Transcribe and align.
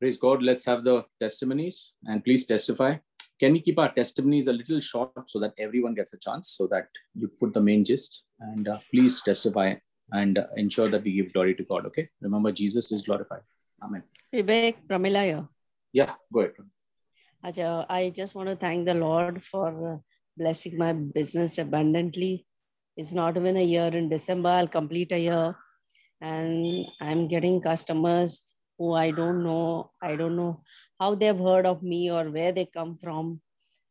Praise 0.00 0.16
God. 0.16 0.44
Let's 0.44 0.64
have 0.64 0.84
the 0.84 1.04
testimonies 1.20 1.94
and 2.04 2.24
please 2.24 2.46
testify. 2.46 2.98
Can 3.40 3.52
we 3.52 3.60
keep 3.60 3.80
our 3.80 3.92
testimonies 3.92 4.46
a 4.46 4.52
little 4.52 4.78
short 4.78 5.10
so 5.26 5.40
that 5.40 5.54
everyone 5.58 5.94
gets 5.94 6.12
a 6.14 6.18
chance 6.18 6.50
so 6.50 6.68
that 6.68 6.86
you 7.14 7.26
put 7.26 7.52
the 7.52 7.60
main 7.60 7.84
gist 7.84 8.22
and 8.38 8.68
uh, 8.68 8.78
please 8.92 9.20
testify 9.22 9.74
and 10.12 10.38
uh, 10.38 10.46
ensure 10.56 10.88
that 10.88 11.02
we 11.02 11.14
give 11.14 11.32
glory 11.32 11.54
to 11.56 11.64
God. 11.64 11.84
Okay. 11.86 12.08
Remember, 12.20 12.52
Jesus 12.52 12.92
is 12.92 13.02
glorified. 13.02 13.40
Amen. 13.82 14.04
Vivek 14.32 14.76
Pramilaya. 14.88 15.48
Yeah, 15.92 16.14
go 16.32 16.40
ahead. 16.40 16.52
Acha, 17.44 17.86
I 17.88 18.10
just 18.10 18.36
want 18.36 18.48
to 18.48 18.56
thank 18.56 18.86
the 18.86 18.94
Lord 18.94 19.42
for 19.42 19.94
uh, 19.94 19.96
blessing 20.36 20.78
my 20.78 20.92
business 20.92 21.58
abundantly. 21.58 22.46
It's 22.96 23.14
not 23.14 23.36
even 23.36 23.56
a 23.56 23.64
year. 23.64 23.86
In 23.86 24.08
December, 24.08 24.50
I'll 24.50 24.68
complete 24.68 25.10
a 25.10 25.18
year. 25.18 25.56
And 26.20 26.86
I'm 27.00 27.26
getting 27.26 27.60
customers 27.60 28.52
who 28.78 28.94
I 28.94 29.10
don't 29.10 29.42
know. 29.42 29.90
I 30.00 30.16
don't 30.16 30.36
know 30.36 30.62
how 31.00 31.14
they've 31.14 31.36
heard 31.36 31.66
of 31.66 31.82
me 31.82 32.10
or 32.10 32.30
where 32.30 32.52
they 32.52 32.66
come 32.66 32.96
from. 33.02 33.40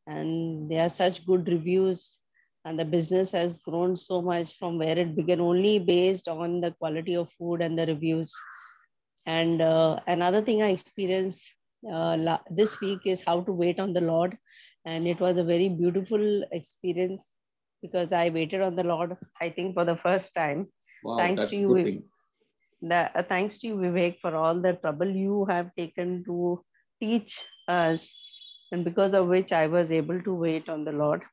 And 0.08 0.72
they 0.72 0.80
are 0.80 0.90
such 0.90 1.26
good 1.26 1.48
reviews. 1.48 2.20
And 2.66 2.80
the 2.80 2.86
business 2.86 3.32
has 3.32 3.60
grown 3.60 3.96
so 3.96 4.22
much 4.22 4.58
from 4.58 4.78
where 4.78 4.98
it 4.98 5.16
began, 5.16 5.40
only 5.40 5.80
based 5.80 6.28
on 6.28 6.62
the 6.62 6.72
quality 6.72 7.16
of 7.16 7.32
food 7.34 7.62
and 7.62 7.78
the 7.78 7.86
reviews. 7.86 8.34
And 9.26 9.62
uh, 9.62 10.00
another 10.08 10.42
thing 10.42 10.62
I 10.62 10.70
experienced 10.70 11.54
uh, 11.92 12.38
this 12.50 12.80
week 12.82 13.02
is 13.06 13.24
how 13.24 13.42
to 13.42 13.52
wait 13.52 13.80
on 13.80 13.94
the 13.94 14.02
Lord. 14.02 14.38
And 14.86 15.08
it 15.08 15.20
was 15.20 15.38
a 15.38 15.44
very 15.44 15.70
beautiful 15.70 16.44
experience 16.52 17.32
because 17.82 18.12
I 18.12 18.30
waited 18.30 18.62
on 18.62 18.76
the 18.76 18.84
Lord, 18.84 19.18
I 19.42 19.50
think, 19.50 19.74
for 19.74 19.86
the 19.86 19.98
first 19.98 20.34
time. 20.34 20.68
Wow, 21.04 21.18
thanks 21.18 21.46
to 21.48 21.56
you, 21.56 22.08
the, 22.82 23.10
uh, 23.16 23.24
thanks 23.24 23.58
to 23.60 23.68
you, 23.68 23.76
Vivek, 23.76 24.20
for 24.22 24.36
all 24.36 24.62
the 24.62 24.74
trouble 24.74 25.10
you 25.10 25.46
have 25.50 25.74
taken 25.76 26.24
to 26.26 26.64
teach 27.02 27.44
us, 27.68 28.14
and 28.72 28.84
because 28.84 29.14
of 29.14 29.28
which 29.28 29.52
I 29.52 29.68
was 29.68 29.92
able 29.92 30.22
to 30.22 30.34
wait 30.34 30.70
on 30.70 30.86
the 30.86 30.92
Lord. 30.92 31.24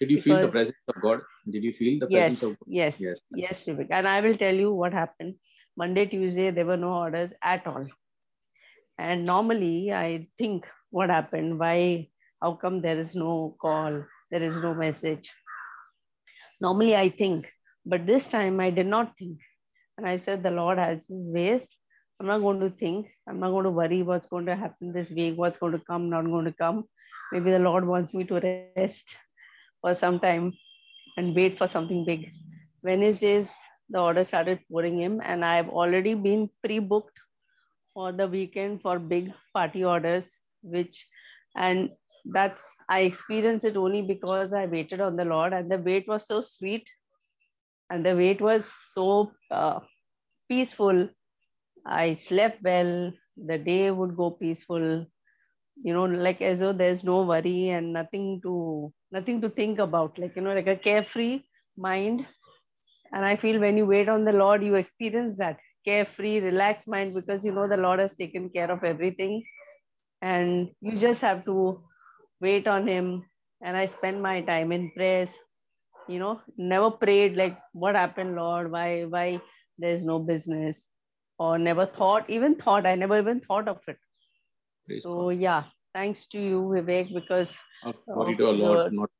Did 0.00 0.10
you 0.10 0.20
feel 0.20 0.40
the 0.40 0.48
presence 0.48 0.76
of 0.88 1.02
God? 1.02 1.20
Did 1.50 1.64
you 1.64 1.72
feel 1.72 1.98
the 2.00 2.06
Yes, 2.08 2.40
presence 2.40 2.42
of 2.42 2.48
God? 2.50 2.66
yes, 2.66 3.00
Yes. 3.00 3.20
yes, 3.30 3.64
Vivek. 3.66 3.88
And 3.90 4.08
I 4.08 4.20
will 4.20 4.36
tell 4.36 4.54
you 4.54 4.72
what 4.72 4.92
happened. 4.92 5.34
Monday, 5.76 6.06
Tuesday, 6.06 6.50
there 6.50 6.66
were 6.66 6.76
no 6.76 6.92
orders 6.92 7.32
at 7.42 7.66
all. 7.66 7.86
And 8.98 9.24
normally, 9.24 9.92
I 9.92 10.28
think 10.38 10.66
what 10.90 11.10
happened, 11.10 11.58
why, 11.58 12.08
how 12.42 12.54
come 12.54 12.80
there 12.80 12.98
is 12.98 13.14
no 13.14 13.56
call, 13.60 14.04
there 14.30 14.42
is 14.42 14.60
no 14.60 14.74
message. 14.74 15.30
Normally, 16.60 16.96
I 16.96 17.08
think, 17.08 17.48
but 17.86 18.06
this 18.06 18.28
time 18.28 18.58
I 18.60 18.70
did 18.70 18.86
not 18.86 19.16
think. 19.16 19.38
And 19.98 20.06
I 20.06 20.14
said, 20.14 20.44
the 20.44 20.52
Lord 20.52 20.78
has 20.78 21.08
his 21.08 21.28
ways. 21.28 21.68
I'm 22.20 22.26
not 22.26 22.38
going 22.38 22.60
to 22.60 22.70
think. 22.70 23.08
I'm 23.28 23.40
not 23.40 23.50
going 23.50 23.64
to 23.64 23.70
worry 23.70 24.02
what's 24.02 24.28
going 24.28 24.46
to 24.46 24.54
happen 24.54 24.92
this 24.92 25.10
week, 25.10 25.36
what's 25.36 25.58
going 25.58 25.72
to 25.72 25.80
come, 25.80 26.08
not 26.08 26.24
going 26.24 26.44
to 26.44 26.52
come. 26.52 26.84
Maybe 27.32 27.50
the 27.50 27.58
Lord 27.58 27.84
wants 27.84 28.14
me 28.14 28.22
to 28.24 28.62
rest 28.76 29.16
for 29.80 29.94
some 29.94 30.20
time 30.20 30.52
and 31.16 31.34
wait 31.34 31.58
for 31.58 31.66
something 31.66 32.04
big. 32.04 32.30
Wednesdays, 32.84 33.52
the 33.90 33.98
order 33.98 34.22
started 34.22 34.60
pouring 34.70 35.00
in, 35.00 35.20
and 35.20 35.44
I've 35.44 35.68
already 35.68 36.14
been 36.14 36.48
pre 36.62 36.78
booked 36.78 37.18
for 37.92 38.12
the 38.12 38.28
weekend 38.28 38.82
for 38.82 39.00
big 39.00 39.32
party 39.52 39.84
orders, 39.84 40.38
which, 40.62 41.08
and 41.56 41.90
that's, 42.24 42.72
I 42.88 43.00
experienced 43.00 43.64
it 43.64 43.76
only 43.76 44.02
because 44.02 44.52
I 44.52 44.66
waited 44.66 45.00
on 45.00 45.16
the 45.16 45.24
Lord, 45.24 45.52
and 45.52 45.68
the 45.68 45.78
wait 45.78 46.06
was 46.06 46.28
so 46.28 46.40
sweet, 46.40 46.88
and 47.90 48.04
the 48.04 48.14
wait 48.16 48.40
was 48.40 48.72
so 48.92 49.32
uh, 49.50 49.80
peaceful. 50.48 51.08
I 51.86 52.14
slept 52.14 52.62
well, 52.62 53.12
the 53.36 53.58
day 53.58 53.90
would 53.90 54.16
go 54.16 54.30
peaceful, 54.30 55.06
you 55.82 55.94
know, 55.94 56.04
like 56.04 56.42
as 56.42 56.60
though 56.60 56.72
there's 56.72 57.04
no 57.04 57.22
worry 57.22 57.70
and 57.70 57.92
nothing 57.92 58.40
to 58.42 58.92
nothing 59.12 59.40
to 59.42 59.48
think 59.48 59.78
about, 59.78 60.18
like 60.18 60.36
you 60.36 60.42
know, 60.42 60.54
like 60.54 60.66
a 60.66 60.76
carefree 60.76 61.42
mind. 61.76 62.26
And 63.12 63.24
I 63.24 63.36
feel 63.36 63.60
when 63.60 63.76
you 63.78 63.86
wait 63.86 64.08
on 64.08 64.24
the 64.24 64.32
Lord, 64.32 64.62
you 64.62 64.74
experience 64.76 65.36
that 65.36 65.58
carefree, 65.84 66.40
relaxed 66.40 66.88
mind 66.88 67.14
because 67.14 67.44
you 67.44 67.52
know 67.52 67.68
the 67.68 67.76
Lord 67.76 68.00
has 68.00 68.14
taken 68.16 68.50
care 68.50 68.70
of 68.70 68.84
everything. 68.84 69.44
And 70.22 70.70
you 70.80 70.98
just 70.98 71.22
have 71.22 71.44
to 71.46 71.82
wait 72.40 72.66
on 72.68 72.86
Him. 72.86 73.24
And 73.62 73.76
I 73.76 73.86
spend 73.86 74.22
my 74.22 74.42
time 74.42 74.72
in 74.72 74.92
prayers, 74.92 75.36
you 76.08 76.18
know, 76.18 76.40
never 76.56 76.90
prayed 76.90 77.36
like, 77.36 77.58
what 77.72 77.94
happened, 77.94 78.34
Lord? 78.34 78.70
Why, 78.70 79.04
why 79.04 79.40
there's 79.78 80.04
no 80.04 80.18
business? 80.18 80.86
Or 81.38 81.58
never 81.58 81.86
thought, 81.86 82.28
even 82.28 82.56
thought, 82.56 82.86
I 82.86 82.94
never 82.96 83.18
even 83.18 83.40
thought 83.40 83.68
of 83.68 83.78
it. 83.86 83.98
Praise 84.86 85.02
So 85.02 85.30
yeah, 85.30 85.64
thanks 85.94 86.26
to 86.28 86.40
you, 86.40 86.60
Vivek, 86.62 87.14
because 87.14 87.56
God. 87.84 87.94
Not 88.06 88.14
Glory 88.14 88.36
to 88.36 88.46
our 88.46 88.52
Lord, 88.52 88.78
Lord. 88.78 88.92
not 88.92 89.10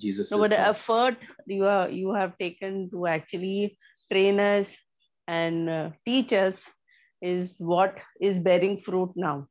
Jesus. 0.00 0.30
no, 0.30 0.38
but 0.38 0.50
the 0.50 0.60
effort 0.60 1.16
you 1.46 1.66
are 1.66 1.90
you 1.90 2.14
have 2.14 2.38
taken 2.38 2.88
to 2.90 3.06
actually 3.06 3.78
train 4.10 4.40
us 4.40 4.76
and 5.28 5.68
uh, 5.68 5.90
teach 6.06 6.32
us 6.32 6.68
is 7.20 7.56
what 7.58 7.98
is 8.20 8.40
bearing 8.40 8.80
fruit 8.80 9.10
now. 9.14 9.46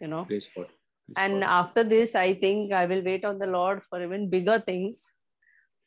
You 0.00 0.08
know, 0.08 0.24
Praise 0.24 0.48
God. 0.54 0.66
Praise 0.66 1.14
and 1.16 1.40
God. 1.42 1.48
after 1.60 1.84
this, 1.84 2.14
I 2.14 2.34
think 2.34 2.72
I 2.72 2.86
will 2.86 3.02
wait 3.04 3.24
on 3.24 3.38
the 3.38 3.46
Lord 3.46 3.82
for 3.88 4.02
even 4.02 4.28
bigger 4.28 4.58
things 4.58 5.12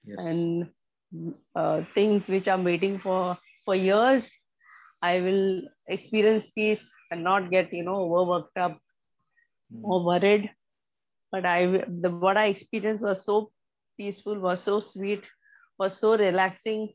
Yes. 0.06 0.20
and 0.20 0.70
uh, 1.56 1.82
things 1.94 2.28
which 2.30 2.48
I'm 2.48 2.64
waiting 2.64 3.00
for 3.00 3.38
for 3.66 3.76
years. 3.76 4.32
I 5.02 5.20
will 5.22 5.62
experience 5.88 6.52
peace 6.52 6.90
and 7.12 7.24
not 7.24 7.50
get 7.52 7.74
you 7.74 7.84
know 7.84 7.96
overworked 8.06 8.58
up 8.58 8.80
Mm. 9.74 9.82
or 9.84 10.04
worried. 10.06 10.50
But 11.32 11.46
I, 11.46 11.66
the 11.88 12.10
what 12.10 12.38
I 12.38 12.48
experienced 12.48 13.04
was 13.04 13.24
so 13.26 13.52
peaceful, 13.98 14.40
was 14.40 14.62
so 14.62 14.80
sweet, 14.80 15.30
was 15.78 15.98
so 15.98 16.18
relaxing. 16.18 16.90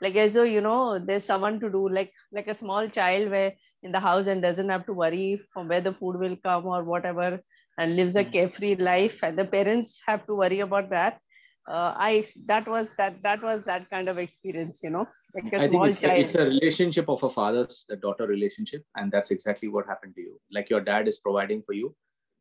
Like 0.00 0.16
as 0.16 0.34
though 0.34 0.44
you 0.44 0.60
know, 0.60 0.98
there's 0.98 1.24
someone 1.24 1.60
to 1.60 1.70
do, 1.70 1.88
like 1.88 2.12
like 2.32 2.48
a 2.48 2.54
small 2.54 2.88
child 2.88 3.30
where 3.30 3.52
in 3.82 3.92
the 3.92 4.00
house 4.00 4.26
and 4.28 4.42
doesn't 4.42 4.68
have 4.68 4.86
to 4.86 4.92
worry 4.92 5.40
from 5.52 5.68
where 5.68 5.80
the 5.80 5.92
food 5.94 6.18
will 6.20 6.36
come 6.36 6.66
or 6.66 6.84
whatever, 6.84 7.40
and 7.78 7.96
lives 7.96 8.16
a 8.16 8.24
Mm. 8.24 8.32
carefree 8.32 8.76
life, 8.76 9.22
and 9.22 9.38
the 9.38 9.44
parents 9.44 10.00
have 10.06 10.26
to 10.26 10.34
worry 10.34 10.60
about 10.60 10.90
that. 10.90 11.20
Uh, 11.68 11.92
I 11.96 12.24
that 12.46 12.66
was 12.66 12.88
that 12.96 13.22
that 13.22 13.42
was 13.42 13.62
that 13.64 13.90
kind 13.90 14.08
of 14.08 14.16
experience, 14.16 14.80
you 14.82 14.88
know, 14.88 15.06
like 15.34 15.52
a 15.52 15.56
I 15.56 15.58
think 15.58 15.70
small 15.72 15.84
it's 15.84 15.98
a, 16.02 16.06
child. 16.06 16.20
it's 16.20 16.34
a 16.34 16.44
relationship 16.44 17.08
of 17.10 17.22
a 17.22 17.30
father's 17.30 17.84
a 17.90 17.96
daughter 17.96 18.26
relationship, 18.26 18.84
and 18.96 19.12
that's 19.12 19.30
exactly 19.30 19.68
what 19.68 19.86
happened 19.86 20.14
to 20.14 20.22
you. 20.22 20.40
Like 20.50 20.70
your 20.70 20.80
dad 20.80 21.08
is 21.08 21.18
providing 21.18 21.62
for 21.66 21.74
you, 21.74 21.94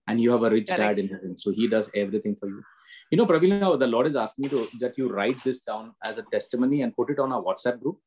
and 0.07 0.21
you 0.21 0.31
have 0.31 0.43
a 0.43 0.49
rich 0.49 0.67
Correct. 0.67 0.79
dad 0.79 0.99
in 0.99 1.09
heaven, 1.09 1.37
so 1.37 1.51
he 1.51 1.67
does 1.67 1.91
everything 1.93 2.37
for 2.39 2.47
you. 2.47 2.63
You 3.11 3.17
know, 3.17 3.25
Pravina, 3.25 3.77
the 3.77 3.87
Lord 3.87 4.07
is 4.07 4.15
asking 4.15 4.43
me 4.43 4.49
to 4.49 4.67
that 4.79 4.97
you 4.97 5.09
write 5.09 5.43
this 5.43 5.61
down 5.61 5.93
as 6.05 6.17
a 6.17 6.23
testimony 6.23 6.81
and 6.83 6.95
put 6.95 7.09
it 7.09 7.19
on 7.19 7.33
our 7.33 7.43
WhatsApp 7.43 7.81
group. 7.81 7.99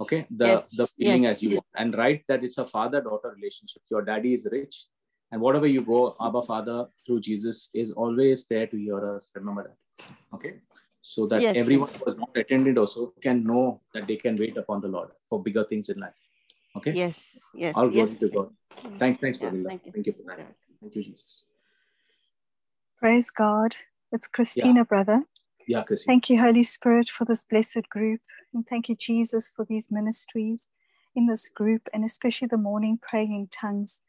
Okay, 0.00 0.26
the 0.30 0.46
Yes, 0.46 0.76
the 0.76 0.86
feeling 0.86 1.24
yes. 1.24 1.32
as 1.32 1.42
you 1.42 1.50
want, 1.56 1.66
and 1.76 1.96
write 1.96 2.22
that 2.28 2.44
it's 2.44 2.58
a 2.58 2.66
father-daughter 2.66 3.32
relationship. 3.34 3.82
Your 3.90 4.02
daddy 4.02 4.34
is 4.34 4.48
rich, 4.52 4.86
and 5.32 5.40
whatever 5.40 5.66
you 5.66 5.80
go, 5.82 6.14
Abba 6.20 6.42
Father 6.42 6.86
through 7.04 7.20
Jesus 7.20 7.70
is 7.74 7.90
always 7.92 8.46
there 8.46 8.66
to 8.66 8.76
hear 8.76 9.16
us. 9.16 9.30
Remember 9.34 9.62
that. 9.64 9.76
Okay, 10.34 10.60
so 11.00 11.26
that 11.26 11.42
Yes, 11.42 11.56
everyone 11.56 11.88
yes. 11.88 12.00
who 12.00 12.10
has 12.10 12.18
not 12.18 12.36
attended 12.36 12.78
also 12.78 13.12
can 13.22 13.42
know 13.42 13.80
that 13.94 14.06
they 14.06 14.16
can 14.16 14.36
wait 14.36 14.56
upon 14.56 14.80
the 14.80 14.88
Lord 14.88 15.08
for 15.28 15.42
bigger 15.42 15.64
things 15.64 15.88
in 15.88 15.98
life. 15.98 16.14
Okay. 16.76 16.92
Yes, 16.92 17.48
yes, 17.54 17.76
All 17.76 17.88
glory 17.88 18.10
yes. 18.10 18.14
to 18.18 18.28
God. 18.28 18.50
Thanks, 18.98 19.18
thanks, 19.20 19.38
Yeah, 19.40 19.50
Pravina. 19.50 19.66
thank 19.66 19.86
you. 19.86 19.92
Thank 19.92 20.06
you 20.06 20.12
for 20.12 20.22
that. 20.28 20.54
Thank 20.80 20.94
you, 20.96 21.02
Jesus. 21.02 21.42
Praise 22.98 23.30
God. 23.30 23.76
It's 24.12 24.26
Christina, 24.28 24.84
brother. 24.84 25.24
Yeah, 25.66 25.82
Chrissy. 25.82 26.04
Thank 26.06 26.30
you, 26.30 26.40
Holy 26.40 26.62
Spirit, 26.62 27.08
for 27.08 27.24
this 27.24 27.44
blessed 27.44 27.88
group. 27.88 28.20
And 28.52 28.66
thank 28.66 28.88
you, 28.88 28.96
Jesus, 28.96 29.50
for 29.50 29.64
these 29.64 29.90
ministries 29.90 30.68
in 31.14 31.26
this 31.26 31.48
group, 31.48 31.88
and 31.92 32.04
especially 32.04 32.48
the 32.48 32.56
morning 32.56 32.98
praying 33.00 33.32
in 33.34 33.48
tongues. 33.48 34.02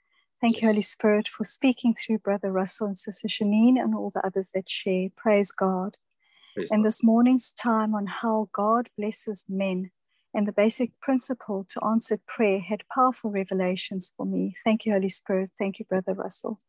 Thank 0.44 0.62
you, 0.62 0.68
Holy 0.68 0.82
Spirit, 0.82 1.30
for 1.30 1.46
speaking 1.46 1.96
through 1.96 2.18
Brother 2.18 2.52
Russell 2.52 2.88
and 2.88 2.98
Sister 2.98 3.30
Shanine 3.30 3.80
and 3.80 3.96
all 3.96 4.12
the 4.14 4.26
others 4.28 4.50
that 4.54 4.70
share. 4.70 5.08
Praise 5.16 5.54
God. 5.54 5.96
Praise 6.54 6.70
And 6.70 6.82
God. 6.82 6.88
this 6.88 7.02
morning's 7.02 7.54
time 7.54 7.96
on 7.96 8.08
how 8.08 8.50
God 8.52 8.90
blesses 8.98 9.46
men 9.48 9.92
and 10.34 10.46
the 10.46 10.52
basic 10.52 11.00
principle 11.00 11.66
to 11.70 11.82
answered 11.86 12.26
prayer 12.28 12.60
had 12.60 12.84
powerful 12.94 13.32
revelations 13.32 14.12
for 14.18 14.26
me. 14.26 14.54
Thank 14.66 14.86
you, 14.86 14.92
Holy 14.92 15.08
Spirit. 15.08 15.52
Thank 15.58 15.80
you, 15.80 15.86
Brother 15.86 16.14
Russell. 16.14 16.60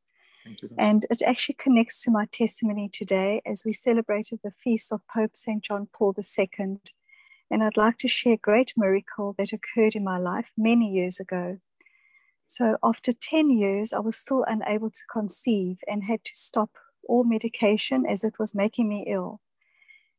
You. 0.46 0.68
And 0.78 1.04
it 1.10 1.20
actually 1.22 1.56
connects 1.58 2.00
to 2.04 2.12
my 2.12 2.26
testimony 2.26 2.88
today 2.88 3.42
as 3.44 3.64
we 3.66 3.72
celebrated 3.72 4.38
the 4.44 4.52
feast 4.52 4.92
of 4.92 5.00
Pope 5.12 5.34
St. 5.34 5.64
John 5.64 5.88
Paul 5.92 6.14
II. 6.16 6.78
And 7.50 7.64
I'd 7.64 7.76
like 7.76 7.96
to 7.98 8.08
share 8.08 8.34
a 8.34 8.36
great 8.36 8.74
miracle 8.76 9.34
that 9.36 9.52
occurred 9.52 9.96
in 9.96 10.04
my 10.04 10.18
life 10.18 10.52
many 10.56 10.88
years 10.92 11.18
ago. 11.18 11.58
So, 12.46 12.76
after 12.82 13.12
10 13.12 13.50
years, 13.50 13.92
I 13.92 14.00
was 14.00 14.16
still 14.16 14.44
unable 14.46 14.90
to 14.90 15.02
conceive 15.10 15.78
and 15.88 16.04
had 16.04 16.24
to 16.24 16.34
stop 16.34 16.70
all 17.08 17.24
medication 17.24 18.06
as 18.06 18.24
it 18.24 18.34
was 18.38 18.54
making 18.54 18.88
me 18.88 19.04
ill. 19.06 19.40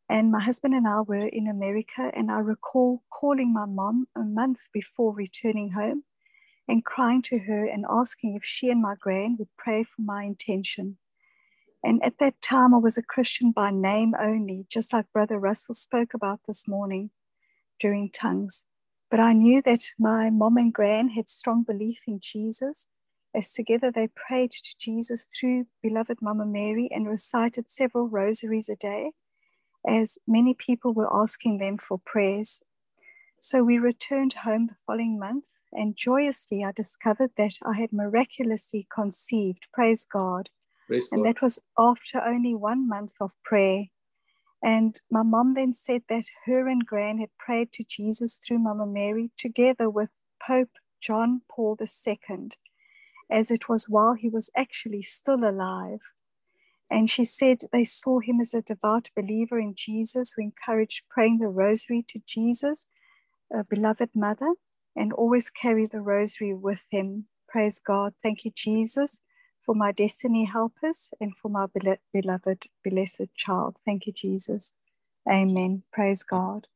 And 0.09 0.31
my 0.31 0.41
husband 0.41 0.73
and 0.73 0.87
I 0.87 1.01
were 1.01 1.27
in 1.27 1.47
America, 1.47 2.11
and 2.13 2.29
I 2.29 2.39
recall 2.39 3.03
calling 3.09 3.53
my 3.53 3.65
mom 3.65 4.07
a 4.15 4.23
month 4.23 4.69
before 4.71 5.13
returning 5.13 5.71
home 5.71 6.03
and 6.67 6.85
crying 6.85 7.21
to 7.23 7.39
her 7.39 7.65
and 7.65 7.85
asking 7.89 8.35
if 8.35 8.43
she 8.43 8.69
and 8.69 8.81
my 8.81 8.95
grand 8.99 9.39
would 9.39 9.55
pray 9.57 9.83
for 9.83 10.01
my 10.01 10.23
intention. 10.23 10.97
And 11.83 12.03
at 12.03 12.17
that 12.19 12.41
time, 12.41 12.73
I 12.73 12.77
was 12.77 12.97
a 12.97 13.03
Christian 13.03 13.51
by 13.51 13.69
name 13.69 14.15
only, 14.19 14.65
just 14.69 14.91
like 14.91 15.11
Brother 15.13 15.39
Russell 15.39 15.75
spoke 15.75 16.13
about 16.13 16.39
this 16.47 16.67
morning 16.67 17.11
during 17.79 18.09
tongues. 18.09 18.63
But 19.15 19.23
I 19.23 19.31
knew 19.31 19.61
that 19.61 19.93
my 19.97 20.29
mom 20.29 20.57
and 20.57 20.73
gran 20.73 21.07
had 21.07 21.29
strong 21.29 21.63
belief 21.63 22.01
in 22.05 22.19
Jesus, 22.19 22.89
as 23.33 23.53
together 23.53 23.89
they 23.89 24.09
prayed 24.09 24.51
to 24.51 24.75
Jesus 24.77 25.23
through 25.23 25.67
beloved 25.81 26.21
Mama 26.21 26.45
Mary 26.45 26.89
and 26.91 27.07
recited 27.07 27.69
several 27.69 28.09
rosaries 28.09 28.67
a 28.67 28.75
day, 28.75 29.13
as 29.87 30.17
many 30.27 30.53
people 30.53 30.93
were 30.93 31.07
asking 31.09 31.59
them 31.59 31.77
for 31.77 31.97
prayers. 31.97 32.61
So 33.39 33.63
we 33.63 33.77
returned 33.77 34.33
home 34.33 34.67
the 34.67 34.75
following 34.85 35.17
month, 35.17 35.45
and 35.71 35.95
joyously 35.95 36.65
I 36.65 36.73
discovered 36.73 37.31
that 37.37 37.53
I 37.65 37.79
had 37.79 37.93
miraculously 37.93 38.85
conceived. 38.93 39.69
Praise 39.71 40.03
God 40.03 40.49
Praise 40.87 41.07
and 41.09 41.23
God. 41.23 41.35
that 41.35 41.41
was 41.41 41.57
after 41.79 42.21
only 42.21 42.53
one 42.53 42.85
month 42.85 43.13
of 43.21 43.31
prayer. 43.45 43.85
And 44.65 44.99
my 45.11 45.21
mom 45.21 45.53
then 45.53 45.73
said 45.73 46.01
that 46.09 46.25
her 46.47 46.67
and 46.67 46.83
Gran 46.83 47.19
had 47.19 47.29
prayed 47.37 47.71
to 47.73 47.83
Jesus 47.83 48.37
through 48.37 48.57
Mama 48.57 48.87
Mary 48.87 49.29
together 49.37 49.91
with 49.91 50.09
Pope 50.41 50.71
John 50.99 51.43
Paul 51.47 51.77
II, 51.79 52.49
as 53.29 53.51
it 53.51 53.69
was 53.69 53.87
while 53.87 54.15
he 54.15 54.27
was 54.27 54.49
actually 54.57 55.03
still 55.03 55.47
alive. 55.47 55.99
And 56.89 57.11
she 57.11 57.25
said 57.25 57.59
they 57.71 57.83
saw 57.83 58.19
him 58.19 58.41
as 58.41 58.55
a 58.55 58.63
devout 58.63 59.11
believer 59.15 59.59
in 59.59 59.75
Jesus 59.75 60.33
who 60.35 60.41
encouraged 60.41 61.03
praying 61.11 61.37
the 61.37 61.47
rosary 61.47 62.03
to 62.07 62.19
Jesus, 62.25 62.87
a 63.53 63.63
beloved 63.63 64.15
mother, 64.15 64.55
and 64.95 65.13
always 65.13 65.51
carry 65.51 65.85
the 65.85 66.01
rosary 66.01 66.55
with 66.55 66.87
him. 66.89 67.27
Praise 67.47 67.79
God. 67.79 68.15
Thank 68.23 68.45
you, 68.45 68.51
Jesus 68.55 69.21
for 69.65 69.75
my 69.75 69.91
destiny 69.91 70.45
helpers 70.45 71.11
and 71.21 71.37
for 71.37 71.49
my 71.49 71.67
bele- 71.67 71.97
beloved, 72.13 72.67
blessed 72.83 73.27
child. 73.35 73.77
Thank 73.85 74.07
you, 74.07 74.13
Jesus. 74.13 74.73
Amen. 75.31 75.83
Praise 75.91 76.23
God. 76.23 76.67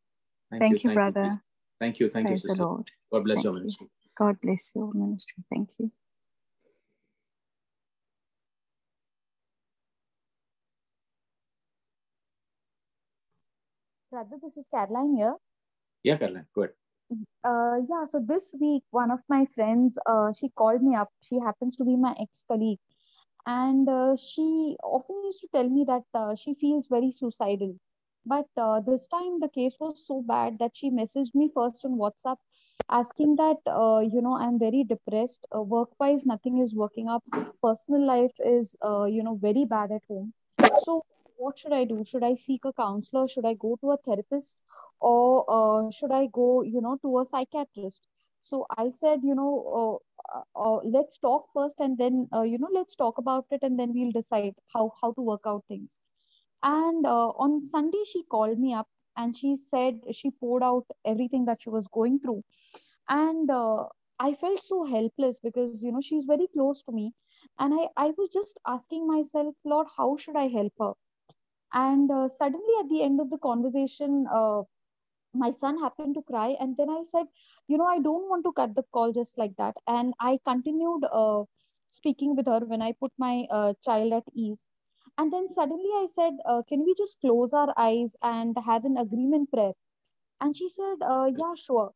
Thank, 0.52 0.84
you, 0.84 0.92
brother. 0.96 1.22
Jesus. 1.22 1.40
Thank 1.80 2.00
you. 2.00 2.10
Thank 2.10 2.28
Praise 2.28 2.44
you, 2.46 2.56
the. 2.56 2.64
Lord. 2.64 2.92
God 3.14 3.24
bless 3.26 3.38
Thank 3.38 3.46
your 3.46 3.54
you. 3.54 3.60
ministry. 3.60 3.88
God 4.18 4.42
bless 4.42 4.72
your 4.76 4.94
ministry. 4.94 5.44
Thank 5.54 5.70
you. 5.80 5.92
Brother, 14.12 14.38
this 14.42 14.58
is 14.58 14.68
Caroline 14.74 15.16
here. 15.18 15.36
Yeah, 16.04 16.18
Caroline, 16.18 16.48
go 16.56 16.64
ahead. 16.64 16.74
Uh, 17.44 17.78
yeah, 17.90 18.06
so 18.06 18.24
this 18.26 18.54
week, 18.60 18.84
one 18.92 19.10
of 19.12 19.20
my 19.30 19.46
friends, 19.46 19.98
uh, 20.06 20.32
she 20.32 20.50
called 20.50 20.82
me 20.84 20.96
up. 20.96 21.10
She 21.22 21.40
happens 21.40 21.76
to 21.78 21.86
be 21.86 21.96
my 21.96 22.16
ex-colleague, 22.20 22.80
and 23.48 23.90
uh, 23.90 24.16
she 24.16 24.76
often 24.84 25.24
used 25.24 25.40
to 25.42 25.48
tell 25.54 25.70
me 25.70 25.86
that 25.88 26.04
uh, 26.14 26.36
she 26.36 26.54
feels 26.54 26.88
very 26.88 27.12
suicidal. 27.12 27.76
But 28.26 28.46
uh, 28.58 28.82
this 28.82 29.08
time, 29.08 29.40
the 29.40 29.50
case 29.50 29.76
was 29.80 30.06
so 30.06 30.22
bad 30.22 30.58
that 30.60 30.72
she 30.76 30.92
messaged 30.92 31.34
me 31.34 31.50
first 31.56 31.84
on 31.86 31.98
WhatsApp, 31.98 32.38
asking 32.90 33.38
that 33.38 33.58
uh, 33.66 34.02
you 34.02 34.22
know 34.22 34.38
I'm 34.38 34.60
very 34.60 34.84
depressed. 34.84 35.48
Uh, 35.56 35.62
work-wise, 35.64 36.26
nothing 36.26 36.60
is 36.60 36.76
working 36.76 37.08
up. 37.08 37.24
Personal 37.64 38.06
life 38.06 38.36
is 38.46 38.76
uh, 38.86 39.06
you 39.06 39.24
know 39.24 39.36
very 39.42 39.66
bad 39.66 39.92
at 39.92 40.04
home. 40.08 40.34
So, 40.84 41.06
what 41.40 41.58
should 41.60 41.74
I 41.74 41.84
do? 41.86 42.04
Should 42.06 42.24
I 42.24 42.36
seek 42.36 42.66
a 42.66 42.74
counselor? 42.74 43.28
Should 43.28 43.46
I 43.46 43.56
go 43.56 43.78
to 43.82 43.92
a 43.92 43.98
therapist? 43.98 44.58
or 45.02 45.46
uh, 45.48 45.92
should 45.92 46.12
I 46.12 46.28
go, 46.32 46.62
you 46.64 46.82
know, 46.82 46.98
to 47.02 47.20
a 47.20 47.26
psychiatrist? 47.26 48.08
So 48.42 48.66
I 48.78 48.90
said, 48.90 49.20
you 49.24 49.36
know, 49.36 50.02
uh, 50.36 50.42
uh, 50.56 50.80
let's 50.84 51.18
talk 51.18 51.48
first, 51.54 51.76
and 51.80 51.98
then, 51.98 52.28
uh, 52.34 52.44
you 52.44 52.58
know, 52.58 52.70
let's 52.74 52.96
talk 52.96 53.18
about 53.18 53.46
it, 53.52 53.60
and 53.64 53.80
then 53.80 53.94
we'll 53.94 54.12
decide 54.12 54.54
how 54.74 54.94
how 55.02 55.12
to 55.14 55.22
work 55.22 55.42
out 55.46 55.64
things. 55.68 56.00
And 56.64 57.06
uh, 57.06 57.30
on 57.46 57.64
Sunday, 57.64 58.04
she 58.12 58.24
called 58.24 58.60
me 58.60 58.74
up 58.74 58.88
and 59.18 59.36
she 59.38 59.58
said 59.58 60.02
she 60.14 60.32
poured 60.32 60.64
out 60.64 60.86
everything 61.06 61.46
that 61.46 61.62
she 61.62 61.70
was 61.70 61.88
going 61.88 62.20
through, 62.20 62.44
and 63.10 63.50
uh, 63.52 63.86
I 64.20 64.34
felt 64.34 64.64
so 64.64 64.86
helpless 64.86 65.40
because 65.44 65.84
you 65.84 65.92
know 65.92 66.02
she's 66.02 66.26
very 66.26 66.48
close 66.54 66.84
to 66.84 66.92
me, 66.94 67.14
and 67.60 67.74
I 67.74 67.88
I 67.98 68.14
was 68.18 68.30
just 68.30 68.60
asking 68.68 69.08
myself, 69.08 69.56
Lord, 69.66 69.88
how 69.98 70.18
should 70.18 70.36
I 70.38 70.48
help 70.48 70.74
her? 70.80 70.94
And 71.74 72.10
uh, 72.12 72.28
suddenly, 72.28 72.74
at 72.80 72.90
the 72.90 73.04
end 73.04 73.20
of 73.22 73.30
the 73.30 73.38
conversation, 73.38 74.26
uh, 74.34 74.64
my 75.34 75.52
son 75.52 75.80
happened 75.80 76.16
to 76.16 76.22
cry. 76.24 76.56
And 76.60 76.76
then 76.78 76.90
i 76.90 77.04
said 77.10 77.28
you 77.68 77.78
know 77.78 77.86
i 77.86 78.00
don't 78.00 78.30
want 78.30 78.44
to 78.46 78.52
cut 78.54 78.76
the 78.76 78.84
call 78.94 79.14
just 79.14 79.38
like 79.38 79.56
that. 79.58 79.76
And 79.88 80.14
i 80.20 80.40
continued 80.46 81.06
uh, 81.12 81.44
speaking 81.90 82.36
with 82.36 82.48
her 82.48 82.60
when 82.66 82.82
i 82.82 82.94
put 82.94 83.12
my 83.18 83.46
uh, 83.52 83.74
child 83.84 84.14
at 84.14 84.24
ease. 84.34 84.64
And 85.18 85.32
then 85.34 85.50
suddenly 85.50 85.92
i 86.02 86.08
said 86.14 86.34
uh, 86.46 86.62
can 86.68 86.86
we 86.86 86.96
just 86.96 87.20
close 87.22 87.54
our 87.54 87.74
eyes 87.78 88.16
and 88.24 88.58
have 88.66 88.86
an 88.86 88.98
agreement 88.98 89.52
prayer? 89.52 89.74
And 90.42 90.56
she 90.56 90.70
said 90.70 90.96
uh, 91.06 91.32
yeah 91.36 91.54
sure. 91.56 91.94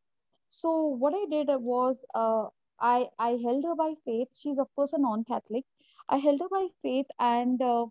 So 0.50 0.72
what 0.88 1.14
i 1.16 1.26
did 1.30 1.50
was 1.60 1.98
uh, 2.14 2.46
i 2.80 3.08
i 3.20 3.32
held 3.44 3.64
her 3.66 3.76
by 3.76 3.94
faith. 4.06 4.30
She's 4.34 4.60
of 4.60 4.68
course 4.76 4.94
a 4.94 5.00
non 5.00 5.24
catholic 5.24 5.66
i 6.10 6.18
held 6.18 6.42
her 6.42 6.50
by 6.50 6.68
faith 6.82 7.08
and 7.20 7.62
uh, 7.62 7.86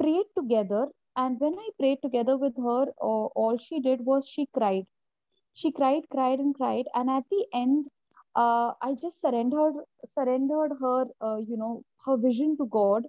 prayed 0.00 0.26
together 0.36 0.88
and 1.16 1.40
when 1.40 1.54
i 1.58 1.68
prayed 1.78 2.00
together 2.02 2.36
with 2.36 2.56
her 2.66 2.82
uh, 3.00 3.26
all 3.42 3.56
she 3.56 3.80
did 3.80 4.04
was 4.04 4.26
she 4.28 4.46
cried. 4.46 4.86
She 5.52 5.70
cried 5.72 6.08
cried 6.10 6.38
and 6.40 6.54
cried 6.54 6.86
and 6.94 7.10
at 7.10 7.24
the 7.30 7.46
end 7.52 7.86
uh, 8.34 8.72
i 8.80 8.94
just 9.02 9.20
surrendered 9.20 9.74
surrendered 10.04 10.72
her 10.80 11.06
uh, 11.20 11.36
you 11.50 11.56
know 11.56 11.84
her 12.06 12.16
vision 12.16 12.56
to 12.58 12.66
god. 12.66 13.06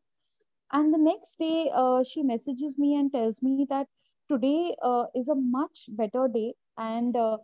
And 0.72 0.94
the 0.94 0.98
next 1.00 1.40
day 1.40 1.72
uh, 1.74 2.04
she 2.04 2.24
messages 2.24 2.78
me 2.78 2.96
and 2.96 3.12
tells 3.12 3.42
me 3.42 3.58
that 3.62 3.80
today 4.22 4.68
uh, 4.74 4.98
is 5.08 5.22
a 5.22 5.28
much 5.30 5.86
better 5.88 6.28
day. 6.28 6.54
And 6.78 7.16
uh, 7.16 7.38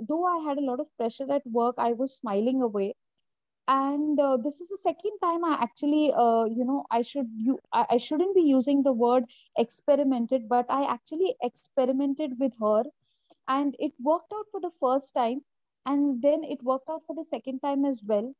though 0.00 0.24
i 0.26 0.38
had 0.46 0.58
a 0.58 0.66
lot 0.70 0.80
of 0.80 0.88
pressure 0.96 1.26
at 1.32 1.46
work 1.46 1.74
i 1.78 1.92
was 1.92 2.14
smiling 2.14 2.60
away 2.62 2.94
and 3.72 4.18
uh, 4.18 4.36
this 4.44 4.60
is 4.60 4.68
the 4.68 4.78
second 4.82 5.18
time 5.22 5.44
i 5.44 5.56
actually 5.64 6.12
uh, 6.24 6.44
you 6.58 6.64
know 6.70 6.84
i 6.90 7.02
should 7.02 7.28
you 7.48 7.58
I, 7.72 7.86
I 7.90 7.98
shouldn't 7.98 8.34
be 8.34 8.42
using 8.42 8.82
the 8.82 8.92
word 8.92 9.24
experimented 9.56 10.48
but 10.48 10.66
i 10.68 10.84
actually 10.84 11.34
experimented 11.42 12.38
with 12.38 12.52
her. 12.60 12.84
And 13.48 13.74
it 13.80 13.92
worked 14.00 14.32
out 14.32 14.46
for 14.52 14.60
the 14.60 14.70
first 14.80 15.14
time 15.14 15.40
and 15.84 16.22
then 16.22 16.44
it 16.44 16.62
worked 16.62 16.88
out 16.88 17.02
for 17.06 17.16
the 17.16 17.24
second 17.24 17.60
time 17.60 17.84
as 17.84 18.00
well. 18.06 18.34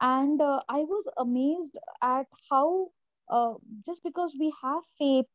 And 0.00 0.40
uh, 0.40 0.60
i 0.68 0.80
was 0.92 1.08
amazed 1.18 1.78
at 2.02 2.26
how 2.50 2.88
uh, 3.30 3.54
just 3.86 4.02
because 4.02 4.34
we 4.38 4.52
have 4.62 4.82
faith 4.98 5.26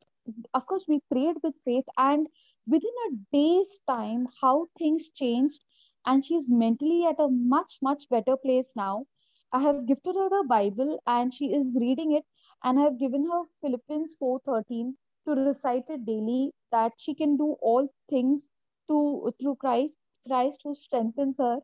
of 0.53 0.65
course 0.65 0.85
we 0.87 0.99
prayed 1.11 1.37
with 1.43 1.55
faith 1.65 1.85
and 1.97 2.27
within 2.67 2.97
a 3.07 3.15
day's 3.33 3.79
time 3.87 4.27
how 4.41 4.67
things 4.77 5.09
changed 5.09 5.63
and 6.05 6.25
she's 6.25 6.47
mentally 6.49 7.05
at 7.05 7.19
a 7.19 7.29
much 7.29 7.79
much 7.81 8.09
better 8.09 8.37
place 8.37 8.73
now 8.75 9.05
i 9.53 9.59
have 9.59 9.85
gifted 9.87 10.15
her 10.15 10.29
a 10.39 10.43
bible 10.43 11.01
and 11.07 11.33
she 11.33 11.47
is 11.59 11.77
reading 11.81 12.15
it 12.15 12.25
and 12.63 12.79
i 12.79 12.83
have 12.83 12.99
given 12.99 13.25
her 13.31 13.41
philippians 13.61 14.15
4.13 14.21 14.93
to 15.27 15.35
recite 15.41 15.89
it 15.89 16.05
daily 16.05 16.51
that 16.71 16.93
she 16.97 17.13
can 17.13 17.37
do 17.37 17.55
all 17.61 17.87
things 18.09 18.49
to 18.87 19.33
through 19.39 19.55
christ 19.55 19.93
christ 20.27 20.61
who 20.63 20.75
strengthens 20.75 21.37
her 21.37 21.59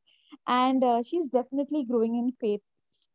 and 0.47 0.83
uh, 0.83 1.01
she's 1.03 1.27
definitely 1.27 1.83
growing 1.83 2.15
in 2.15 2.31
faith. 2.39 2.61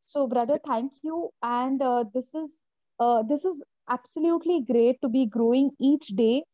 So 0.04 0.26
brother 0.26 0.58
thank 0.66 0.92
you 1.02 1.30
and 1.42 1.80
uh, 1.82 2.04
this 2.12 2.34
is 2.34 2.64
uh, 2.98 3.22
this 3.22 3.44
is 3.44 3.62
absolutely 3.88 4.62
great 4.70 5.00
to 5.02 5.08
be 5.08 5.26
growing 5.26 5.70
each 5.80 6.08
day 6.08 6.44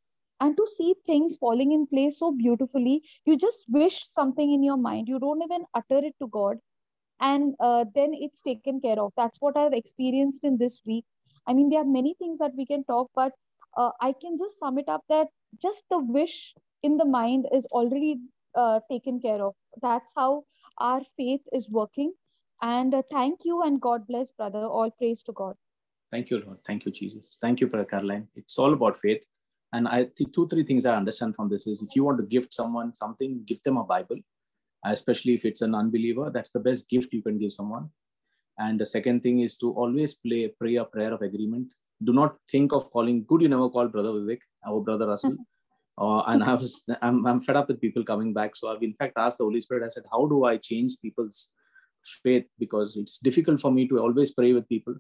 and 0.41 0.57
to 0.57 0.67
see 0.67 0.95
things 1.07 1.37
falling 1.37 1.73
in 1.73 1.87
place 1.87 2.19
so 2.19 2.33
beautifully. 2.33 3.03
You 3.25 3.37
just 3.37 3.65
wish 3.69 4.07
something 4.09 4.53
in 4.53 4.63
your 4.63 4.77
mind. 4.77 5.09
You 5.09 5.19
don't 5.19 5.43
even 5.43 5.65
utter 5.75 6.05
it 6.05 6.15
to 6.21 6.29
god 6.29 6.59
and 7.21 7.55
uh, 7.61 7.85
then 7.95 8.13
it's 8.13 8.43
taken 8.43 8.81
care 8.81 8.99
of 8.99 9.13
that's 9.17 9.41
what 9.41 9.57
i've 9.57 9.73
experienced 9.73 10.45
in 10.45 10.59
this 10.59 10.81
week 10.87 11.05
i 11.47 11.55
mean 11.55 11.71
there 11.71 11.81
are 11.81 11.93
many 11.99 12.15
things 12.19 12.39
that 12.39 12.53
we 12.57 12.67
can 12.67 12.85
talk 12.85 13.11
but 13.15 13.33
uh, 13.77 13.91
i 14.01 14.13
can 14.21 14.37
just 14.37 14.59
sum 14.59 14.79
it 14.79 14.89
up 14.89 15.03
that 15.09 15.29
just 15.61 15.85
the 15.91 15.99
wish 15.99 16.55
in 16.83 16.97
the 16.97 17.05
mind 17.05 17.47
is 17.53 17.67
already 17.67 18.19
uh, 18.55 18.81
taken 18.91 19.21
care 19.21 19.43
of 19.43 19.55
that's 19.83 20.13
how 20.17 20.45
our 20.79 21.03
faith 21.17 21.41
is 21.53 21.69
working 21.71 22.13
and 22.63 22.95
uh, 22.95 23.03
thank 23.11 23.41
you 23.45 23.63
and 23.63 23.81
god 23.81 24.07
bless 24.07 24.31
brother 24.33 24.65
all 24.67 24.91
praise 24.91 25.23
to 25.23 25.33
god 25.33 25.57
Thank 26.11 26.31
you, 26.31 26.39
Lord. 26.39 26.59
Thank 26.67 26.85
you, 26.87 26.93
Jesus. 26.93 27.37
Thank 27.41 27.61
you, 27.61 27.67
Brother 27.67 27.85
Caroline. 27.85 28.29
It's 28.37 28.59
all 28.59 28.73
about 28.73 28.97
faith. 28.97 29.25
And 29.73 29.89
I 29.89 30.05
think 30.17 30.33
two, 30.33 30.49
three 30.49 30.65
things 30.65 30.87
I 30.87 30.97
understand 30.97 31.35
from 31.35 31.49
this 31.49 31.67
is 31.67 31.83
if 31.83 31.97
you 31.97 32.05
want 32.05 32.19
to 32.19 32.25
gift 32.25 32.55
someone 32.55 32.95
something, 32.95 33.43
give 33.47 33.63
them 33.65 33.77
a 33.77 33.85
Bible, 33.85 34.17
especially 34.85 35.35
if 35.35 35.45
it's 35.45 35.63
an 35.63 35.75
unbeliever. 35.75 36.31
That's 36.33 36.53
the 36.53 36.61
best 36.61 36.89
gift 36.89 37.13
you 37.13 37.23
can 37.23 37.39
give 37.39 37.53
someone. 37.53 37.91
And 38.59 38.81
the 38.81 38.87
second 38.87 39.23
thing 39.23 39.41
is 39.41 39.59
to 39.59 39.73
always 39.73 40.15
play, 40.15 40.49
pray 40.59 40.77
a 40.77 40.85
prayer 40.85 41.13
of 41.13 41.23
agreement. 41.23 41.75
Do 42.03 42.13
not 42.13 42.37
think 42.51 42.73
of 42.73 42.91
calling. 42.91 43.25
Good, 43.25 43.43
you 43.43 43.49
never 43.49 43.69
called 43.69 43.93
Brother 43.93 44.11
Vivek, 44.11 44.41
our 44.67 44.81
brother 44.81 45.07
Russell. 45.07 45.37
Uh, 45.99 46.21
and 46.27 46.45
I 46.45 46.53
was, 46.53 46.85
I'm, 47.01 47.27
I'm 47.27 47.41
fed 47.41 47.57
up 47.57 47.69
with 47.69 47.81
people 47.81 48.05
coming 48.05 48.35
back. 48.35 48.55
So 48.55 48.69
I've 48.69 48.83
in 48.83 48.93
fact 48.93 49.15
asked 49.17 49.39
the 49.39 49.45
Holy 49.45 49.63
Spirit. 49.63 49.83
I 49.83 49.89
said, 49.89 50.03
how 50.13 50.27
do 50.27 50.45
I 50.45 50.59
change 50.59 51.01
people's 51.01 51.49
faith 52.23 52.47
because 52.59 52.97
it's 52.97 53.19
difficult 53.19 53.61
for 53.61 53.71
me 53.71 53.87
to 53.89 53.99
always 53.99 54.33
pray 54.33 54.53
with 54.53 54.69
people. 54.69 54.95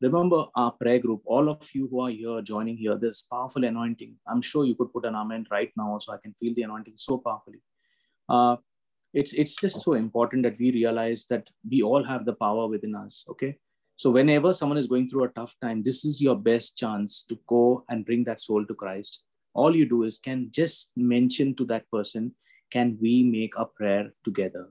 Remember 0.00 0.46
our 0.56 0.72
prayer 0.72 0.98
group, 0.98 1.22
all 1.24 1.48
of 1.48 1.68
you 1.74 1.88
who 1.88 2.00
are 2.00 2.10
here 2.10 2.42
joining 2.42 2.76
here, 2.76 2.96
this 2.96 3.22
powerful 3.22 3.64
anointing. 3.64 4.16
I'm 4.26 4.42
sure 4.42 4.64
you 4.64 4.74
could 4.74 4.92
put 4.92 5.04
an 5.04 5.14
amen 5.14 5.46
right 5.50 5.70
now, 5.76 5.98
so 6.00 6.12
I 6.12 6.16
can 6.22 6.34
feel 6.40 6.54
the 6.54 6.62
anointing 6.62 6.94
so 6.96 7.18
powerfully. 7.18 7.60
Uh, 8.28 8.56
it's 9.12 9.32
it's 9.32 9.56
just 9.56 9.82
so 9.82 9.94
important 9.94 10.42
that 10.42 10.58
we 10.58 10.72
realize 10.72 11.26
that 11.26 11.48
we 11.68 11.82
all 11.82 12.02
have 12.04 12.24
the 12.24 12.34
power 12.34 12.66
within 12.66 12.94
us. 12.94 13.26
Okay, 13.28 13.56
so 13.96 14.10
whenever 14.10 14.52
someone 14.52 14.78
is 14.78 14.86
going 14.86 15.08
through 15.08 15.24
a 15.24 15.28
tough 15.28 15.54
time, 15.62 15.82
this 15.82 16.04
is 16.04 16.20
your 16.20 16.36
best 16.36 16.76
chance 16.76 17.24
to 17.28 17.38
go 17.46 17.84
and 17.88 18.06
bring 18.06 18.24
that 18.24 18.40
soul 18.40 18.64
to 18.66 18.74
Christ. 18.74 19.22
All 19.54 19.76
you 19.76 19.86
do 19.86 20.04
is 20.04 20.18
can 20.18 20.48
just 20.50 20.92
mention 20.96 21.54
to 21.56 21.66
that 21.66 21.90
person, 21.90 22.34
can 22.70 22.96
we 23.00 23.22
make 23.22 23.52
a 23.56 23.66
prayer 23.66 24.10
together? 24.24 24.70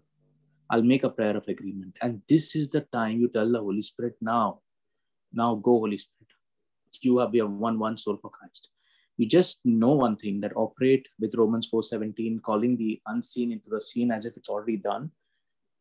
I'll 0.71 0.81
make 0.81 1.03
a 1.03 1.09
prayer 1.09 1.37
of 1.37 1.47
agreement. 1.47 1.97
And 2.01 2.21
this 2.27 2.55
is 2.55 2.71
the 2.71 2.81
time 2.81 3.19
you 3.19 3.27
tell 3.27 3.51
the 3.51 3.59
Holy 3.59 3.81
Spirit, 3.83 4.15
now, 4.21 4.61
now 5.31 5.55
go, 5.55 5.79
Holy 5.79 5.97
Spirit. 5.97 6.27
You 7.01 7.19
have, 7.19 7.31
we 7.31 7.39
have 7.39 7.51
one, 7.51 7.77
one 7.77 7.97
soul 7.97 8.17
for 8.21 8.31
Christ. 8.31 8.69
You 9.21 9.27
just 9.27 9.59
know 9.63 9.91
one 9.91 10.15
thing 10.15 10.41
that 10.41 10.55
operate 10.55 11.07
with 11.19 11.35
Romans 11.35 11.69
4:17, 11.71 12.39
calling 12.41 12.75
the 12.75 12.99
unseen 13.05 13.51
into 13.51 13.69
the 13.69 13.79
seen 13.79 14.11
as 14.11 14.25
if 14.25 14.35
it's 14.35 14.49
already 14.49 14.77
done, 14.77 15.11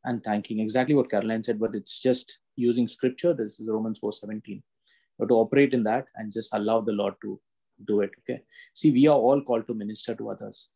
and 0.04 0.22
thanking 0.22 0.60
exactly 0.60 0.94
what 0.94 1.10
Caroline 1.10 1.42
said, 1.42 1.58
but 1.58 1.74
it's 1.74 2.02
just 2.02 2.40
using 2.56 2.86
scripture. 2.86 3.32
This 3.32 3.58
is 3.58 3.66
Romans 3.66 3.98
4:17. 3.98 4.62
But 5.18 5.28
to 5.28 5.36
operate 5.36 5.72
in 5.72 5.84
that 5.84 6.04
and 6.16 6.30
just 6.30 6.52
allow 6.52 6.82
the 6.82 6.92
Lord 6.92 7.14
to 7.22 7.40
do 7.86 8.02
it. 8.02 8.10
Okay. 8.18 8.42
See, 8.74 8.92
we 8.92 9.06
are 9.06 9.18
all 9.18 9.40
called 9.40 9.66
to 9.68 9.74
minister 9.74 10.14
to 10.16 10.28
others. 10.32 10.68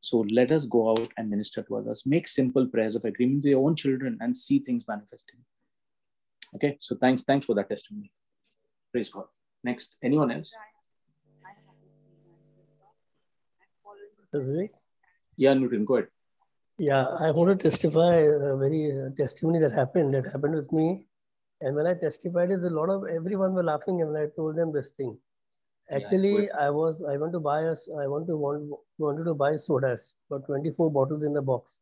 So 0.00 0.20
let 0.40 0.52
us 0.52 0.66
go 0.66 0.90
out 0.90 1.12
and 1.16 1.28
minister 1.28 1.64
to 1.64 1.76
others. 1.78 2.06
Make 2.06 2.28
simple 2.28 2.68
prayers 2.68 2.94
of 2.94 3.04
agreement 3.04 3.42
with 3.42 3.50
your 3.50 3.66
own 3.66 3.74
children 3.74 4.18
and 4.20 4.36
see 4.36 4.60
things 4.60 4.86
manifesting. 4.86 5.40
Okay. 6.54 6.76
So 6.78 6.94
thanks, 6.94 7.24
thanks 7.24 7.46
for 7.46 7.56
that 7.56 7.68
testimony. 7.68 8.12
Praise 8.92 9.08
God. 9.08 9.26
Next, 9.64 9.96
anyone 10.04 10.30
else? 10.30 10.54
Vivek? 14.34 14.70
Yeah, 15.36 15.54
Nutin, 15.54 15.84
go 15.84 15.96
ahead. 15.96 16.08
Yeah, 16.78 17.06
I 17.20 17.30
want 17.30 17.50
to 17.50 17.70
testify 17.70 18.14
a 18.16 18.56
very 18.56 18.90
uh, 18.90 19.10
testimony 19.16 19.58
that 19.60 19.72
happened. 19.72 20.14
That 20.14 20.24
happened 20.24 20.54
with 20.54 20.72
me. 20.72 21.06
And 21.60 21.76
when 21.76 21.86
I 21.86 21.94
testified, 21.94 22.50
it, 22.50 22.62
a 22.62 22.70
lot 22.70 22.90
of 22.90 23.04
everyone 23.08 23.54
were 23.54 23.62
laughing 23.62 24.00
and 24.00 24.16
I 24.16 24.26
told 24.34 24.56
them 24.56 24.72
this 24.72 24.90
thing. 24.90 25.16
Actually, 25.90 26.44
yeah, 26.44 26.66
I 26.66 26.70
was 26.70 27.02
I 27.02 27.16
want 27.16 27.32
to 27.32 27.40
buy 27.40 27.64
us 27.64 27.88
I 28.00 28.06
want 28.06 28.26
to 28.28 28.36
want 28.36 28.70
wanted 28.98 29.24
to 29.24 29.34
buy 29.34 29.56
sodas 29.56 30.16
for 30.28 30.40
24 30.40 30.90
bottles 30.90 31.22
in 31.24 31.32
the 31.34 31.42
box. 31.42 31.80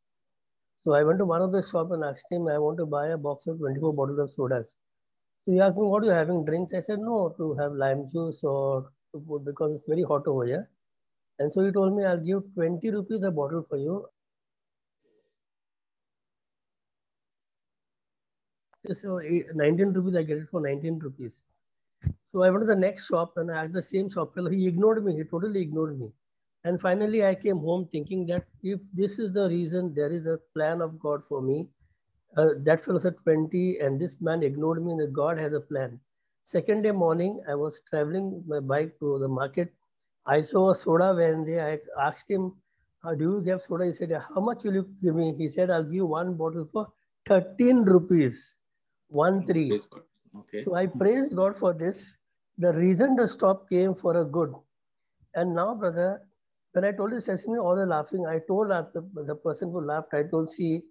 So 0.76 0.92
I 0.95 1.04
went 1.04 1.19
to 1.19 1.26
one 1.26 1.42
of 1.42 1.52
the 1.52 1.62
shop 1.62 1.92
and 1.92 2.02
asked 2.02 2.30
him, 2.30 2.49
I 2.49 2.59
want 2.59 2.78
to 2.78 2.87
buy 2.87 3.09
a 3.09 3.19
box 3.19 3.47
of 3.47 3.59
24 3.59 3.92
bottles 3.95 4.19
of 4.19 4.30
sodas. 4.30 4.76
So 5.38 5.52
he 5.52 5.61
asked 5.61 5.76
me, 5.76 5.83
what 5.83 6.02
are 6.02 6.07
you 6.07 6.12
having 6.12 6.45
drinks? 6.45 6.73
I 6.75 6.80
said, 6.80 6.99
no, 6.99 7.35
to 7.37 7.54
have 7.54 7.73
lime 7.73 8.07
juice 8.12 8.42
or 8.42 8.90
to 9.12 9.21
put 9.21 9.45
because 9.45 9.76
it's 9.76 9.87
very 9.87 10.02
hot 10.02 10.26
over 10.26 10.45
here. 10.47 10.69
And 11.40 11.52
so 11.52 11.64
he 11.64 11.73
told 11.73 11.97
me, 11.97 12.04
I'll 12.04 12.18
give 12.20 12.42
20 12.54 12.90
rupees 12.92 13.25
a 13.25 13.30
bottle 13.30 13.64
for 13.68 13.78
you. 13.78 14.06
So 18.92 19.20
19 19.54 19.94
rupees, 19.94 20.16
I 20.18 20.23
get 20.23 20.38
it 20.38 20.49
for 20.50 20.61
19 20.61 20.99
rupees. 21.00 21.44
So 22.25 22.42
I 22.42 22.50
went 22.50 22.62
to 22.64 22.66
the 22.66 22.76
next 22.76 23.09
shop 23.09 23.35
and 23.37 23.50
I 23.50 23.64
asked 23.64 23.73
the 23.73 23.82
same 23.82 24.11
shop 24.11 24.35
fellow. 24.35 24.50
He 24.50 24.66
ignored 24.66 25.04
me. 25.04 25.16
He 25.16 25.25
totally 25.25 25.62
ignored 25.62 25.99
me. 25.99 26.12
And 26.64 26.80
finally, 26.80 27.25
I 27.25 27.35
came 27.35 27.59
home 27.59 27.88
thinking 27.90 28.26
that 28.26 28.47
if 28.62 28.80
this 28.92 29.18
is 29.18 29.32
the 29.32 29.49
reason, 29.49 29.94
there 29.94 30.11
is 30.11 30.26
a 30.26 30.38
plan 30.54 30.82
of 30.82 31.00
God 31.00 31.25
for 31.25 31.40
me. 31.40 31.68
Uh, 32.37 32.50
that 32.64 32.85
fellow 32.85 32.99
said 32.99 33.16
20, 33.25 33.80
and 33.80 34.00
this 34.00 34.20
man 34.20 34.42
ignored 34.42 34.85
me, 34.85 34.92
and 34.92 35.14
God 35.14 35.38
has 35.38 35.54
a 35.54 35.61
plan. 35.61 35.99
Second 36.42 36.82
day 36.82 36.92
morning, 36.92 37.42
I 37.49 37.54
was 37.54 37.80
traveling 37.88 38.44
my 38.47 38.61
bike 38.61 38.99
to 39.00 39.18
the 39.18 39.28
market 39.28 39.73
I 40.30 40.42
saw 40.42 40.70
a 40.70 40.76
soda 40.76 41.14
when 41.14 41.44
they 41.46 41.60
I 41.60 41.78
asked 42.00 42.30
him, 42.30 42.54
How 43.04 43.14
do 43.16 43.25
you 43.25 43.42
give 43.44 43.60
soda? 43.62 43.87
He 43.87 43.94
said, 43.94 44.12
How 44.12 44.40
much 44.40 44.64
will 44.64 44.75
you 44.75 44.88
give 45.02 45.16
me? 45.16 45.34
He 45.37 45.49
said, 45.49 45.70
I'll 45.70 45.84
give 45.84 46.08
one 46.08 46.34
bottle 46.37 46.68
for 46.72 46.88
13 47.26 47.84
rupees. 47.84 48.56
One 49.08 49.46
three. 49.46 49.80
Okay. 50.38 50.60
So 50.60 50.76
I 50.76 50.87
praised 50.87 51.37
God 51.37 51.56
for 51.56 51.75
this. 51.75 52.16
The 52.58 52.72
reason 52.75 53.16
the 53.16 53.28
stop 53.28 53.68
came 53.68 53.94
for 53.94 54.20
a 54.22 54.25
good. 54.25 54.54
And 55.34 55.54
now, 55.54 55.75
brother, 55.75 56.22
when 56.72 56.84
I 56.84 56.92
told 56.92 57.12
this 57.12 57.26
testimony, 57.26 57.60
all 57.60 57.76
the 57.76 57.87
laughing. 57.87 58.26
I 58.26 58.40
told 58.49 58.70
the, 58.70 58.90
the 59.26 59.37
person 59.37 59.70
who 59.72 59.82
laughed, 59.84 60.14
I 60.14 60.25
told, 60.30 60.50
see, 60.50 60.82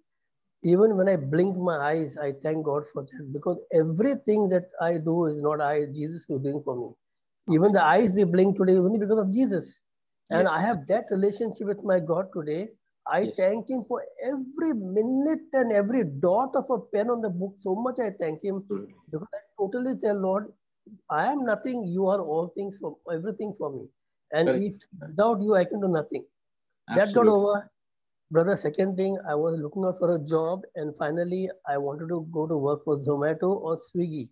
even 0.64 0.96
when 0.96 1.08
I 1.08 1.16
blink 1.16 1.56
my 1.56 1.78
eyes, 1.78 2.16
I 2.18 2.32
thank 2.42 2.66
God 2.66 2.84
for 2.92 3.04
that 3.04 3.30
because 3.32 3.64
everything 3.72 4.48
that 4.50 4.66
I 4.80 4.98
do 4.98 5.26
is 5.26 5.42
not 5.42 5.60
I, 5.60 5.86
Jesus 5.86 6.28
is 6.28 6.42
doing 6.42 6.62
for 6.64 6.76
me. 6.76 6.94
Even 7.48 7.72
the 7.72 7.84
eyes 7.84 8.14
we 8.14 8.24
blink 8.24 8.56
today 8.56 8.74
is 8.74 8.80
only 8.80 8.98
because 8.98 9.18
of 9.18 9.32
Jesus. 9.32 9.80
And 10.30 10.42
yes. 10.42 10.52
I 10.52 10.60
have 10.60 10.86
that 10.88 11.04
relationship 11.10 11.66
with 11.66 11.82
my 11.84 11.98
God 11.98 12.26
today. 12.34 12.68
I 13.10 13.20
yes. 13.20 13.36
thank 13.36 13.68
Him 13.68 13.84
for 13.88 14.04
every 14.22 14.74
minute 14.74 15.48
and 15.52 15.72
every 15.72 16.04
dot 16.04 16.54
of 16.54 16.64
a 16.70 16.78
pen 16.94 17.10
on 17.10 17.20
the 17.20 17.30
book. 17.30 17.54
So 17.56 17.74
much 17.74 17.98
I 17.98 18.10
thank 18.20 18.44
Him 18.44 18.62
mm-hmm. 18.70 18.84
because 19.10 19.26
I 19.34 19.38
totally 19.58 19.96
tell 19.98 20.20
Lord, 20.20 20.52
I 21.10 21.32
am 21.32 21.44
nothing. 21.44 21.84
You 21.84 22.06
are 22.06 22.20
all 22.20 22.52
things 22.54 22.78
for 22.78 22.96
everything 23.12 23.54
for 23.58 23.72
me. 23.72 23.88
And 24.32 24.48
Correct. 24.48 24.64
if 24.64 24.74
without 25.08 25.40
you, 25.40 25.54
I 25.56 25.64
can 25.64 25.80
do 25.80 25.88
nothing. 25.88 26.24
Absolutely. 26.88 27.04
That 27.06 27.14
got 27.14 27.26
over. 27.26 27.70
Brother, 28.32 28.54
second 28.54 28.96
thing, 28.96 29.18
I 29.28 29.34
was 29.34 29.58
looking 29.60 29.84
out 29.84 29.98
for 29.98 30.14
a 30.14 30.18
job 30.20 30.60
and 30.76 30.96
finally 30.96 31.50
I 31.68 31.78
wanted 31.78 32.10
to 32.10 32.28
go 32.30 32.46
to 32.46 32.56
work 32.56 32.84
for 32.84 32.96
Zomato 32.96 33.50
or 33.60 33.76
Swiggy. 33.76 34.30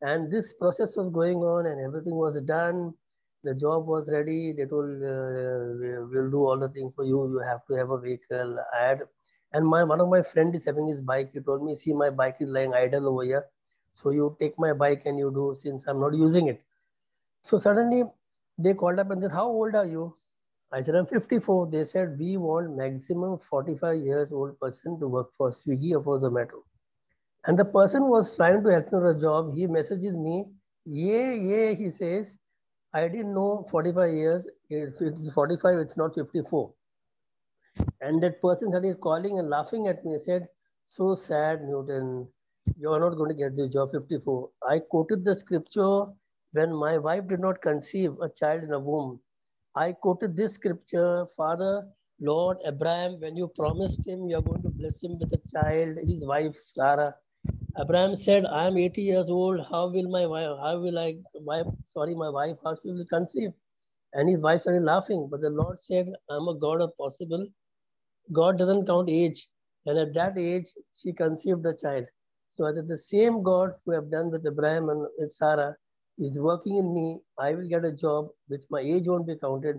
And 0.00 0.30
this 0.32 0.52
process 0.54 0.96
was 0.96 1.10
going 1.10 1.38
on 1.38 1.66
and 1.66 1.80
everything 1.80 2.14
was 2.14 2.40
done. 2.42 2.94
The 3.44 3.54
job 3.54 3.86
was 3.86 4.10
ready. 4.12 4.52
They 4.52 4.66
told, 4.66 4.90
uh, 5.02 6.06
we'll 6.10 6.30
do 6.30 6.44
all 6.46 6.58
the 6.58 6.68
things 6.68 6.94
for 6.94 7.04
you. 7.04 7.28
You 7.30 7.38
have 7.46 7.64
to 7.66 7.74
have 7.74 7.90
a 7.90 7.98
vehicle. 7.98 8.58
I 8.74 8.84
had, 8.88 9.02
and 9.52 9.66
my 9.66 9.84
one 9.84 10.00
of 10.00 10.08
my 10.08 10.22
friend 10.22 10.54
is 10.54 10.64
having 10.64 10.86
his 10.88 11.00
bike. 11.00 11.30
He 11.32 11.40
told 11.40 11.64
me, 11.64 11.74
see, 11.74 11.92
my 11.92 12.10
bike 12.10 12.36
is 12.40 12.48
lying 12.48 12.74
idle 12.74 13.08
over 13.08 13.24
here. 13.24 13.46
So 13.92 14.10
you 14.10 14.36
take 14.40 14.58
my 14.58 14.72
bike 14.72 15.02
and 15.06 15.18
you 15.18 15.30
do 15.32 15.52
since 15.54 15.86
I'm 15.86 16.00
not 16.00 16.14
using 16.14 16.48
it. 16.48 16.62
So 17.42 17.56
suddenly 17.56 18.04
they 18.58 18.74
called 18.74 18.98
up 18.98 19.10
and 19.10 19.22
said, 19.22 19.32
how 19.32 19.48
old 19.48 19.74
are 19.74 19.86
you? 19.86 20.16
I 20.72 20.82
said, 20.82 20.94
I'm 20.96 21.06
54. 21.06 21.68
They 21.70 21.84
said, 21.84 22.18
we 22.18 22.36
want 22.36 22.76
maximum 22.76 23.38
45 23.38 23.96
years 23.96 24.32
old 24.32 24.58
person 24.60 24.98
to 25.00 25.08
work 25.08 25.32
for 25.36 25.50
Swiggy 25.50 25.92
or 25.94 26.02
for 26.02 26.18
Zomato. 26.20 26.62
And 27.48 27.58
the 27.58 27.64
person 27.64 28.08
was 28.08 28.36
trying 28.36 28.62
to 28.62 28.70
help 28.70 28.92
me 28.92 28.98
with 29.00 29.16
a 29.16 29.20
job. 29.20 29.54
He 29.54 29.66
messages 29.66 30.14
me, 30.14 30.52
yeah, 30.84 31.32
yeah, 31.32 31.70
he 31.72 31.88
says, 31.88 32.36
I 32.92 33.08
didn't 33.08 33.32
know 33.32 33.64
45 33.70 34.12
years. 34.12 34.46
It's, 34.68 35.00
it's 35.00 35.32
45, 35.32 35.78
it's 35.78 35.96
not 35.96 36.14
54. 36.14 36.74
And 38.02 38.22
that 38.22 38.42
person 38.42 38.68
started 38.70 39.00
calling 39.00 39.38
and 39.38 39.48
laughing 39.48 39.88
at 39.88 40.04
me. 40.04 40.12
He 40.12 40.18
said, 40.18 40.46
so 40.84 41.14
sad, 41.14 41.62
Newton. 41.62 42.28
You're 42.78 43.00
not 43.00 43.16
going 43.16 43.30
to 43.30 43.34
get 43.34 43.54
the 43.54 43.66
job 43.66 43.92
54. 43.92 44.50
I 44.68 44.80
quoted 44.80 45.24
the 45.24 45.34
scripture 45.34 46.04
when 46.52 46.74
my 46.74 46.98
wife 46.98 47.28
did 47.28 47.40
not 47.40 47.62
conceive 47.62 48.12
a 48.20 48.28
child 48.28 48.62
in 48.62 48.72
a 48.72 48.78
womb. 48.78 49.20
I 49.74 49.92
quoted 49.92 50.36
this 50.36 50.52
scripture, 50.52 51.26
Father, 51.34 51.88
Lord 52.20 52.58
Abraham, 52.66 53.20
when 53.20 53.36
you 53.36 53.50
promised 53.58 54.06
him 54.06 54.26
you're 54.28 54.42
going 54.42 54.62
to 54.62 54.68
bless 54.70 55.02
him 55.02 55.18
with 55.18 55.32
a 55.32 55.40
child, 55.50 55.96
his 56.06 56.26
wife 56.26 56.54
Sarah, 56.56 57.14
Abraham 57.80 58.16
said, 58.16 58.44
I 58.44 58.66
am 58.66 58.76
80 58.76 59.02
years 59.02 59.30
old. 59.30 59.64
How 59.70 59.88
will 59.88 60.08
my 60.10 60.26
wife, 60.26 60.56
how 60.62 60.78
will 60.80 60.98
I, 60.98 61.16
wife, 61.34 61.66
sorry, 61.86 62.14
my 62.14 62.28
wife, 62.28 62.56
how 62.64 62.74
she 62.74 62.90
will 62.90 63.06
conceive? 63.06 63.50
And 64.14 64.28
his 64.28 64.42
wife 64.42 64.62
started 64.62 64.82
laughing. 64.82 65.28
But 65.30 65.40
the 65.40 65.50
Lord 65.50 65.78
said, 65.80 66.06
I'm 66.28 66.48
a 66.48 66.54
God 66.58 66.82
of 66.82 66.96
possible. 66.98 67.46
God 68.32 68.58
doesn't 68.58 68.86
count 68.86 69.08
age. 69.08 69.48
And 69.86 69.98
at 69.98 70.12
that 70.14 70.36
age, 70.36 70.66
she 70.92 71.12
conceived 71.12 71.64
a 71.66 71.74
child. 71.74 72.06
So 72.50 72.66
I 72.66 72.72
said, 72.72 72.88
the 72.88 72.96
same 72.96 73.42
God 73.44 73.70
who 73.86 73.92
have 73.92 74.10
done 74.10 74.30
with 74.32 74.44
Abraham 74.46 74.88
and 74.88 75.06
with 75.16 75.32
Sarah 75.32 75.76
is 76.18 76.40
working 76.40 76.76
in 76.78 76.92
me. 76.92 77.20
I 77.38 77.54
will 77.54 77.68
get 77.68 77.84
a 77.84 77.92
job 77.92 78.28
which 78.48 78.64
my 78.70 78.80
age 78.80 79.06
won't 79.06 79.26
be 79.28 79.36
counted. 79.36 79.76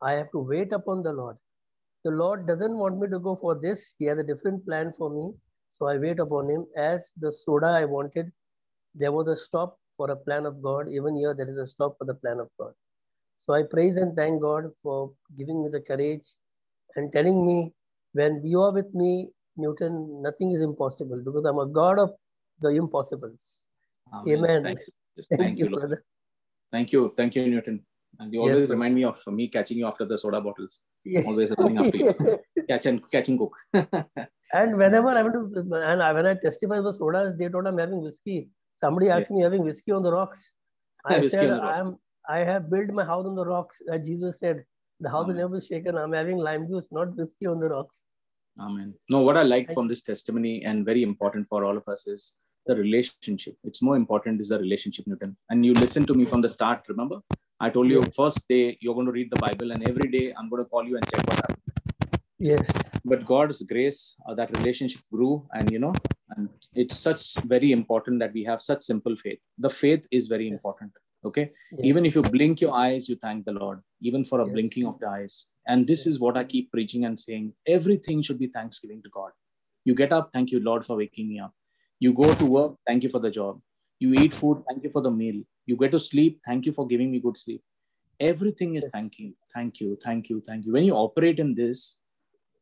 I 0.00 0.12
have 0.12 0.30
to 0.32 0.38
wait 0.38 0.72
upon 0.72 1.02
the 1.02 1.12
Lord. 1.12 1.36
The 2.04 2.12
Lord 2.12 2.46
doesn't 2.46 2.76
want 2.76 2.98
me 2.98 3.08
to 3.08 3.18
go 3.18 3.36
for 3.36 3.60
this. 3.60 3.94
He 3.98 4.06
has 4.06 4.18
a 4.18 4.24
different 4.24 4.64
plan 4.66 4.92
for 4.96 5.10
me. 5.10 5.34
So 5.82 5.88
I 5.88 5.98
wait 5.98 6.20
upon 6.20 6.48
him. 6.48 6.64
As 6.76 7.12
the 7.18 7.32
soda 7.32 7.66
I 7.66 7.84
wanted, 7.84 8.30
there 8.94 9.10
was 9.10 9.26
a 9.26 9.34
stop 9.34 9.78
for 9.96 10.08
a 10.12 10.14
plan 10.14 10.46
of 10.46 10.62
God. 10.62 10.88
Even 10.88 11.16
here, 11.16 11.34
there 11.34 11.50
is 11.50 11.56
a 11.58 11.66
stop 11.66 11.98
for 11.98 12.04
the 12.04 12.14
plan 12.14 12.38
of 12.38 12.48
God. 12.56 12.72
So 13.34 13.52
I 13.52 13.64
praise 13.64 13.96
and 13.96 14.16
thank 14.16 14.40
God 14.40 14.70
for 14.80 15.10
giving 15.36 15.60
me 15.60 15.70
the 15.70 15.80
courage 15.80 16.36
and 16.94 17.12
telling 17.12 17.44
me 17.44 17.72
when 18.12 18.42
you 18.44 18.62
are 18.62 18.72
with 18.72 18.94
me, 18.94 19.30
Newton, 19.56 20.22
nothing 20.22 20.52
is 20.52 20.62
impossible 20.62 21.20
because 21.24 21.44
I'm 21.44 21.58
a 21.58 21.66
God 21.66 21.98
of 21.98 22.12
the 22.60 22.68
impossibles. 22.68 23.64
Amen. 24.14 24.36
Amen. 24.36 24.62
Thank 24.62 24.78
you, 24.86 25.24
thank, 25.30 25.40
thank 25.40 25.58
you, 25.58 25.68
brother. 25.68 26.04
Thank 26.70 26.92
you. 26.92 27.12
Thank 27.16 27.34
you, 27.34 27.48
Newton. 27.48 27.84
And 28.22 28.32
you 28.32 28.40
always 28.40 28.60
Yes, 28.60 28.70
remind 28.70 28.94
me 28.94 29.04
of 29.04 29.18
me 29.26 29.48
catching 29.48 29.78
you 29.78 29.86
after 29.86 30.04
the 30.04 30.16
soda 30.16 30.40
bottles. 30.40 30.80
Yeah. 31.04 31.22
Always 31.26 31.52
running 31.58 31.78
after 31.78 31.96
you. 31.96 32.14
Catch 32.68 32.86
and 32.86 33.10
catch 33.10 33.28
and 33.28 33.38
cook. 33.38 33.56
and 33.74 34.78
whenever 34.78 35.08
I 35.08 35.22
went 35.22 35.34
to, 35.34 35.64
and 35.90 36.02
I, 36.02 36.12
when 36.12 36.26
I 36.26 36.34
testify 36.34 36.76
about 36.78 36.94
sodas, 36.94 37.34
they 37.36 37.48
told 37.48 37.66
I'm 37.66 37.78
having 37.78 38.00
whiskey. 38.00 38.48
Somebody 38.74 39.08
asked 39.08 39.32
me 39.32 39.42
having 39.42 39.64
whiskey 39.64 39.90
on 39.90 40.04
the 40.04 40.12
rocks. 40.12 40.54
I 41.04 41.14
Whiskey 41.14 41.30
said, 41.30 41.50
rocks. 41.50 41.64
I 41.64 41.80
am. 41.80 41.96
I 42.28 42.38
have 42.50 42.70
built 42.70 42.90
my 42.90 43.04
house 43.04 43.26
on 43.26 43.34
the 43.34 43.44
rocks. 43.44 43.82
Jesus 44.04 44.38
said, 44.38 44.64
the 45.00 45.10
house 45.10 45.26
will 45.26 45.34
never 45.34 45.56
be 45.56 45.60
shaken. 45.60 45.98
I'm 45.98 46.12
having 46.12 46.36
lime 46.36 46.68
juice, 46.68 46.86
not 46.92 47.16
whiskey 47.16 47.46
on 47.46 47.58
the 47.58 47.70
rocks. 47.70 48.04
Amen. 48.60 48.94
No, 49.10 49.22
what 49.22 49.36
I 49.36 49.42
like 49.42 49.72
from 49.72 49.88
this 49.88 50.04
testimony 50.04 50.64
and 50.64 50.84
very 50.86 51.02
important 51.02 51.48
for 51.48 51.64
all 51.64 51.76
of 51.76 51.88
us 51.88 52.06
is 52.06 52.34
the 52.66 52.76
relationship. 52.76 53.56
It's 53.64 53.82
more 53.82 53.96
important 53.96 54.40
is 54.40 54.50
the 54.50 54.60
relationship, 54.60 55.08
Newton. 55.08 55.36
And 55.50 55.66
you 55.66 55.72
listen 55.74 56.06
to 56.06 56.14
me 56.14 56.24
from 56.26 56.42
the 56.42 56.52
start, 56.52 56.84
remember? 56.88 57.18
I 57.64 57.70
told 57.74 57.90
you 57.90 58.00
Yes. 58.02 58.14
first 58.20 58.40
day 58.52 58.76
you're 58.80 58.94
going 58.98 59.10
to 59.10 59.12
read 59.16 59.30
the 59.34 59.40
Bible, 59.46 59.70
and 59.72 59.88
every 59.88 60.08
day 60.14 60.24
I'm 60.36 60.48
going 60.52 60.62
to 60.64 60.68
call 60.68 60.84
you 60.84 60.96
and 60.96 61.04
check 61.10 61.22
what 61.28 61.36
happened. 61.36 61.58
Yes. 62.38 62.72
But 63.04 63.24
God's 63.24 63.62
grace, 63.72 64.00
uh, 64.28 64.34
that 64.40 64.56
relationship 64.58 65.02
grew, 65.12 65.46
and 65.52 65.70
you 65.74 65.78
know, 65.84 65.92
and 66.36 66.48
it's 66.74 66.98
such 66.98 67.22
very 67.54 67.70
important 67.70 68.18
that 68.24 68.32
we 68.38 68.42
have 68.50 68.60
such 68.70 68.82
simple 68.82 69.16
faith. 69.24 69.38
The 69.66 69.70
faith 69.70 70.08
is 70.10 70.26
very 70.34 70.48
important. 70.48 70.92
Okay. 71.24 71.44
yes. 71.70 71.84
Even 71.90 72.04
if 72.04 72.16
you 72.16 72.22
blink 72.22 72.60
your 72.60 72.74
eyes, 72.74 73.08
you 73.08 73.16
thank 73.24 73.44
the 73.44 73.52
Lord, 73.52 73.80
even 74.10 74.24
for 74.30 74.40
a 74.40 74.46
Yes. 74.46 74.54
blinking 74.54 74.86
of 74.86 74.98
the 74.98 75.08
eyes. 75.08 75.46
And 75.68 75.86
this 75.92 76.06
is 76.12 76.18
what 76.24 76.36
I 76.36 76.44
keep 76.54 76.72
preaching 76.72 77.04
and 77.04 77.20
saying 77.26 77.52
everything 77.78 78.22
should 78.22 78.40
be 78.40 78.48
thanksgiving 78.48 79.02
to 79.04 79.10
God. 79.10 79.30
You 79.84 79.94
get 79.94 80.12
up, 80.16 80.30
thank 80.32 80.50
you, 80.50 80.58
Lord, 80.70 80.84
for 80.84 80.96
waking 80.96 81.28
me 81.28 81.38
up. 81.38 81.54
You 82.00 82.12
go 82.12 82.34
to 82.34 82.44
work, 82.58 82.74
thank 82.88 83.04
you 83.04 83.08
for 83.14 83.20
the 83.20 83.30
job. 83.30 83.60
You 84.00 84.14
eat 84.14 84.34
food, 84.34 84.64
thank 84.68 84.82
you 84.82 84.90
for 84.90 85.02
the 85.08 85.12
meal. 85.12 85.40
You 85.66 85.76
get 85.76 85.92
to 85.92 86.00
sleep, 86.00 86.40
thank 86.44 86.66
you 86.66 86.72
for 86.72 86.86
giving 86.86 87.10
me 87.10 87.20
good 87.20 87.36
sleep. 87.36 87.62
Everything 88.20 88.76
is 88.76 88.84
Yes. 88.84 88.92
thank 88.92 89.18
you, 89.18 89.34
thank 89.54 89.80
you, 89.80 89.98
thank 90.02 90.28
you, 90.30 90.42
thank 90.46 90.66
you. 90.66 90.72
When 90.72 90.84
you 90.84 90.94
operate 90.94 91.38
in 91.38 91.54
this, 91.54 91.98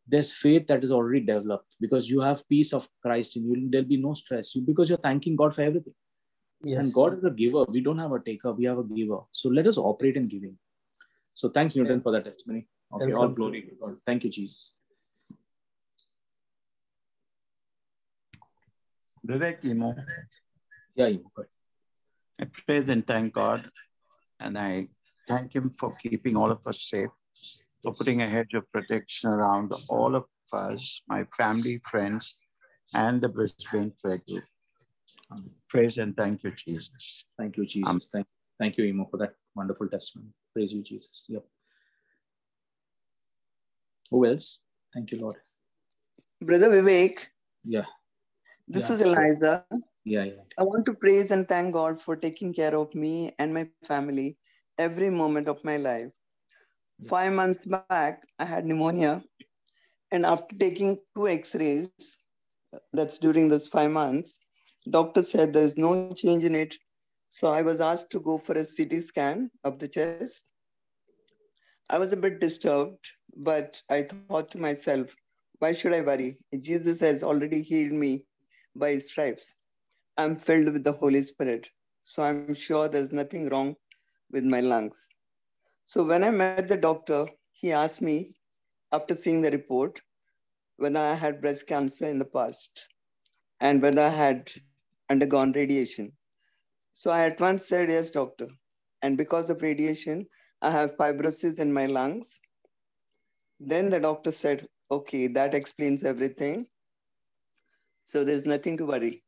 there's 0.07 0.33
faith 0.33 0.67
that 0.67 0.83
is 0.83 0.91
already 0.91 1.21
developed 1.21 1.77
because 1.81 2.09
you 2.11 2.21
have 2.21 2.49
peace 2.49 2.73
of 2.73 2.89
Christ 3.03 3.37
in 3.37 3.45
you. 3.45 3.69
There'll 3.71 3.87
be 3.87 3.97
no 3.97 4.15
stress 4.15 4.55
you 4.55 4.63
because 4.63 4.89
you're 4.89 4.99
thanking 4.99 5.37
God 5.37 5.55
for 5.55 5.63
everything. 5.63 5.95
yes. 6.65 6.79
And 6.79 6.93
God 6.93 7.19
is 7.19 7.25
a 7.25 7.31
giver. 7.31 7.65
We 7.65 7.81
don't 7.81 7.99
have 7.99 8.13
a 8.13 8.21
taker, 8.21 8.53
we 8.53 8.65
have 8.65 8.79
a 8.79 8.85
giver. 8.85 9.21
So 9.33 9.49
let 9.49 9.67
us 9.67 9.79
operate 9.79 10.17
in 10.17 10.29
giving. 10.29 10.59
So 11.35 11.49
thanks, 11.49 11.77
Newton, 11.77 12.01
for 12.01 12.13
that 12.13 12.25
testimony. 12.25 12.67
Okay, 12.93 13.13
all 13.13 13.29
glory 13.29 13.63
to 13.63 13.75
God. 13.81 13.97
Thank 14.05 14.25
you, 14.25 14.31
Jesus. 14.31 14.73
Vivek 19.27 19.65
Emo, 19.65 19.95
Yeah, 20.97 21.07
you 21.07 21.31
good. 21.35 21.47
I 22.41 22.47
praise 22.67 22.89
and 22.89 23.07
thank 23.07 23.35
God. 23.35 23.71
And 24.41 24.59
I 24.59 24.89
thank 25.29 25.55
Him 25.55 25.75
for 25.79 25.93
keeping 26.03 26.37
all 26.37 26.51
of 26.51 26.67
us 26.67 26.89
safe, 26.89 27.11
for 27.83 27.93
putting 27.93 28.23
a 28.23 28.29
hedge 28.29 28.55
of 28.55 28.71
protection 28.73 29.31
around 29.31 29.73
all 29.89 30.15
of 30.17 30.25
us, 30.53 31.03
my 31.07 31.25
family, 31.37 31.81
friends, 31.91 32.37
and 32.95 33.21
the 33.21 33.29
Brisbane 33.29 33.93
prayer 34.03 34.23
group. 34.27 34.45
Praise 35.69 35.99
and 35.99 36.17
thank 36.17 36.43
you, 36.43 36.53
Jesus. 36.53 37.27
Thank 37.39 37.57
you, 37.57 37.67
Jesus. 37.67 38.09
thank, 38.13 38.27
thank 38.59 38.79
you, 38.79 38.85
Emo, 38.85 39.07
for 39.11 39.19
that 39.19 39.35
wonderful 39.55 39.89
testimony. 39.89 40.31
Praise 40.55 40.73
you, 40.73 40.83
Jesus. 40.83 41.27
Yep. 41.29 41.45
Who 44.11 44.27
else? 44.27 44.61
Thank 44.95 45.13
you, 45.13 45.21
Lord. 45.21 45.37
Brother 46.41 46.71
Vivek, 46.71 47.19
Yeah, 47.65 47.85
this 48.67 48.89
Yeah. 48.89 48.95
is 48.95 49.01
Eliza. 49.03 49.65
Yeah, 50.11 50.25
yeah. 50.25 50.43
I 50.59 50.65
want 50.65 50.87
to 50.87 50.95
praise 50.95 51.31
and 51.31 51.49
thank 51.49 51.73
God 51.73 52.01
for 52.01 52.17
taking 52.17 52.53
care 52.53 52.75
of 52.77 52.95
me 52.95 53.31
and 53.39 53.55
my 53.55 53.69
family 53.85 54.37
every 54.79 55.11
moment 55.11 55.49
of 55.49 55.65
my 55.65 55.77
life. 55.77 56.11
Five 57.07 57.33
months 57.33 57.65
back, 57.65 58.25
I 58.39 58.45
had 58.45 58.67
pneumonia, 58.67 59.23
and 60.11 60.27
after 60.27 60.57
taking 60.57 60.99
two 61.15 61.29
x 61.29 61.55
rays, 61.55 61.89
that's 62.93 63.19
during 63.19 63.49
those 63.49 63.67
five 63.69 63.91
months, 63.93 64.39
doctor 64.91 65.23
said 65.23 65.53
there's 65.53 65.79
no 65.79 66.13
change 66.15 66.45
in 66.45 66.55
it. 66.57 66.77
So 67.29 67.49
I 67.49 67.63
was 67.63 67.81
asked 67.81 68.11
to 68.13 68.21
go 68.21 68.39
for 68.39 68.59
a 68.59 68.67
CT 68.67 69.05
scan 69.05 69.51
of 69.65 69.79
the 69.79 69.89
chest. 69.89 70.45
I 71.89 71.99
was 71.99 72.13
a 72.13 72.17
bit 72.17 72.41
disturbed, 72.41 73.13
but 73.37 73.81
I 73.89 74.03
thought 74.03 74.51
to 74.53 74.59
myself, 74.59 75.15
why 75.61 75.73
should 75.73 75.95
I 75.95 76.01
worry? 76.01 76.39
Jesus 76.61 77.01
has 77.01 77.23
already 77.23 77.63
healed 77.63 77.93
me 77.93 78.25
by 78.75 78.91
his 78.91 79.09
stripes. 79.09 79.55
I'm 80.21 80.37
filled 80.37 80.73
with 80.73 80.85
the 80.85 80.93
Holy 80.93 81.23
Spirit. 81.23 81.71
So 82.05 82.23
I'm 82.23 82.55
sure 82.55 82.89
there's 82.89 83.13
nothing 83.13 83.49
wrong 83.49 83.77
with 84.31 84.45
my 84.45 84.61
lungs. 84.61 85.09
So 85.87 86.05
when 86.05 86.25
I 86.25 86.31
met 86.31 86.69
the 86.69 86.77
doctor, 86.77 87.27
he 87.53 87.73
asked 87.73 88.03
me, 88.03 88.35
after 88.93 89.17
seeing 89.17 89.43
the 89.43 89.51
report, 89.51 90.01
whether 90.77 91.01
I 91.01 91.15
had 91.15 91.41
breast 91.41 91.67
cancer 91.67 92.07
in 92.07 92.19
the 92.19 92.25
past 92.27 92.89
and 93.61 93.83
whether 93.83 94.03
I 94.03 94.11
had 94.11 94.53
undergone 95.09 95.53
radiation. 95.53 96.13
So 96.93 97.11
I 97.11 97.25
at 97.27 97.41
once 97.41 97.67
said, 97.69 97.91
Yes, 97.91 98.11
doctor. 98.11 98.49
And 99.03 99.17
because 99.17 99.51
of 99.51 99.63
radiation, 99.63 100.27
I 100.61 100.71
have 100.71 100.97
fibrosis 100.97 101.59
in 101.59 101.73
my 101.73 101.87
lungs. 101.87 102.41
Then 103.61 103.91
the 103.91 104.01
doctor 104.01 104.33
said, 104.33 104.69
Okay, 104.91 105.29
that 105.29 105.55
explains 105.55 106.03
everything. 106.05 106.67
So 108.05 108.25
there's 108.25 108.47
nothing 108.47 108.77
to 108.79 108.87
worry. 108.87 109.25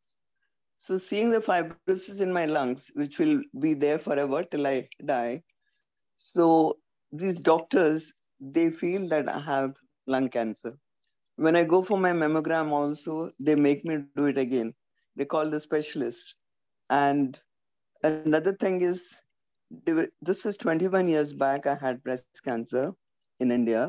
So 0.85 0.99
seeing 0.99 1.31
the 1.31 1.39
fibrosis 1.39 2.21
in 2.21 2.33
my 2.33 2.45
lungs, 2.45 2.91
which 2.95 3.21
will 3.21 3.41
be 3.61 3.73
there 3.73 3.99
forever 4.01 4.43
till 4.43 4.67
I 4.67 4.89
die. 5.07 5.43
So 6.17 6.79
these 7.13 7.41
doctors, 7.41 8.13
they 8.41 8.71
feel 8.71 9.07
that 9.11 9.29
I 9.29 9.39
have 9.39 9.77
lung 10.09 10.29
cancer. 10.29 10.77
When 11.37 11.55
I 11.55 11.63
go 11.63 11.83
for 11.83 11.97
my 11.97 12.11
mammogram 12.11 12.73
also, 12.73 13.31
they 13.39 13.55
make 13.55 13.85
me 13.85 13.99
do 14.17 14.25
it 14.27 14.39
again. 14.39 14.75
They 15.15 15.25
call 15.25 15.49
the 15.49 15.61
specialist. 15.61 16.35
And 16.91 17.39
another 18.03 18.53
thing 18.53 18.83
is, 18.83 19.23
this 20.21 20.45
is 20.47 20.57
21 20.57 21.07
years 21.07 21.33
back, 21.33 21.69
I 21.69 21.77
had 21.77 22.03
breast 22.03 22.27
cancer 22.45 22.91
in 23.39 23.53
India, 23.53 23.87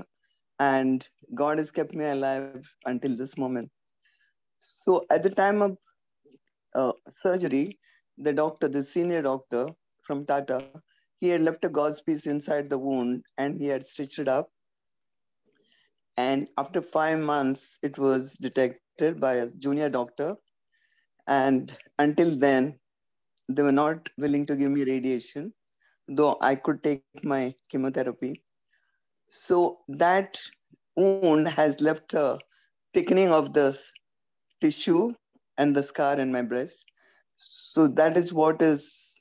and 0.60 1.10
God 1.34 1.58
has 1.58 1.72
kept 1.72 1.96
me 1.96 2.06
alive 2.06 2.72
until 2.86 3.18
this 3.18 3.36
moment. 3.36 3.72
So 4.60 5.06
at 5.10 5.24
the 5.24 5.32
time 5.32 5.64
of 5.64 5.76
uh, 6.76 6.92
surgery, 7.10 7.80
the 8.18 8.34
doctor, 8.34 8.68
the 8.68 8.84
senior 8.84 9.22
doctor 9.22 9.68
from 10.02 10.26
Tata, 10.26 10.66
he 11.20 11.30
had 11.30 11.42
left 11.42 11.66
a 11.66 11.70
gauze 11.70 12.02
piece 12.02 12.26
inside 12.28 12.70
the 12.70 12.78
wound 12.78 13.24
and 13.38 13.60
he 13.60 13.68
had 13.68 13.88
stitched 13.88 14.20
it 14.20 14.28
up. 14.28 14.50
And 16.18 16.48
after 16.58 16.82
five 16.82 17.20
months, 17.20 17.80
it 17.82 17.98
was 17.98 18.36
detected 18.36 19.20
by 19.20 19.36
a 19.36 19.50
junior 19.50 19.90
doctor. 19.90 20.36
And 21.28 21.76
until 21.98 22.36
then, 22.36 22.80
they 23.50 23.64
were 23.64 23.72
not 23.72 24.10
willing 24.18 24.46
to 24.48 24.56
give 24.56 24.72
me 24.72 24.84
radiation, 24.84 25.54
though 26.08 26.38
I 26.42 26.56
could 26.56 26.84
take 26.84 27.04
my 27.24 27.56
chemotherapy. 27.70 28.44
So 29.30 29.80
that 29.88 30.40
wound 30.96 31.48
has 31.48 31.82
left 31.82 32.14
a 32.14 32.40
thickening 32.94 33.32
of 33.32 33.54
the 33.54 33.80
tissue 34.62 35.14
and 35.58 35.76
the 35.76 35.84
scar 35.84 36.20
in 36.20 36.32
my 36.32 36.42
breast. 36.42 36.86
So 37.36 37.88
that 37.88 38.18
is 38.18 38.34
what 38.34 38.62
is, 38.62 39.16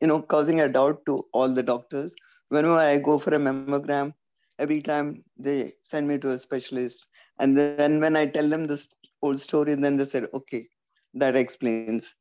you 0.00 0.08
know, 0.08 0.22
causing 0.22 0.60
a 0.60 0.68
doubt 0.68 1.04
to 1.06 1.24
all 1.32 1.48
the 1.48 1.62
doctors. 1.62 2.14
Whenever 2.48 2.78
I 2.78 2.98
go 2.98 3.18
for 3.18 3.34
a 3.34 3.38
mammogram, 3.38 4.14
every 4.58 4.82
time 4.82 5.24
they 5.38 5.72
send 5.82 6.08
me 6.08 6.18
to 6.18 6.30
a 6.30 6.38
specialist. 6.38 7.06
And 7.38 7.56
then 7.56 8.00
when 8.00 8.16
I 8.16 8.26
tell 8.26 8.48
them 8.48 8.66
this 8.66 8.88
whole 9.22 9.36
story, 9.36 9.74
then 9.74 9.96
they 9.96 10.04
said, 10.04 10.26
okay, 10.34 10.68
that 11.14 11.36
explains. 11.36 12.14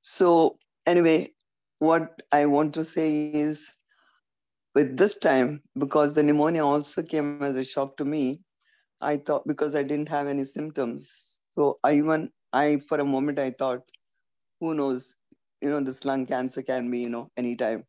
So 0.00 0.58
anyway, 0.86 1.30
what 1.78 2.22
I 2.32 2.46
want 2.46 2.74
to 2.74 2.84
say 2.84 3.30
is 3.30 3.68
with 4.74 4.96
this 4.96 5.16
time, 5.16 5.62
because 5.78 6.14
the 6.14 6.22
pneumonia 6.22 6.64
also 6.64 7.02
came 7.02 7.42
as 7.42 7.56
a 7.56 7.64
shock 7.64 7.96
to 7.98 8.04
me, 8.04 8.40
I 9.00 9.18
thought 9.18 9.46
because 9.46 9.74
I 9.74 9.82
didn't 9.82 10.08
have 10.08 10.26
any 10.26 10.44
symptoms. 10.44 11.38
So 11.54 11.78
I 11.84 11.94
even 11.94 12.30
I 12.54 12.80
for 12.88 12.98
a 13.00 13.04
moment 13.04 13.38
I 13.40 13.50
thought, 13.50 13.82
who 14.60 14.74
knows, 14.74 15.16
you 15.60 15.70
know, 15.70 15.80
this 15.80 16.04
lung 16.04 16.26
cancer 16.26 16.62
can 16.62 16.90
be, 16.90 17.00
you 17.00 17.08
know, 17.10 17.30
anytime. 17.36 17.84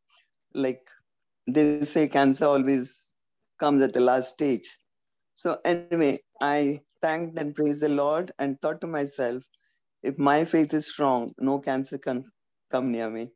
Like 0.54 0.82
they 1.48 1.86
say 1.86 2.08
cancer 2.08 2.46
always 2.46 3.14
comes 3.60 3.82
at 3.82 3.94
the 3.94 4.02
last 4.02 4.32
stage. 4.32 4.78
So 5.36 5.60
anyway, 5.64 6.20
I 6.42 6.82
thanked 7.02 7.40
and 7.40 7.56
praised 7.56 7.84
the 7.84 7.90
Lord 7.90 8.34
and 8.40 8.60
thought 8.62 8.82
to 8.82 8.88
myself, 8.88 9.44
if 10.04 10.18
my 10.18 10.46
faith 10.46 10.74
is 10.74 10.92
strong, 10.92 11.32
no 11.40 11.60
cancer 11.60 11.98
can 11.98 12.26
come 12.72 12.92
near 12.92 13.10
me. 13.10 13.32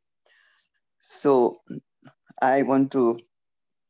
So 1.02 1.60
I 2.42 2.62
want 2.62 2.92
to 2.92 3.20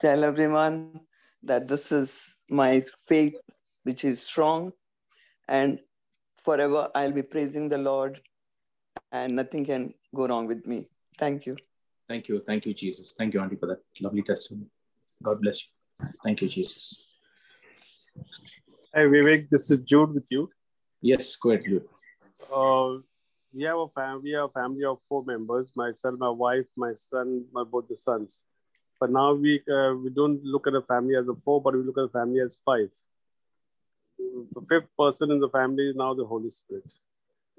tell 0.00 0.24
everyone 0.24 1.00
that 1.44 1.68
this 1.68 1.92
is 1.92 2.42
my 2.50 2.83
faith, 3.09 3.35
which 3.85 4.05
is 4.05 4.22
strong, 4.22 4.72
and 5.48 5.81
forever 6.44 6.88
I'll 6.94 7.12
be 7.12 7.22
praising 7.22 7.68
the 7.68 7.79
Lord, 7.79 8.20
and 9.12 9.37
nothing 9.37 9.64
can 9.64 9.92
go 10.14 10.26
wrong 10.26 10.46
with 10.46 10.66
me. 10.66 10.88
Thank 11.18 11.46
you. 11.46 11.57
Thank 12.09 12.29
you. 12.29 12.42
Thank 12.46 12.66
you, 12.66 12.74
Jesus. 12.74 13.14
Thank 13.16 13.35
you, 13.35 13.40
Auntie, 13.40 13.57
for 13.57 13.66
that 13.66 13.81
lovely 14.00 14.22
testimony. 14.22 14.66
God 15.22 15.40
bless 15.40 15.64
you. 15.64 16.07
Thank 16.24 16.42
you, 16.42 16.48
Jesus. 16.48 17.07
Hi, 18.94 19.03
Vivek. 19.03 19.48
This 19.50 19.70
is 19.70 19.79
Jude 19.85 20.14
with 20.14 20.26
you. 20.31 20.50
Yes, 21.00 21.37
go 21.37 21.50
ahead, 21.50 21.64
Jude. 21.64 21.85
Uh, 22.53 22.98
we 23.55 23.62
have 23.64 23.79
a 23.79 23.88
family. 23.88 24.22
We 24.22 24.31
have 24.33 24.44
a 24.44 24.48
family 24.48 24.85
of 24.85 24.98
four 25.09 25.24
members: 25.24 25.72
myself, 25.76 26.18
my 26.18 26.31
wife, 26.31 26.66
my 26.76 26.94
son, 26.94 27.44
my 27.53 27.64
both 27.64 27.88
the 27.88 27.94
sons. 27.94 28.42
But 28.98 29.11
now 29.11 29.35
we 29.35 29.62
uh, 29.72 29.94
we 30.03 30.11
don't 30.11 30.42
look 30.44 30.66
at 30.66 30.74
a 30.74 30.83
family 30.83 31.16
as 31.16 31.29
a 31.29 31.35
four, 31.44 31.62
but 31.62 31.74
we 31.74 31.83
look 31.83 31.98
at 31.98 32.05
a 32.05 32.09
family 32.09 32.40
as 32.40 32.59
five. 32.64 32.90
The 34.55 34.61
fifth 34.69 34.88
person 34.99 35.31
in 35.31 35.40
the 35.40 35.49
family 35.49 35.88
is 35.88 35.97
now 35.97 36.14
the 36.14 36.25
Holy 36.25 36.51
Spirit. 36.51 36.93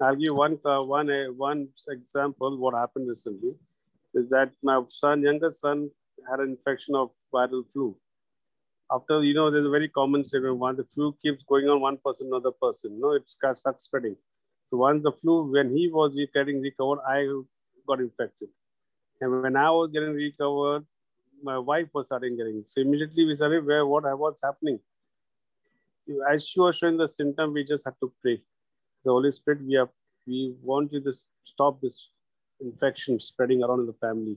I'll 0.00 0.16
give 0.16 0.34
one 0.34 0.58
uh, 0.64 0.82
one 0.82 1.10
uh, 1.10 1.26
one 1.36 1.68
example. 1.88 2.56
What 2.58 2.74
happened 2.74 3.08
recently 3.08 3.54
is 4.14 4.28
that 4.30 4.52
my 4.62 4.82
son, 4.88 5.22
youngest 5.22 5.60
son, 5.60 5.90
had 6.28 6.40
an 6.40 6.50
infection 6.50 6.94
of 6.94 7.10
viral 7.32 7.64
flu. 7.72 7.96
After 8.90 9.22
you 9.22 9.34
know, 9.34 9.50
there's 9.50 9.66
a 9.66 9.70
very 9.70 9.88
common 9.88 10.24
statement: 10.24 10.56
one 10.56 10.76
the 10.76 10.84
flu 10.84 11.14
keeps 11.22 11.44
going 11.44 11.68
on 11.68 11.80
one 11.80 11.98
person, 12.04 12.28
another 12.28 12.50
person. 12.50 12.98
No, 13.00 13.12
it 13.12 13.28
starts 13.28 13.64
spreading. 13.84 14.16
So 14.66 14.76
once 14.78 15.02
the 15.02 15.12
flu, 15.12 15.50
when 15.52 15.70
he 15.70 15.88
was 15.88 16.18
getting 16.34 16.60
recovered, 16.60 17.00
I 17.06 17.26
got 17.86 18.00
infected, 18.00 18.48
and 19.20 19.42
when 19.42 19.56
I 19.56 19.70
was 19.70 19.90
getting 19.92 20.14
recovered, 20.14 20.84
my 21.42 21.58
wife 21.58 21.88
was 21.92 22.06
starting 22.06 22.36
getting. 22.36 22.64
So 22.66 22.80
immediately 22.80 23.24
we 23.24 23.34
started 23.34 23.64
where 23.66 23.86
what 23.86 24.04
what's 24.18 24.42
happening. 24.42 24.80
As 26.30 26.46
she 26.46 26.60
was 26.60 26.76
showing 26.76 26.96
the 26.96 27.08
symptom, 27.08 27.52
we 27.52 27.64
just 27.64 27.84
had 27.84 27.94
to 28.00 28.12
pray 28.22 28.42
the 29.04 29.10
Holy 29.10 29.30
Spirit, 29.30 29.60
we 29.66 29.74
have 29.74 29.88
we 30.26 30.54
want 30.62 30.92
you 30.92 31.00
to 31.00 31.12
stop 31.44 31.80
this 31.80 32.08
infection 32.60 33.18
spreading 33.18 33.62
around 33.62 33.80
in 33.80 33.86
the 33.86 33.94
family. 33.94 34.36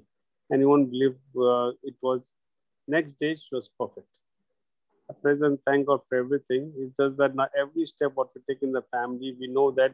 And 0.49 0.62
you 0.62 0.67
won't 0.67 0.89
believe 0.89 1.15
uh, 1.39 1.71
it 1.84 1.95
was 2.01 2.34
next 2.88 3.13
day 3.13 3.36
she 3.36 3.49
was 3.51 3.69
perfect. 3.80 4.08
At 5.10 5.21
present, 5.21 5.60
thank 5.67 5.86
God 5.86 6.01
for 6.10 6.17
everything. 6.17 6.73
It's 6.78 6.97
just 6.97 7.17
that 7.17 7.36
now 7.36 7.47
every 7.56 7.86
step 7.86 8.13
what 8.15 8.30
we 8.36 8.41
take 8.49 8.63
in 8.63 8.71
the 8.71 8.82
family, 8.91 9.36
we 9.39 9.47
know 9.47 9.69
that 9.71 9.93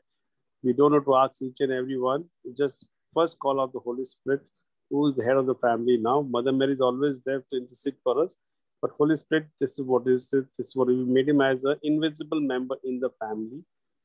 we 0.63 0.71
don't 0.71 0.93
have 0.93 1.05
to 1.05 1.15
ask 1.15 1.41
each 1.41 1.59
and 1.59 1.73
every 1.73 1.97
one. 1.97 2.25
We 2.45 2.53
just 2.53 2.85
first 3.13 3.37
call 3.39 3.59
out 3.59 3.73
the 3.73 3.79
Holy 3.79 4.05
Spirit, 4.05 4.41
who 4.89 5.07
is 5.07 5.15
the 5.15 5.25
head 5.25 5.35
of 5.35 5.45
the 5.45 5.55
family 5.55 5.97
now. 5.97 6.21
Mother 6.21 6.53
Mary 6.53 6.73
is 6.73 6.81
always 6.81 7.19
there 7.25 7.43
to 7.51 7.57
intercede 7.57 7.95
for 8.03 8.23
us. 8.23 8.37
But 8.81 8.91
Holy 8.97 9.15
Spirit, 9.15 9.47
this 9.59 9.77
is 9.77 9.85
what 9.85 10.07
is 10.07 10.33
it. 10.33 10.45
This 10.57 10.69
is 10.69 10.75
what 10.75 10.87
we 10.87 10.95
made 10.95 11.29
him 11.29 11.41
as 11.41 11.63
an 11.63 11.77
invisible 11.83 12.39
member 12.39 12.75
in 12.83 12.99
the 12.99 13.11
family 13.19 13.63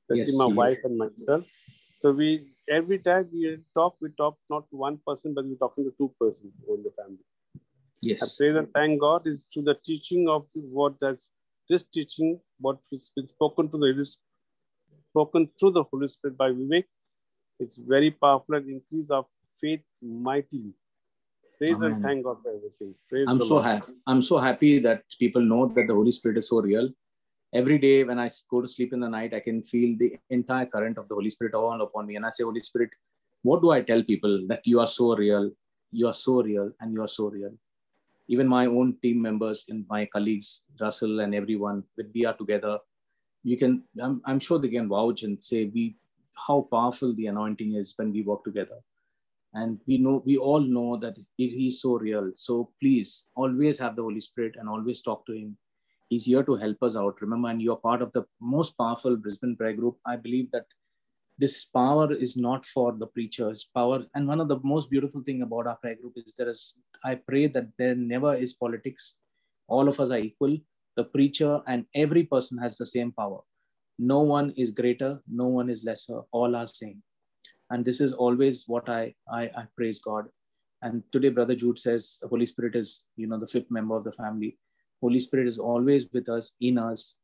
especially 0.08 0.32
yes, 0.32 0.38
my 0.38 0.46
wife 0.46 0.78
and 0.84 0.98
myself. 0.98 1.44
So 1.94 2.12
we 2.12 2.52
every 2.70 2.98
time 2.98 3.28
we 3.32 3.58
talk, 3.74 3.96
we 4.00 4.10
talk 4.10 4.38
not 4.50 4.68
to 4.70 4.76
one 4.76 4.98
person, 5.06 5.34
but 5.34 5.46
we're 5.46 5.56
talking 5.56 5.84
to 5.84 5.94
two 5.96 6.12
persons 6.20 6.52
in 6.68 6.82
the 6.82 6.92
family. 6.96 7.24
Yes. 8.00 8.22
I 8.22 8.26
pray 8.38 8.52
that 8.52 8.72
thank 8.74 9.00
God 9.00 9.26
is 9.26 9.44
to 9.54 9.62
the 9.62 9.74
teaching 9.84 10.28
of 10.28 10.46
the, 10.54 10.60
what 10.60 10.94
that's 11.00 11.28
this 11.68 11.84
teaching, 11.84 12.38
what 12.60 12.78
has 12.92 13.10
been 13.16 13.28
spoken 13.28 13.70
to 13.70 13.78
the 13.78 14.16
spoken 15.10 15.48
through 15.58 15.72
the 15.72 15.84
Holy 15.84 16.08
Spirit 16.08 16.36
by 16.36 16.50
Vivek. 16.50 16.84
It's 17.58 17.76
very 17.76 18.10
powerful 18.10 18.56
and 18.56 18.68
increase 18.68 19.10
our 19.10 19.26
faith 19.60 19.80
mightily. 20.02 20.74
Praise 21.58 21.76
Amen. 21.76 21.92
and 21.92 22.02
thank 22.02 22.24
God 22.24 22.38
for 22.42 22.50
everything. 22.54 22.94
Praise 23.08 23.26
I'm 23.28 23.40
so 23.40 23.60
happy. 23.60 23.92
I'm 24.06 24.22
so 24.22 24.38
happy 24.38 24.78
that 24.80 25.04
people 25.18 25.42
know 25.42 25.66
that 25.66 25.86
the 25.86 25.94
Holy 25.94 26.12
Spirit 26.12 26.38
is 26.38 26.48
so 26.48 26.60
real 26.60 26.90
every 27.52 27.78
day 27.78 28.04
when 28.04 28.18
I 28.18 28.28
go 28.50 28.60
to 28.60 28.68
sleep 28.68 28.92
in 28.92 29.00
the 29.00 29.08
night, 29.08 29.34
I 29.34 29.40
can 29.40 29.62
feel 29.62 29.96
the 29.98 30.18
entire 30.30 30.66
current 30.66 30.98
of 30.98 31.08
the 31.08 31.14
Holy 31.14 31.30
Spirit 31.30 31.54
all 31.54 31.80
upon 31.80 32.06
me. 32.06 32.16
And 32.16 32.26
I 32.26 32.30
say, 32.30 32.44
Holy 32.44 32.60
Spirit, 32.60 32.90
what 33.42 33.62
do 33.62 33.70
I 33.70 33.80
tell 33.82 34.02
people 34.02 34.44
that 34.48 34.60
you 34.64 34.80
are 34.80 34.86
so 34.86 35.16
real, 35.16 35.50
you 35.92 36.06
are 36.08 36.14
so 36.14 36.42
real, 36.42 36.70
and 36.80 36.92
you 36.92 37.02
are 37.02 37.08
so 37.08 37.28
real? 37.28 37.52
Even 38.28 38.48
my 38.48 38.66
own 38.66 38.96
team 39.02 39.22
members 39.22 39.64
and 39.68 39.84
my 39.88 40.04
colleagues, 40.06 40.64
Russell 40.80 41.20
and 41.20 41.34
everyone, 41.34 41.84
when 41.94 42.10
we 42.14 42.24
are 42.26 42.34
together, 42.34 42.78
you 43.44 43.56
can, 43.56 43.84
I'm, 44.02 44.20
I'm 44.24 44.40
sure 44.40 44.58
they 44.58 44.68
can 44.68 44.88
vouch 44.88 45.22
and 45.22 45.42
say 45.42 45.66
we 45.66 45.96
how 46.34 46.68
powerful 46.70 47.14
the 47.14 47.28
anointing 47.28 47.76
is 47.76 47.94
when 47.96 48.12
we 48.12 48.22
work 48.22 48.44
together. 48.44 48.78
And 49.56 49.80
we 49.86 49.96
know, 49.96 50.22
we 50.26 50.36
all 50.36 50.60
know 50.60 50.98
that 50.98 51.16
it 51.16 51.50
is 51.66 51.80
so 51.80 51.98
real. 51.98 52.30
So 52.36 52.70
please 52.78 53.24
always 53.34 53.78
have 53.78 53.96
the 53.96 54.02
Holy 54.02 54.20
Spirit 54.20 54.56
and 54.58 54.68
always 54.68 55.00
talk 55.00 55.24
to 55.26 55.32
Him. 55.32 55.56
He's 56.10 56.26
here 56.26 56.42
to 56.42 56.56
help 56.56 56.82
us 56.82 56.94
out. 56.94 57.22
Remember, 57.22 57.48
and 57.48 57.62
you're 57.62 57.76
part 57.76 58.02
of 58.02 58.12
the 58.12 58.24
most 58.38 58.76
powerful 58.76 59.16
Brisbane 59.16 59.56
prayer 59.56 59.72
group. 59.72 59.96
I 60.04 60.16
believe 60.16 60.50
that 60.52 60.66
this 61.38 61.64
power 61.64 62.12
is 62.12 62.36
not 62.36 62.66
for 62.66 62.92
the 62.92 63.06
preachers 63.06 63.68
power. 63.74 64.04
And 64.14 64.28
one 64.28 64.40
of 64.40 64.48
the 64.48 64.60
most 64.62 64.90
beautiful 64.90 65.22
thing 65.22 65.40
about 65.40 65.66
our 65.66 65.76
prayer 65.76 65.96
group 65.96 66.12
is 66.16 66.34
there 66.36 66.50
is 66.50 66.74
i 67.04 67.14
pray 67.14 67.46
that 67.46 67.68
there 67.78 67.94
never 67.94 68.34
is 68.36 68.52
politics. 68.52 69.16
All 69.68 69.88
of 69.88 70.00
us 70.00 70.10
are 70.10 70.18
equal. 70.18 70.58
The 70.96 71.04
preacher 71.04 71.60
and 71.66 71.86
every 71.94 72.24
person 72.24 72.58
has 72.58 72.76
the 72.76 72.86
same 72.86 73.12
power. 73.12 73.40
No 73.98 74.20
one 74.20 74.52
is 74.56 74.70
greater. 74.70 75.20
No 75.26 75.46
one 75.46 75.70
is 75.70 75.82
lesser. 75.82 76.20
All 76.30 76.54
are 76.54 76.66
same 76.66 77.02
and 77.70 77.84
this 77.84 78.00
is 78.00 78.12
always 78.12 78.64
what 78.66 78.88
i 78.88 79.14
i, 79.32 79.42
I 79.42 79.64
praise 79.76 80.00
god 80.00 80.26
and 80.82 81.02
today 81.12 81.30
brother 81.30 81.54
jude 81.54 81.78
says 81.78 82.18
the 82.22 82.28
holy 82.28 82.46
spirit 82.46 82.76
is 82.76 83.04
you 83.16 83.26
know 83.26 83.38
the 83.38 83.46
fifth 83.46 83.70
member 83.70 83.96
of 83.96 84.04
the 84.04 84.12
family 84.12 84.58
Holy 85.00 85.20
Spirit 85.20 85.46
is 85.46 85.58
always 85.58 86.06
with 86.12 86.28
us, 86.28 86.54
in 86.60 86.78
us. 86.78 87.16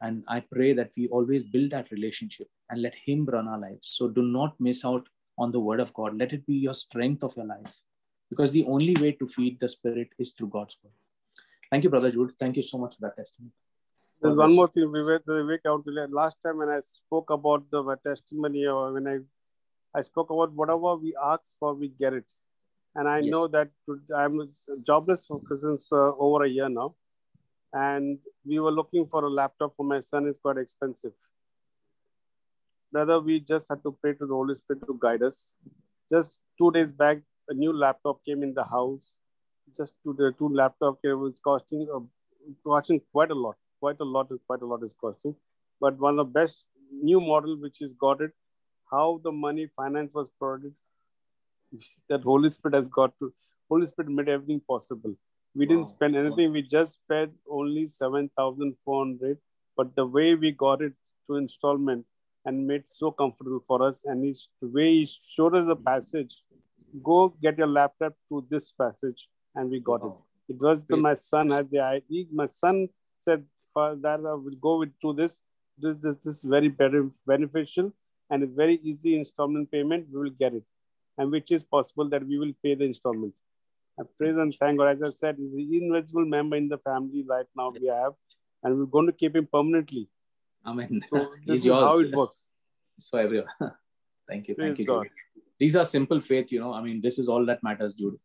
And 0.00 0.24
I 0.28 0.40
pray 0.52 0.72
that 0.74 0.90
we 0.96 1.08
always 1.08 1.42
build 1.44 1.70
that 1.70 1.90
relationship 1.90 2.48
and 2.70 2.82
let 2.82 2.94
Him 3.06 3.24
run 3.24 3.48
our 3.48 3.58
lives. 3.58 3.94
So 3.96 4.08
do 4.08 4.22
not 4.22 4.54
miss 4.60 4.84
out 4.84 5.08
on 5.38 5.52
the 5.52 5.60
Word 5.60 5.80
of 5.80 5.92
God. 5.94 6.18
Let 6.18 6.32
it 6.32 6.46
be 6.46 6.54
your 6.54 6.74
strength 6.74 7.22
of 7.22 7.36
your 7.36 7.46
life. 7.46 7.72
Because 8.30 8.50
the 8.50 8.64
only 8.64 8.94
way 9.00 9.12
to 9.12 9.28
feed 9.28 9.58
the 9.60 9.68
Spirit 9.68 10.08
is 10.18 10.32
through 10.32 10.48
God's 10.48 10.76
Word. 10.82 10.92
Thank 11.70 11.84
you, 11.84 11.90
Brother 11.90 12.10
Jude. 12.10 12.32
Thank 12.38 12.56
you 12.56 12.62
so 12.62 12.78
much 12.78 12.96
for 12.96 13.02
that 13.02 13.16
testimony. 13.16 13.52
There's 14.20 14.36
one 14.36 14.54
more 14.54 14.68
thing, 14.68 14.84
Vivek, 14.84 15.24
Vivek 15.28 15.66
out 15.66 15.84
last 16.10 16.38
time 16.42 16.58
when 16.58 16.70
I 16.70 16.80
spoke 16.80 17.30
about 17.30 17.70
the 17.70 17.96
testimony, 18.02 18.66
or 18.66 18.92
when 18.92 19.06
I 19.06 19.18
I 19.94 20.02
spoke 20.02 20.30
about 20.30 20.52
whatever 20.52 20.96
we 20.96 21.14
ask 21.24 21.52
for, 21.60 21.74
we 21.74 21.88
get 21.88 22.12
it. 22.12 22.30
And 22.96 23.08
I 23.08 23.18
yes. 23.18 23.30
know 23.30 23.46
that 23.48 23.70
I'm 24.16 24.52
jobless 24.86 25.26
for 25.26 25.40
since 25.60 25.88
uh, 25.92 26.12
over 26.16 26.44
a 26.44 26.48
year 26.48 26.68
now. 26.68 26.94
And 27.72 28.18
we 28.46 28.58
were 28.60 28.70
looking 28.70 29.06
for 29.06 29.24
a 29.24 29.28
laptop 29.28 29.74
for 29.76 29.84
my 29.84 30.00
son 30.00 30.26
is 30.26 30.38
quite 30.38 30.58
expensive. 30.58 31.12
Brother 32.92 33.20
we 33.20 33.40
just 33.40 33.68
had 33.68 33.82
to 33.82 33.96
pray 34.00 34.12
to 34.12 34.26
the 34.26 34.34
holy 34.34 34.54
spirit 34.54 34.86
to 34.86 34.96
guide 35.00 35.22
us. 35.22 35.54
Just 36.08 36.42
two 36.58 36.70
days 36.70 36.92
back 36.92 37.18
a 37.48 37.54
new 37.54 37.72
laptop 37.72 38.24
came 38.24 38.42
in 38.42 38.54
the 38.54 38.62
house. 38.64 39.16
Just 39.76 39.94
to 40.04 40.14
the 40.16 40.32
two 40.38 40.48
laptop 40.48 41.02
came 41.02 41.18
was 41.18 41.40
costing 41.42 41.88
uh, 41.92 42.00
costing 42.64 43.00
quite 43.12 43.32
a 43.32 43.34
lot. 43.34 43.56
Quite 43.80 43.96
a 44.00 44.04
lot 44.04 44.28
quite 44.46 44.62
a 44.62 44.66
lot 44.66 44.84
is 44.84 44.94
costing. 45.00 45.34
But 45.80 45.98
one 45.98 46.12
of 46.12 46.18
the 46.18 46.32
best 46.40 46.64
new 46.92 47.20
model 47.20 47.60
which 47.60 47.82
is 47.82 47.92
got 47.94 48.20
it 48.20 48.30
how 48.90 49.20
the 49.24 49.32
money 49.32 49.68
finance 49.76 50.12
was 50.14 50.30
provided 50.38 50.74
that 52.08 52.22
holy 52.22 52.50
spirit 52.50 52.74
has 52.74 52.88
got 52.88 53.18
to 53.18 53.32
holy 53.68 53.86
spirit 53.86 54.10
made 54.10 54.28
everything 54.28 54.60
possible 54.68 55.14
we 55.54 55.66
didn't 55.66 55.86
spend 55.86 56.16
anything. 56.16 56.52
We 56.52 56.62
just 56.62 56.94
spent 56.94 57.32
only 57.48 57.86
7,400. 57.86 59.38
But 59.76 59.94
the 59.94 60.06
way 60.06 60.34
we 60.34 60.50
got 60.52 60.82
it 60.82 60.92
to 61.28 61.36
installment 61.36 62.04
and 62.44 62.66
made 62.66 62.84
so 62.86 63.10
comfortable 63.10 63.62
for 63.66 63.86
us, 63.86 64.04
and 64.04 64.24
he's, 64.24 64.48
the 64.60 64.68
way 64.68 64.90
he 64.94 65.10
showed 65.34 65.54
us 65.54 65.66
the 65.66 65.76
passage, 65.76 66.42
go 67.02 67.34
get 67.40 67.58
your 67.58 67.66
laptop 67.66 68.14
through 68.28 68.46
this 68.50 68.70
passage, 68.72 69.28
and 69.54 69.70
we 69.70 69.80
got 69.80 70.02
wow. 70.02 70.18
it. 70.48 70.54
It 70.54 70.60
was 70.60 70.82
the, 70.86 70.96
my 70.96 71.14
son 71.14 71.50
had 71.50 71.70
the 71.70 71.80
idea. 71.80 72.26
My 72.32 72.46
son 72.46 72.88
said, 73.20 73.44
that 73.74 74.20
I 74.24 74.34
will 74.34 74.58
go 74.60 74.78
with 74.78 74.92
through 75.00 75.14
this. 75.14 75.40
This, 75.78 75.96
this, 76.00 76.16
this 76.22 76.36
is 76.36 76.44
very 76.44 76.68
beneficial 76.68 77.92
and 78.30 78.42
a 78.42 78.46
very 78.46 78.76
easy 78.76 79.16
installment 79.16 79.70
payment. 79.70 80.06
We 80.12 80.20
will 80.20 80.30
get 80.30 80.54
it, 80.54 80.64
and 81.18 81.30
which 81.30 81.52
is 81.52 81.64
possible 81.64 82.08
that 82.10 82.26
we 82.26 82.38
will 82.38 82.52
pay 82.62 82.74
the 82.74 82.84
installment. 82.84 83.34
I 83.98 84.02
praise 84.18 84.36
and 84.36 84.54
thank 84.58 84.78
God. 84.78 84.88
As 84.88 85.02
I 85.02 85.10
said, 85.10 85.36
he's 85.38 85.54
an 85.54 85.68
invisible 85.72 86.24
member 86.24 86.56
in 86.56 86.68
the 86.68 86.78
family 86.78 87.24
right 87.28 87.46
now 87.56 87.70
we 87.70 87.86
have, 87.86 88.14
and 88.62 88.78
we're 88.78 88.86
going 88.86 89.06
to 89.06 89.12
keep 89.12 89.36
him 89.36 89.48
permanently. 89.52 90.08
Amen. 90.66 91.00
So 91.08 91.28
this 91.46 91.60
is 91.60 91.66
yours. 91.66 91.80
how 91.80 91.98
it 91.98 92.14
works. 92.14 92.48
So 92.98 93.18
everyone, 93.18 93.48
thank 94.28 94.48
you, 94.48 94.54
thank 94.58 94.78
you. 94.78 94.86
God. 94.86 95.06
These 95.60 95.76
are 95.76 95.84
simple 95.84 96.20
faith, 96.20 96.50
you 96.50 96.60
know. 96.60 96.72
I 96.72 96.82
mean, 96.82 97.00
this 97.00 97.18
is 97.18 97.28
all 97.28 97.46
that 97.46 97.62
matters, 97.62 97.94
Jude. 97.94 98.18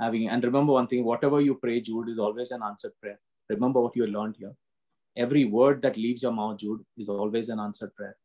Having 0.00 0.28
and 0.28 0.44
remember 0.44 0.74
one 0.74 0.86
thing: 0.86 1.04
whatever 1.04 1.40
you 1.40 1.54
pray, 1.54 1.80
Jude, 1.80 2.10
is 2.10 2.18
always 2.18 2.50
an 2.50 2.62
answered 2.62 2.92
prayer. 3.00 3.18
Remember 3.48 3.80
what 3.80 3.96
you 3.96 4.06
learned 4.06 4.36
here. 4.38 4.52
Every 5.16 5.46
word 5.46 5.80
that 5.82 5.96
leaves 5.96 6.22
your 6.22 6.32
mouth, 6.32 6.58
Jude, 6.58 6.84
is 6.98 7.08
always 7.08 7.48
an 7.48 7.58
answered 7.58 7.94
prayer. 7.94 8.16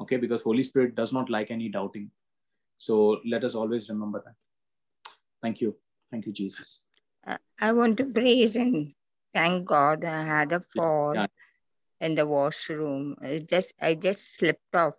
Okay, 0.00 0.16
because 0.16 0.42
Holy 0.42 0.62
Spirit 0.62 0.94
does 0.94 1.12
not 1.12 1.30
like 1.30 1.50
any 1.50 1.68
doubting. 1.68 2.10
So 2.78 3.20
let 3.26 3.44
us 3.44 3.54
always 3.54 3.88
remember 3.88 4.22
that. 4.24 4.34
Thank 5.42 5.60
you. 5.60 5.76
Thank 6.10 6.26
you, 6.26 6.32
Jesus. 6.32 6.80
I 7.60 7.72
want 7.72 7.96
to 7.98 8.04
praise 8.04 8.56
and 8.56 8.92
thank 9.34 9.66
God. 9.66 10.04
I 10.04 10.22
had 10.22 10.52
a 10.52 10.60
fall 10.60 11.14
yeah. 11.14 11.26
in 12.00 12.14
the 12.14 12.26
washroom. 12.26 13.16
It 13.22 13.48
just 13.48 13.72
I 13.80 13.94
just 13.94 14.36
slipped 14.36 14.74
off. 14.74 14.94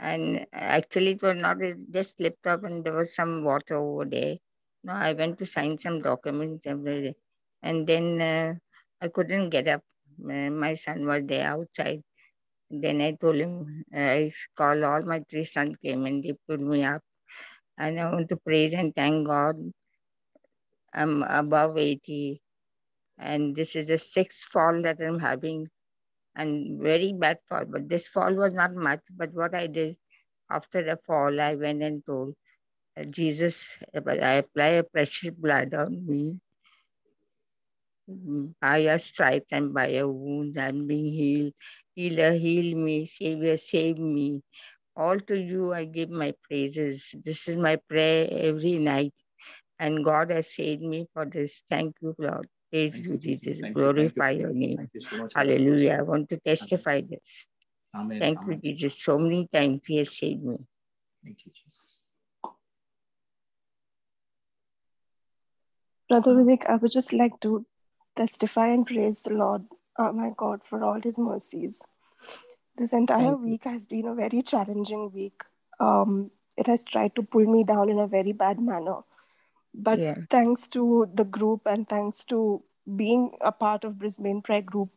And 0.00 0.46
actually 0.52 1.12
it 1.12 1.22
was 1.22 1.36
not 1.36 1.62
it 1.62 1.76
just 1.90 2.16
slipped 2.16 2.46
off 2.46 2.64
and 2.64 2.84
there 2.84 2.94
was 2.94 3.14
some 3.14 3.44
water 3.44 3.76
over 3.76 4.04
there. 4.04 4.36
No, 4.82 4.94
I 4.94 5.12
went 5.12 5.38
to 5.38 5.46
sign 5.46 5.78
some 5.78 6.00
documents 6.00 6.66
every 6.66 7.14
and 7.62 7.86
then 7.86 8.20
uh, 8.20 8.54
I 9.00 9.08
couldn't 9.08 9.50
get 9.50 9.68
up. 9.68 9.82
Uh, 10.22 10.50
my 10.50 10.74
son 10.74 11.06
was 11.06 11.22
there 11.26 11.46
outside. 11.46 12.02
Then 12.82 13.00
I 13.00 13.12
told 13.12 13.36
him, 13.36 13.84
I 13.94 14.32
called 14.56 14.82
all 14.84 15.02
my 15.02 15.20
three 15.30 15.44
sons 15.44 15.76
came 15.82 16.06
and 16.06 16.22
they 16.24 16.34
pulled 16.48 16.60
me 16.60 16.84
up. 16.84 17.02
And 17.78 18.00
I 18.00 18.12
want 18.12 18.28
to 18.30 18.36
praise 18.36 18.74
and 18.74 18.94
thank 18.94 19.26
God. 19.26 19.56
I'm 20.94 21.22
above 21.24 21.78
80. 21.78 22.40
And 23.18 23.54
this 23.56 23.76
is 23.76 23.88
the 23.88 23.98
sixth 23.98 24.48
fall 24.52 24.82
that 24.82 25.00
I'm 25.00 25.18
having. 25.20 25.68
And 26.36 26.82
very 26.82 27.12
bad 27.12 27.38
fall. 27.48 27.64
But 27.66 27.88
this 27.88 28.08
fall 28.08 28.34
was 28.34 28.54
not 28.54 28.74
much. 28.74 29.00
But 29.10 29.32
what 29.32 29.54
I 29.54 29.66
did 29.68 29.96
after 30.50 30.82
the 30.82 30.98
fall, 31.06 31.40
I 31.40 31.54
went 31.56 31.82
and 31.82 32.04
told 32.06 32.34
uh, 32.96 33.04
Jesus, 33.04 33.68
I 33.94 34.34
apply 34.44 34.66
a 34.66 34.84
precious 34.84 35.30
blood 35.32 35.74
on 35.74 36.06
me 36.06 36.40
by 38.60 38.78
a 38.78 38.98
stripe 38.98 39.46
and 39.50 39.74
by 39.74 39.88
a 39.94 40.06
wound 40.08 40.58
I'm 40.58 40.86
being 40.86 41.12
healed. 41.12 41.52
Healer, 41.94 42.32
heal 42.32 42.76
me. 42.76 43.06
Savior, 43.06 43.56
save 43.56 43.98
me. 43.98 44.42
All 44.96 45.18
to 45.18 45.38
you 45.40 45.72
I 45.72 45.84
give 45.86 46.10
my 46.10 46.34
praises. 46.42 47.14
This 47.24 47.48
is 47.48 47.56
my 47.56 47.76
prayer 47.88 48.28
every 48.30 48.78
night. 48.78 49.14
And 49.78 50.04
God 50.04 50.30
has 50.30 50.54
saved 50.54 50.82
me 50.82 51.06
for 51.12 51.24
this. 51.24 51.62
Thank 51.68 51.96
you, 52.00 52.14
Lord. 52.18 52.46
Praise 52.70 52.92
Thank 52.92 53.06
you, 53.06 53.16
Jesus. 53.18 53.60
Thank 53.60 53.74
Glorify 53.74 54.30
you. 54.30 54.40
your 54.40 54.52
name. 54.52 54.88
You 54.92 55.00
so 55.00 55.28
Hallelujah. 55.34 55.96
I 55.98 56.02
want 56.02 56.28
to 56.30 56.38
testify 56.38 56.98
Amen. 56.98 57.08
this. 57.10 57.46
Amen. 57.94 58.18
Thank 58.20 58.38
Amen. 58.38 58.60
you, 58.62 58.72
Jesus. 58.72 59.02
So 59.02 59.18
many 59.18 59.48
times 59.52 59.86
He 59.86 59.98
has 59.98 60.16
saved 60.16 60.44
me. 60.44 60.56
Thank 61.24 61.38
you, 61.44 61.52
Jesus. 61.52 62.00
Brother 66.08 66.34
Vivek, 66.34 66.66
I 66.66 66.76
would 66.76 66.92
just 66.92 67.12
like 67.12 67.40
to 67.40 67.66
testify 68.14 68.68
and 68.68 68.86
praise 68.86 69.20
the 69.20 69.32
Lord, 69.32 69.62
oh 69.98 70.12
my 70.12 70.30
God, 70.36 70.60
for 70.64 70.82
all 70.82 71.00
his 71.00 71.18
mercies. 71.18 71.82
This 72.76 72.92
entire 72.92 73.36
week 73.36 73.64
has 73.64 73.86
been 73.86 74.06
a 74.06 74.14
very 74.14 74.42
challenging 74.42 75.12
week. 75.12 75.42
Um, 75.78 76.30
it 76.56 76.66
has 76.66 76.84
tried 76.84 77.14
to 77.16 77.22
pull 77.22 77.44
me 77.44 77.64
down 77.64 77.88
in 77.88 77.98
a 77.98 78.06
very 78.06 78.32
bad 78.32 78.58
manner. 78.58 79.00
But 79.74 79.98
yeah. 79.98 80.16
thanks 80.30 80.68
to 80.68 81.08
the 81.14 81.24
group 81.24 81.62
and 81.66 81.88
thanks 81.88 82.24
to 82.26 82.62
being 82.96 83.32
a 83.40 83.52
part 83.52 83.84
of 83.84 83.98
Brisbane 83.98 84.42
Prayer 84.42 84.62
Group, 84.62 84.90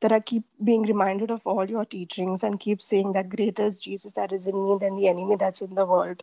that 0.00 0.12
I 0.12 0.20
keep 0.20 0.44
being 0.62 0.82
reminded 0.82 1.30
of 1.30 1.46
all 1.46 1.68
your 1.68 1.84
teachings 1.84 2.42
and 2.42 2.60
keep 2.60 2.82
saying 2.82 3.12
that 3.14 3.30
greater 3.30 3.62
is 3.62 3.80
Jesus 3.80 4.12
that 4.12 4.32
is 4.32 4.46
in 4.46 4.62
me 4.62 4.76
than 4.80 4.96
the 4.96 5.08
enemy 5.08 5.36
that's 5.36 5.62
in 5.62 5.74
the 5.74 5.86
world. 5.86 6.22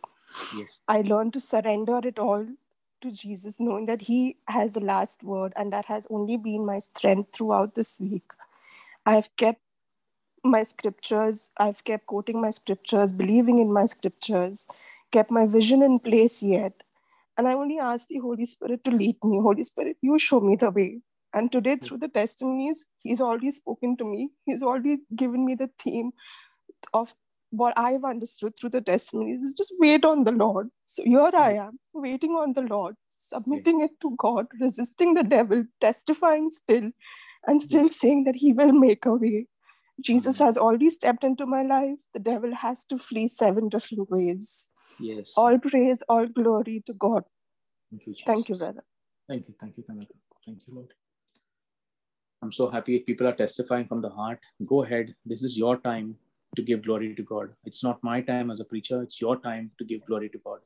Yes. 0.56 0.68
I 0.86 1.00
learned 1.00 1.32
to 1.32 1.40
surrender 1.40 2.00
it 2.04 2.18
all 2.18 2.46
to 3.02 3.10
Jesus, 3.10 3.60
knowing 3.60 3.86
that 3.86 4.00
He 4.02 4.36
has 4.48 4.72
the 4.72 4.80
last 4.80 5.22
word, 5.22 5.52
and 5.56 5.72
that 5.72 5.84
has 5.86 6.06
only 6.10 6.36
been 6.36 6.64
my 6.64 6.78
strength 6.78 7.34
throughout 7.34 7.74
this 7.74 7.96
week. 8.00 8.32
I've 9.04 9.34
kept 9.36 9.60
my 10.44 10.62
scriptures, 10.62 11.50
I've 11.56 11.84
kept 11.84 12.06
quoting 12.06 12.40
my 12.40 12.50
scriptures, 12.50 13.12
believing 13.12 13.58
in 13.58 13.72
my 13.72 13.84
scriptures, 13.84 14.66
kept 15.12 15.30
my 15.30 15.46
vision 15.46 15.82
in 15.82 15.98
place 15.98 16.42
yet. 16.42 16.72
And 17.36 17.48
I 17.48 17.54
only 17.54 17.78
ask 17.78 18.08
the 18.08 18.18
Holy 18.18 18.44
Spirit 18.44 18.84
to 18.84 18.90
lead 18.90 19.16
me. 19.24 19.40
Holy 19.40 19.64
Spirit, 19.64 19.96
you 20.02 20.18
show 20.18 20.40
me 20.40 20.56
the 20.56 20.70
way. 20.70 21.00
And 21.34 21.50
today, 21.50 21.76
through 21.76 21.98
the 21.98 22.08
testimonies, 22.08 22.84
He's 22.98 23.20
already 23.20 23.50
spoken 23.50 23.96
to 23.96 24.04
me. 24.04 24.30
He's 24.44 24.62
already 24.62 24.98
given 25.16 25.46
me 25.46 25.54
the 25.54 25.70
theme 25.78 26.12
of 26.92 27.14
what 27.52 27.74
I've 27.76 28.04
understood 28.04 28.56
through 28.56 28.70
the 28.70 28.80
testimonies 28.80 29.42
is 29.42 29.54
just 29.54 29.74
wait 29.78 30.04
on 30.04 30.24
the 30.24 30.32
Lord. 30.32 30.70
So 30.86 31.04
here 31.04 31.30
I 31.38 31.52
am, 31.54 31.78
waiting 31.92 32.32
on 32.32 32.54
the 32.54 32.62
Lord, 32.62 32.96
submitting 33.18 33.80
yeah. 33.80 33.86
it 33.86 34.00
to 34.00 34.14
God, 34.18 34.46
resisting 34.58 35.14
the 35.14 35.22
devil, 35.22 35.64
testifying 35.80 36.50
still, 36.50 36.90
and 37.46 37.60
still 37.60 37.84
yes. 37.84 37.96
saying 37.96 38.24
that 38.24 38.36
He 38.36 38.52
will 38.54 38.72
make 38.72 39.04
a 39.04 39.12
way. 39.12 39.46
Jesus 40.00 40.38
has 40.38 40.56
already 40.56 40.88
stepped 40.88 41.24
into 41.24 41.44
my 41.44 41.62
life. 41.62 41.98
The 42.14 42.20
devil 42.20 42.54
has 42.54 42.84
to 42.86 42.98
flee 42.98 43.28
seven 43.28 43.68
different 43.68 44.10
ways. 44.10 44.68
Yes. 44.98 45.34
All 45.36 45.58
praise, 45.58 46.02
all 46.08 46.26
glory 46.26 46.82
to 46.86 46.94
God. 46.94 47.24
Thank 47.90 48.06
you, 48.06 48.14
Jesus. 48.14 48.26
Thank 48.26 48.48
you, 48.48 48.56
brother. 48.56 48.84
Thank 49.28 49.48
you. 49.48 49.54
Thank 49.60 49.76
you, 49.76 49.84
Tanaka. 49.84 50.14
Thank 50.46 50.66
you, 50.66 50.74
Lord. 50.74 50.94
I'm 52.40 52.50
so 52.50 52.70
happy 52.70 52.98
people 53.00 53.28
are 53.28 53.34
testifying 53.34 53.86
from 53.86 54.00
the 54.00 54.08
heart. 54.08 54.40
Go 54.66 54.82
ahead. 54.82 55.14
This 55.24 55.44
is 55.44 55.56
your 55.56 55.76
time 55.76 56.16
to 56.56 56.62
give 56.62 56.84
glory 56.84 57.14
to 57.14 57.22
God. 57.22 57.50
It's 57.64 57.82
not 57.82 58.02
my 58.02 58.20
time 58.20 58.50
as 58.50 58.60
a 58.60 58.64
preacher, 58.64 59.02
it's 59.02 59.20
your 59.20 59.36
time 59.40 59.70
to 59.78 59.84
give 59.84 60.04
glory 60.06 60.28
to 60.30 60.38
God. 60.38 60.58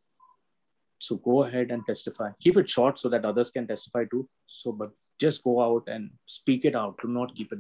So 0.99 1.16
go 1.16 1.44
ahead 1.44 1.70
and 1.70 1.85
testify. 1.87 2.31
Keep 2.40 2.57
it 2.57 2.70
short 2.70 2.99
so 2.99 3.09
that 3.11 3.25
others 3.25 3.51
can 3.51 3.66
testify 3.66 4.05
too. 4.11 4.29
So, 4.46 4.72
but 4.72 4.90
just 5.20 5.44
go 5.44 5.62
out 5.62 5.85
and 5.88 6.11
speak 6.27 6.64
it 6.64 6.75
out. 6.75 6.96
Do 7.03 7.09
not 7.09 7.35
keep 7.35 7.53
it. 7.53 7.59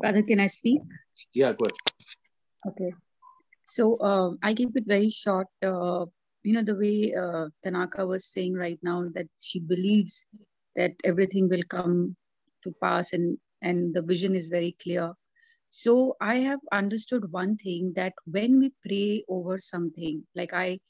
Brother, 0.00 0.22
can 0.22 0.40
I 0.40 0.46
speak? 0.46 0.80
Yeah, 1.34 1.52
go 1.52 1.64
ahead. 1.64 1.94
Okay. 2.68 2.94
So 3.64 3.96
uh, 3.96 4.32
I 4.42 4.54
keep 4.54 4.76
it 4.76 4.84
very 4.86 5.10
short. 5.10 5.46
Uh, 5.62 6.06
you 6.42 6.52
know, 6.52 6.62
the 6.62 6.76
way 6.76 7.14
uh, 7.14 7.46
Tanaka 7.64 8.06
was 8.06 8.26
saying 8.26 8.54
right 8.54 8.78
now 8.82 9.06
that 9.14 9.26
she 9.40 9.60
believes 9.60 10.26
that 10.76 10.92
everything 11.04 11.48
will 11.48 11.62
come 11.68 12.16
to 12.64 12.74
pass 12.82 13.12
and 13.12 13.38
and 13.62 13.94
the 13.94 14.02
vision 14.02 14.34
is 14.34 14.48
very 14.48 14.76
clear. 14.82 15.12
So 15.70 16.16
I 16.20 16.36
have 16.40 16.60
understood 16.70 17.32
one 17.32 17.56
thing 17.56 17.92
that 17.96 18.12
when 18.26 18.58
we 18.58 18.72
pray 18.86 19.24
over 19.28 19.58
something, 19.58 20.22
like 20.34 20.52
I, 20.52 20.80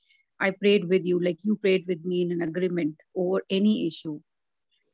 I 0.40 0.50
prayed 0.50 0.88
with 0.88 1.04
you, 1.04 1.22
like 1.22 1.38
you 1.42 1.56
prayed 1.56 1.84
with 1.86 2.04
me 2.04 2.22
in 2.22 2.32
an 2.32 2.42
agreement 2.42 2.96
over 3.14 3.42
any 3.48 3.86
issue. 3.86 4.20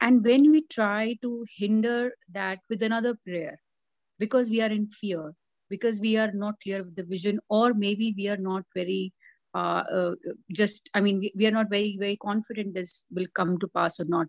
And 0.00 0.22
when 0.24 0.50
we 0.50 0.62
try 0.70 1.16
to 1.22 1.44
hinder 1.56 2.12
that 2.32 2.58
with 2.68 2.82
another 2.82 3.18
prayer, 3.24 3.58
because 4.18 4.50
we 4.50 4.60
are 4.60 4.70
in 4.70 4.88
fear, 4.88 5.32
because 5.70 6.00
we 6.00 6.16
are 6.16 6.32
not 6.32 6.60
clear 6.62 6.82
with 6.82 6.94
the 6.94 7.04
vision, 7.04 7.40
or 7.48 7.72
maybe 7.72 8.14
we 8.16 8.28
are 8.28 8.36
not 8.36 8.64
very 8.74 9.12
uh, 9.54 9.82
uh, 9.92 10.14
just, 10.52 10.88
I 10.94 11.00
mean, 11.00 11.18
we, 11.20 11.32
we, 11.34 11.46
are 11.46 11.50
not 11.50 11.70
very, 11.70 11.96
very 11.98 12.16
confident 12.16 12.74
this 12.74 13.06
will 13.10 13.26
come 13.34 13.58
to 13.58 13.68
pass 13.68 13.98
or 13.98 14.04
not 14.04 14.26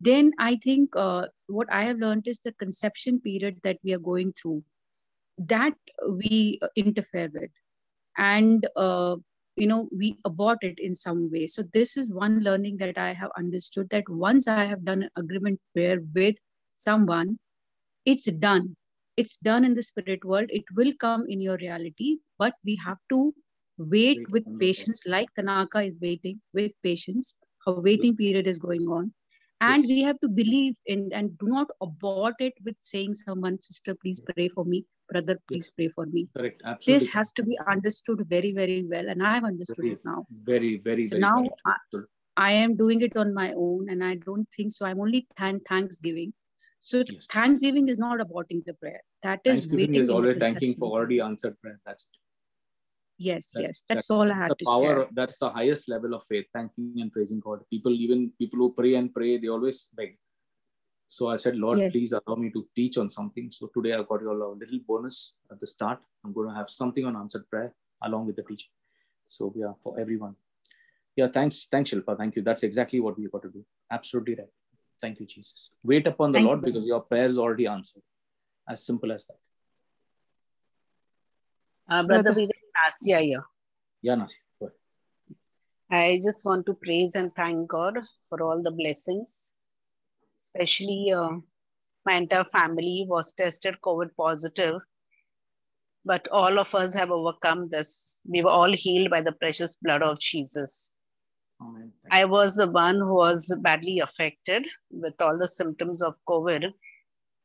then 0.00 0.32
i 0.38 0.56
think 0.64 0.96
uh, 0.96 1.26
what 1.48 1.70
i 1.72 1.84
have 1.84 1.98
learned 2.04 2.26
is 2.32 2.40
the 2.40 2.52
conception 2.64 3.20
period 3.20 3.60
that 3.64 3.78
we 3.84 3.92
are 3.94 4.04
going 4.10 4.32
through 4.40 4.62
that 5.38 5.74
we 6.18 6.58
uh, 6.62 6.68
interfere 6.76 7.30
with. 7.34 7.50
And 8.16 8.66
uh, 8.76 9.16
you 9.56 9.66
know 9.66 9.88
we 9.96 10.16
abort 10.24 10.58
it 10.62 10.78
in 10.78 10.94
some 10.94 11.30
way. 11.30 11.46
So 11.46 11.62
this 11.72 11.96
is 11.96 12.12
one 12.12 12.40
learning 12.40 12.78
that 12.78 12.98
i 12.98 13.12
have 13.12 13.30
understood 13.38 13.88
that 13.90 14.08
once 14.08 14.48
i 14.48 14.64
have 14.64 14.84
done 14.84 15.02
an 15.04 15.10
agreement 15.16 15.60
prayer 15.74 15.98
with 16.14 16.36
someone 16.74 17.38
it's 18.04 18.26
done. 18.32 18.76
It's 19.16 19.36
done 19.38 19.64
in 19.64 19.74
the 19.74 19.82
spirit 19.82 20.24
world. 20.24 20.46
It 20.50 20.64
will 20.76 20.92
come 21.00 21.24
in 21.28 21.40
your 21.40 21.56
reality 21.58 22.18
but 22.38 22.54
we 22.64 22.76
have 22.86 22.98
to 23.10 23.34
wait 23.78 24.22
with 24.30 24.44
patience 24.60 25.00
like 25.06 25.28
tanaka 25.34 25.82
is 25.82 25.96
waiting 26.00 26.40
with 26.54 26.72
patience. 26.82 27.36
Her 27.66 27.74
waiting 27.80 28.16
period 28.16 28.46
is 28.46 28.58
going 28.58 28.88
on 28.88 29.12
and 29.60 29.82
yes. 29.82 29.88
we 29.88 30.02
have 30.02 30.18
to 30.20 30.28
believe 30.28 30.74
in 30.86 31.10
and 31.12 31.36
do 31.38 31.46
not 31.46 31.68
abort 31.80 32.34
it 32.38 32.54
with 32.64 32.76
saying 32.78 33.14
someone 33.14 33.60
sister 33.60 33.94
please 33.94 34.20
pray 34.34 34.48
for 34.48 34.64
me. 34.64 34.84
Brother 35.10 35.38
please 35.48 35.66
yes. 35.66 35.70
pray 35.76 35.88
for 35.88 36.06
me. 36.06 36.28
Correct. 36.36 36.62
Absolutely. 36.64 36.94
this 36.94 37.12
has 37.12 37.32
to 37.32 37.42
be 37.42 37.58
understood 37.68 38.24
very 38.28 38.52
very 38.52 38.86
well 38.88 39.08
and 39.08 39.22
i 39.22 39.34
have 39.34 39.44
understood 39.44 39.76
very, 39.76 39.92
it 39.92 40.00
now. 40.04 40.26
very 40.44 40.78
very, 40.78 41.06
very 41.08 41.20
now 41.20 41.36
very 41.36 41.50
I, 41.66 42.46
I, 42.48 42.52
am 42.52 42.76
doing 42.76 43.02
it 43.02 43.16
on 43.16 43.34
my 43.34 43.52
own 43.52 43.90
and 43.90 44.04
i 44.04 44.14
don't 44.14 44.48
think 44.56 44.72
so. 44.72 44.86
I'm 44.86 45.00
only 45.00 45.26
th- 45.38 45.62
thanksgiving. 45.68 46.32
So 46.78 47.04
yes. 47.06 47.26
thanksgiving 47.30 47.88
is 47.88 47.98
not 47.98 48.20
aborting 48.20 48.64
the 48.64 48.74
prayer. 48.74 49.02
That 49.22 49.40
is 49.44 49.66
thanksgiving 49.66 49.94
is 49.96 50.08
always 50.08 50.38
thanking 50.38 50.74
for 50.74 50.90
already 50.90 51.20
answered 51.20 51.60
prayer. 51.60 51.78
That's 51.84 52.04
it 52.04 52.20
yes 53.20 53.50
that's, 53.52 53.62
yes. 53.62 53.84
That's, 53.86 53.96
that's 53.96 54.10
all 54.10 54.32
i 54.32 54.34
have 54.34 54.56
to 54.56 54.64
power 54.64 54.94
share. 54.96 55.08
that's 55.12 55.38
the 55.38 55.50
highest 55.50 55.88
level 55.94 56.14
of 56.14 56.22
faith 56.28 56.46
thanking 56.54 56.94
and 57.02 57.12
praising 57.12 57.40
god. 57.40 57.60
People 57.70 57.92
even 57.92 58.32
people 58.38 58.58
who 58.60 58.72
pray 58.72 58.94
and 58.94 59.14
pray 59.14 59.36
they 59.38 59.48
always 59.48 59.88
beg. 59.94 60.16
So 61.06 61.28
i 61.28 61.36
said 61.36 61.56
lord 61.56 61.78
yes. 61.78 61.92
please 61.92 62.12
allow 62.18 62.36
me 62.36 62.50
to 62.50 62.66
teach 62.74 62.96
on 62.96 63.10
something. 63.10 63.50
So 63.52 63.70
today 63.74 63.92
i 63.92 64.02
got 64.02 64.22
you 64.22 64.32
a 64.32 64.38
little 64.62 64.80
bonus 64.88 65.34
at 65.52 65.60
the 65.60 65.66
start. 65.66 65.98
I'm 66.24 66.32
going 66.32 66.48
to 66.48 66.54
have 66.54 66.70
something 66.70 67.04
on 67.04 67.16
answered 67.16 67.48
prayer 67.50 67.74
along 68.02 68.26
with 68.26 68.36
the 68.36 68.42
teaching. 68.42 68.70
So 69.26 69.52
yeah 69.54 69.72
for 69.82 70.00
everyone. 70.00 70.36
Yeah 71.16 71.28
thanks 71.28 71.66
thanks 71.70 71.90
shilpa. 71.90 72.16
Thank 72.16 72.36
you. 72.36 72.42
That's 72.42 72.62
exactly 72.62 73.00
what 73.00 73.18
we 73.18 73.28
got 73.28 73.42
to 73.42 73.52
do. 73.58 73.64
Absolutely 73.90 74.36
right. 74.36 74.54
Thank 75.02 75.20
you 75.20 75.26
jesus. 75.26 75.70
Wait 75.82 76.06
upon 76.06 76.32
the 76.32 76.38
thank 76.38 76.46
lord 76.46 76.60
you. 76.60 76.72
because 76.72 76.88
your 76.88 77.00
prayer 77.00 77.26
is 77.26 77.36
already 77.36 77.66
answered. 77.66 78.02
As 78.68 78.86
simple 78.86 79.12
as 79.12 79.26
that. 79.26 79.40
Uh, 81.92 82.02
brother, 82.04 82.32
brother. 82.32 82.59
Nasya 82.82 83.20
here. 83.20 83.42
Yeah, 84.02 84.14
Nasya. 84.16 84.38
I 85.90 86.20
just 86.24 86.44
want 86.44 86.66
to 86.66 86.74
praise 86.74 87.14
and 87.16 87.34
thank 87.34 87.68
God 87.68 87.98
for 88.28 88.42
all 88.42 88.62
the 88.62 88.70
blessings. 88.70 89.54
Especially 90.42 91.12
uh, 91.12 91.32
my 92.06 92.14
entire 92.14 92.44
family 92.44 93.06
was 93.08 93.32
tested 93.32 93.76
COVID 93.84 94.10
positive. 94.16 94.80
but 96.04 96.28
all 96.32 96.58
of 96.58 96.74
us 96.74 96.94
have 96.94 97.10
overcome 97.10 97.68
this. 97.68 98.20
We 98.24 98.42
were 98.42 98.50
all 98.50 98.72
healed 98.72 99.10
by 99.10 99.20
the 99.20 99.32
precious 99.32 99.76
blood 99.82 100.02
of 100.02 100.18
Jesus. 100.18 100.96
Amen. 101.60 101.92
I 102.10 102.24
was 102.24 102.56
the 102.56 102.70
one 102.70 102.96
who 102.96 103.14
was 103.14 103.54
badly 103.60 104.00
affected 104.00 104.66
with 104.90 105.20
all 105.20 105.38
the 105.38 105.48
symptoms 105.48 106.02
of 106.02 106.14
COVID, 106.28 106.72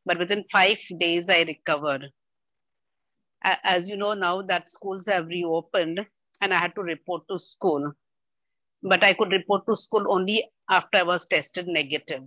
but 0.06 0.18
within 0.20 0.46
five 0.52 0.80
days 1.00 1.30
I 1.30 1.44
recovered. 1.44 2.10
As 3.44 3.88
you 3.90 3.98
know 3.98 4.14
now 4.14 4.42
that 4.42 4.70
schools 4.70 5.06
have 5.08 5.28
reopened 5.28 6.06
and 6.42 6.54
I 6.54 6.58
had 6.58 6.76
to 6.76 6.82
report 6.82 7.24
to 7.30 7.38
school, 7.38 7.94
but 8.84 9.04
I 9.04 9.14
could 9.14 9.32
report 9.32 9.66
to 9.68 9.76
school 9.76 10.06
only 10.12 10.44
after 10.70 11.00
I 11.00 11.04
was 11.04 11.26
tested 11.26 11.68
negative. 11.68 12.24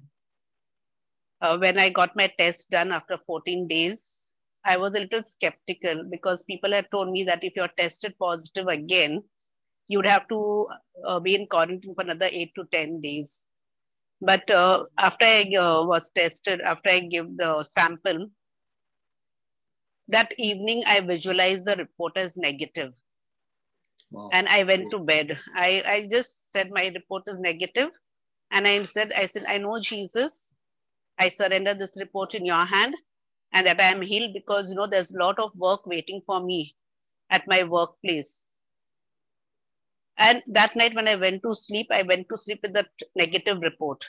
Uh, 1.40 1.56
when 1.58 1.78
I 1.78 1.88
got 1.88 2.16
my 2.16 2.32
test 2.38 2.70
done 2.70 2.92
after 2.92 3.16
14 3.16 3.68
days, 3.68 4.32
I 4.64 4.76
was 4.76 4.94
a 4.94 5.00
little 5.00 5.22
skeptical 5.24 6.04
because 6.10 6.42
people 6.42 6.72
had 6.72 6.90
told 6.90 7.10
me 7.10 7.24
that 7.24 7.44
if 7.44 7.54
you're 7.56 7.70
tested 7.78 8.14
positive 8.18 8.66
again, 8.66 9.22
you'd 9.86 10.06
have 10.06 10.28
to 10.28 10.66
uh, 11.06 11.20
be 11.20 11.34
in 11.34 11.46
quarantine 11.46 11.94
for 11.94 12.02
another 12.02 12.28
eight 12.30 12.52
to 12.56 12.64
10 12.70 13.00
days. 13.00 13.46
But 14.20 14.50
uh, 14.50 14.84
after 14.98 15.24
I 15.24 15.50
uh, 15.58 15.84
was 15.84 16.10
tested, 16.10 16.60
after 16.62 16.90
I 16.90 17.00
gave 17.00 17.36
the 17.36 17.62
sample, 17.62 18.28
that 20.08 20.32
evening 20.38 20.82
I 20.86 21.00
visualized 21.00 21.66
the 21.66 21.76
report 21.76 22.16
as 22.16 22.36
negative 22.36 22.94
Wow. 24.10 24.28
and 24.32 24.48
I 24.48 24.64
went 24.64 24.90
to 24.90 24.98
bed. 24.98 25.38
I, 25.54 25.82
I 25.86 26.08
just 26.10 26.52
said 26.52 26.70
my 26.70 26.86
report 26.94 27.24
is 27.26 27.40
negative, 27.40 27.90
and 28.50 28.66
I 28.66 28.84
said, 28.84 29.12
I 29.16 29.26
said, 29.26 29.44
I 29.48 29.58
know 29.58 29.80
Jesus. 29.80 30.54
I 31.18 31.28
surrender 31.28 31.74
this 31.74 31.96
report 32.00 32.34
in 32.34 32.44
your 32.46 32.64
hand, 32.64 32.94
and 33.52 33.66
that 33.66 33.80
I 33.80 33.84
am 33.90 34.02
healed 34.02 34.32
because 34.34 34.70
you 34.70 34.76
know 34.76 34.86
there's 34.86 35.12
a 35.12 35.18
lot 35.18 35.38
of 35.38 35.54
work 35.56 35.86
waiting 35.86 36.22
for 36.26 36.40
me 36.42 36.74
at 37.30 37.46
my 37.48 37.64
workplace. 37.64 38.48
And 40.18 40.42
that 40.48 40.74
night 40.76 40.94
when 40.94 41.08
I 41.08 41.16
went 41.16 41.42
to 41.44 41.54
sleep, 41.54 41.88
I 41.92 42.02
went 42.02 42.28
to 42.28 42.36
sleep 42.36 42.60
with 42.62 42.74
that 42.74 42.88
negative 43.16 43.60
report. 43.60 44.04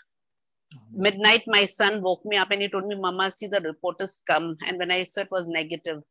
Midnight, 0.92 1.44
my 1.48 1.66
son 1.66 2.02
woke 2.02 2.26
me 2.26 2.38
up 2.38 2.52
and 2.52 2.62
he 2.62 2.70
told 2.70 2.88
me, 2.88 2.96
Mama, 2.96 3.32
see 3.32 3.48
the 3.48 3.62
report 3.62 3.98
has 4.00 4.22
come. 4.30 4.56
And 4.68 4.78
when 4.78 4.92
I 4.92 5.04
saw 5.04 5.22
it 5.22 5.32
was 5.32 5.48
negative. 5.48 6.02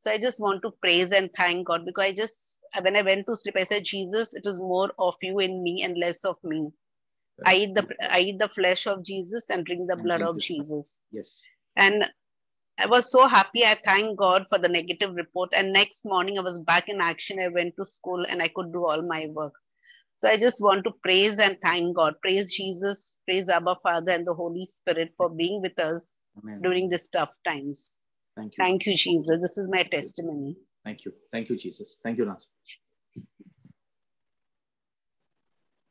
So 0.00 0.10
I 0.10 0.18
just 0.18 0.40
want 0.40 0.62
to 0.62 0.70
praise 0.82 1.12
and 1.12 1.30
thank 1.34 1.66
God 1.66 1.84
because 1.84 2.04
I 2.04 2.12
just, 2.12 2.58
when 2.80 2.96
I 2.96 3.02
went 3.02 3.26
to 3.26 3.36
sleep, 3.36 3.56
I 3.58 3.64
said, 3.64 3.84
Jesus, 3.84 4.34
it 4.34 4.46
is 4.46 4.58
more 4.58 4.92
of 4.98 5.14
you 5.22 5.38
in 5.40 5.62
me 5.62 5.82
and 5.82 5.98
less 5.98 6.24
of 6.24 6.36
me. 6.44 6.70
I 7.44 7.56
eat 7.56 7.74
the 7.74 7.86
I 8.10 8.20
eat 8.20 8.38
the 8.38 8.48
flesh 8.48 8.86
of 8.86 9.04
Jesus 9.04 9.50
and 9.50 9.64
drink 9.64 9.88
the 9.88 9.94
And 9.94 10.04
blood 10.04 10.22
of. 10.22 10.38
Jesus. 10.38 11.02
Yes. 11.12 11.42
And 11.76 12.10
I 12.78 12.86
was 12.86 13.10
so 13.10 13.26
happy. 13.26 13.64
I 13.64 13.74
thank 13.74 14.18
God 14.18 14.46
for 14.48 14.58
the 14.58 14.68
negative 14.68 15.14
report. 15.14 15.50
And 15.54 15.72
next 15.72 16.04
morning, 16.04 16.38
I 16.38 16.42
was 16.42 16.58
back 16.60 16.88
in 16.88 17.00
action. 17.00 17.40
I 17.40 17.48
went 17.48 17.74
to 17.76 17.84
school 17.84 18.24
and 18.28 18.42
I 18.42 18.48
could 18.48 18.72
do 18.72 18.86
all 18.86 19.02
my 19.02 19.26
work. 19.32 19.52
So 20.18 20.28
I 20.28 20.36
just 20.38 20.62
want 20.62 20.84
to 20.84 20.92
praise 21.02 21.38
and 21.38 21.58
thank 21.62 21.94
God. 21.94 22.14
Praise 22.22 22.52
Jesus, 22.54 23.18
praise 23.26 23.48
Abba 23.48 23.76
Father 23.82 24.12
and 24.12 24.26
the 24.26 24.32
Holy 24.32 24.64
Spirit 24.64 25.12
for 25.16 25.28
being 25.28 25.60
with 25.60 25.78
us 25.78 26.16
Amen. 26.42 26.62
during 26.62 26.88
these 26.88 27.08
tough 27.08 27.34
times. 27.46 27.98
Thank 28.34 28.52
you. 28.56 28.64
Thank 28.64 28.86
you, 28.86 28.94
Jesus. 28.96 29.38
This 29.40 29.58
is 29.58 29.68
my 29.70 29.82
testimony. 29.82 30.56
Thank 30.84 31.04
you. 31.04 31.12
Thank 31.32 31.50
you, 31.50 31.56
Jesus. 31.56 32.00
Thank 32.02 32.18
you, 32.18 32.24
Nancy. 32.24 32.46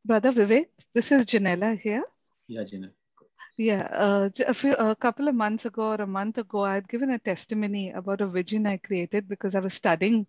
Brother 0.04 0.32
Vivek, 0.32 0.68
this 0.94 1.12
is 1.12 1.26
Janella 1.26 1.80
here. 1.80 2.04
Yeah, 2.48 2.64
Gina. 2.64 2.92
Yeah, 3.58 3.88
uh, 3.92 4.30
j- 4.30 4.44
a, 4.46 4.54
few, 4.54 4.74
a 4.74 4.96
couple 4.96 5.28
of 5.28 5.36
months 5.36 5.66
ago 5.66 5.92
or 5.92 5.96
a 5.96 6.08
month 6.08 6.38
ago, 6.38 6.64
I 6.64 6.76
had 6.76 6.88
given 6.88 7.10
a 7.12 7.20
testimony 7.20 7.92
about 7.92 8.22
a 8.22 8.28
vision 8.28 8.68
I 8.68 8.78
created 8.78 9.28
because 9.28 9.56
I 9.56 9.60
was 9.60 9.74
studying 9.74 10.28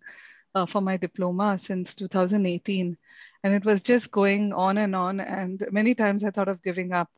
uh, 0.57 0.67
for 0.67 0.81
my 0.81 0.97
diploma 0.97 1.57
since 1.59 1.95
2018. 1.95 2.97
And 3.43 3.55
it 3.55 3.65
was 3.65 3.81
just 3.83 4.11
going 4.11 4.53
on 4.53 4.79
and 4.79 4.95
on. 4.95 5.21
And 5.21 5.65
many 5.71 5.95
times 5.95 6.23
I 6.25 6.31
thought 6.31 6.49
of 6.49 6.63
giving 6.63 6.93
up. 6.93 7.09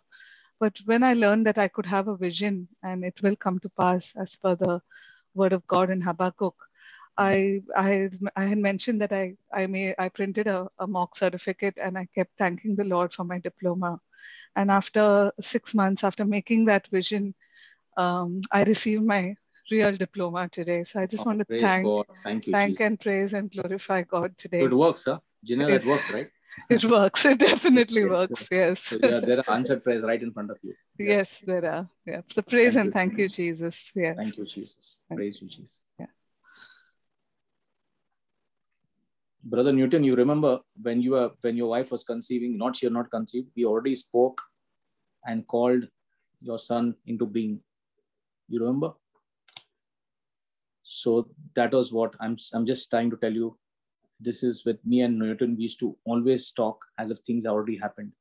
But 0.60 0.78
when 0.86 1.04
I 1.04 1.14
learned 1.16 1.48
that 1.48 1.60
I 1.60 1.70
could 1.70 1.88
have 1.88 2.10
a 2.10 2.18
vision 2.18 2.68
and 2.84 3.06
it 3.06 3.22
will 3.24 3.38
come 3.38 3.60
to 3.62 3.70
pass 3.82 4.14
as 4.18 4.36
per 4.38 4.56
the 4.56 4.82
word 5.36 5.54
of 5.54 5.68
God 5.68 5.92
in 5.92 6.02
Habakkuk, 6.02 6.56
I, 7.18 7.62
I, 7.78 8.10
I 8.36 8.46
had 8.46 8.60
mentioned 8.60 9.02
that 9.02 9.14
I, 9.14 9.36
I, 9.54 9.68
may, 9.68 9.96
I 10.00 10.10
printed 10.10 10.48
a, 10.48 10.68
a 10.80 10.88
mock 10.88 11.18
certificate 11.18 11.76
and 11.82 11.98
I 11.98 12.08
kept 12.16 12.32
thanking 12.40 12.76
the 12.76 12.86
Lord 12.86 13.14
for 13.14 13.26
my 13.26 13.40
diploma. 13.40 14.02
And 14.56 14.72
after 14.72 15.32
six 15.42 15.76
months, 15.76 16.04
after 16.06 16.26
making 16.26 16.66
that 16.66 16.88
vision, 16.90 17.36
um, 17.98 18.42
I 18.52 18.64
received 18.64 19.04
my 19.06 19.36
real 19.72 19.96
diploma 19.96 20.48
today. 20.50 20.84
So 20.84 21.00
I 21.02 21.06
just 21.06 21.26
Oh, 21.26 21.30
want 21.30 21.40
to 21.40 21.60
thank, 21.60 21.86
God. 21.86 22.06
Thank 22.24 22.48
you, 22.48 22.54
thank 22.54 22.72
Jesus. 22.74 22.86
and 22.86 23.00
praise 23.00 23.34
and 23.34 23.52
glorify 23.52 24.02
God 24.04 24.38
today. 24.38 24.60
So 24.62 24.66
it 24.66 24.74
works, 24.74 25.06
huh? 25.06 25.20
Janella, 25.46 25.72
It- 25.76 25.82
it 25.84 25.86
works, 25.88 26.12
right? 26.12 26.30
It 26.70 26.84
works. 26.86 27.26
It 27.26 27.40
definitely 27.40 28.02
Yes, 28.02 28.10
works. 28.10 28.42
yes. 28.42 28.48
Yes. 28.52 28.80
So 28.82 28.98
yeah, 29.02 29.20
there 29.20 29.38
are 29.40 29.50
answered 29.56 29.84
prayers 29.84 30.04
right 30.04 30.22
in 30.22 30.32
front 30.34 30.52
of 30.52 30.58
you. 30.64 30.74
Yes, 30.98 31.40
there 31.40 31.66
are. 31.72 31.88
Yeah. 32.06 32.22
So 32.32 32.42
praise 32.42 32.74
Thank 32.74 32.78
and 32.78 32.86
you. 32.88 32.92
thank 32.92 33.18
you, 33.18 33.30
Jesus. 33.30 33.92
Yes. 33.96 34.18
Thank 34.18 34.38
you, 34.38 34.46
Jesus. 34.46 34.98
Praise 35.14 35.38
you, 35.42 35.48
Jesus. 35.48 35.80
Yeah. 36.00 36.08
Brother 39.44 39.72
Newton, 39.72 40.04
you 40.04 40.16
remember 40.16 40.60
when 40.82 41.02
you 41.02 41.12
were 41.12 41.32
when 41.42 41.56
your 41.56 41.70
wife 41.70 41.92
was 41.92 42.04
conceiving, 42.04 42.58
not 42.58 42.76
she 42.76 42.88
had 42.88 42.94
not 42.94 43.10
conceived, 43.10 43.48
we 43.56 43.64
already 43.66 43.96
spoke 43.96 44.42
and 45.26 45.48
called 45.48 45.88
your 46.42 46.60
son 46.60 46.96
into 47.06 47.26
being. 47.26 47.62
You 48.50 48.60
remember? 48.62 48.92
So 50.92 51.30
that 51.56 51.72
was 51.72 51.94
what 51.94 52.16
I'm 52.20 52.36
I'm 52.54 52.66
just 52.66 52.90
trying 52.90 53.12
to 53.12 53.18
tell 53.18 53.32
you. 53.32 53.58
This 54.20 54.44
is 54.44 54.66
with 54.66 54.80
me 54.84 55.02
and 55.02 55.20
Newton. 55.20 55.56
We 55.56 55.64
used 55.64 55.80
to 55.82 55.96
always 56.04 56.50
talk 56.52 56.84
as 56.98 57.12
if 57.12 57.20
things 57.20 57.46
already 57.46 57.78
happened. 57.78 58.12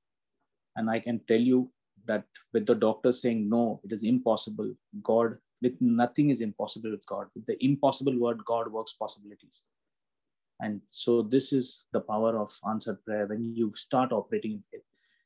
And 0.76 0.90
I 0.90 1.00
can 1.00 1.20
tell 1.26 1.40
you 1.40 1.70
that 2.04 2.24
with 2.52 2.66
the 2.66 2.74
doctor 2.74 3.10
saying 3.10 3.48
no, 3.48 3.80
it 3.84 3.92
is 3.92 4.04
impossible. 4.04 4.74
God, 5.02 5.38
with 5.62 5.80
nothing 5.80 6.28
is 6.30 6.42
impossible 6.42 6.90
with 6.90 7.06
God. 7.06 7.28
With 7.34 7.46
the 7.46 7.56
impossible 7.64 8.18
word, 8.18 8.44
God 8.44 8.70
works 8.70 8.92
possibilities. 8.92 9.62
And 10.60 10.82
so 10.90 11.22
this 11.22 11.52
is 11.52 11.86
the 11.92 12.00
power 12.00 12.38
of 12.38 12.54
answered 12.68 13.02
prayer 13.04 13.26
when 13.26 13.54
you 13.56 13.72
start 13.76 14.12
operating 14.12 14.52
in 14.52 14.62
faith. 14.70 14.82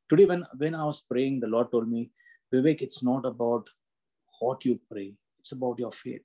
Today, 0.09 0.27
when, 0.27 0.47
when 0.59 0.75
I 0.75 0.85
was 0.85 1.01
praying, 1.01 1.41
the 1.41 1.49
Lord 1.49 1.73
told 1.73 1.89
me, 1.89 2.11
Vivek, 2.55 2.83
it's 2.83 3.03
not 3.03 3.25
about 3.25 3.67
what 4.41 4.65
you 4.65 4.79
pray, 4.91 5.15
it's 5.41 5.53
about 5.53 5.79
your 5.79 5.93
faith. 5.93 6.23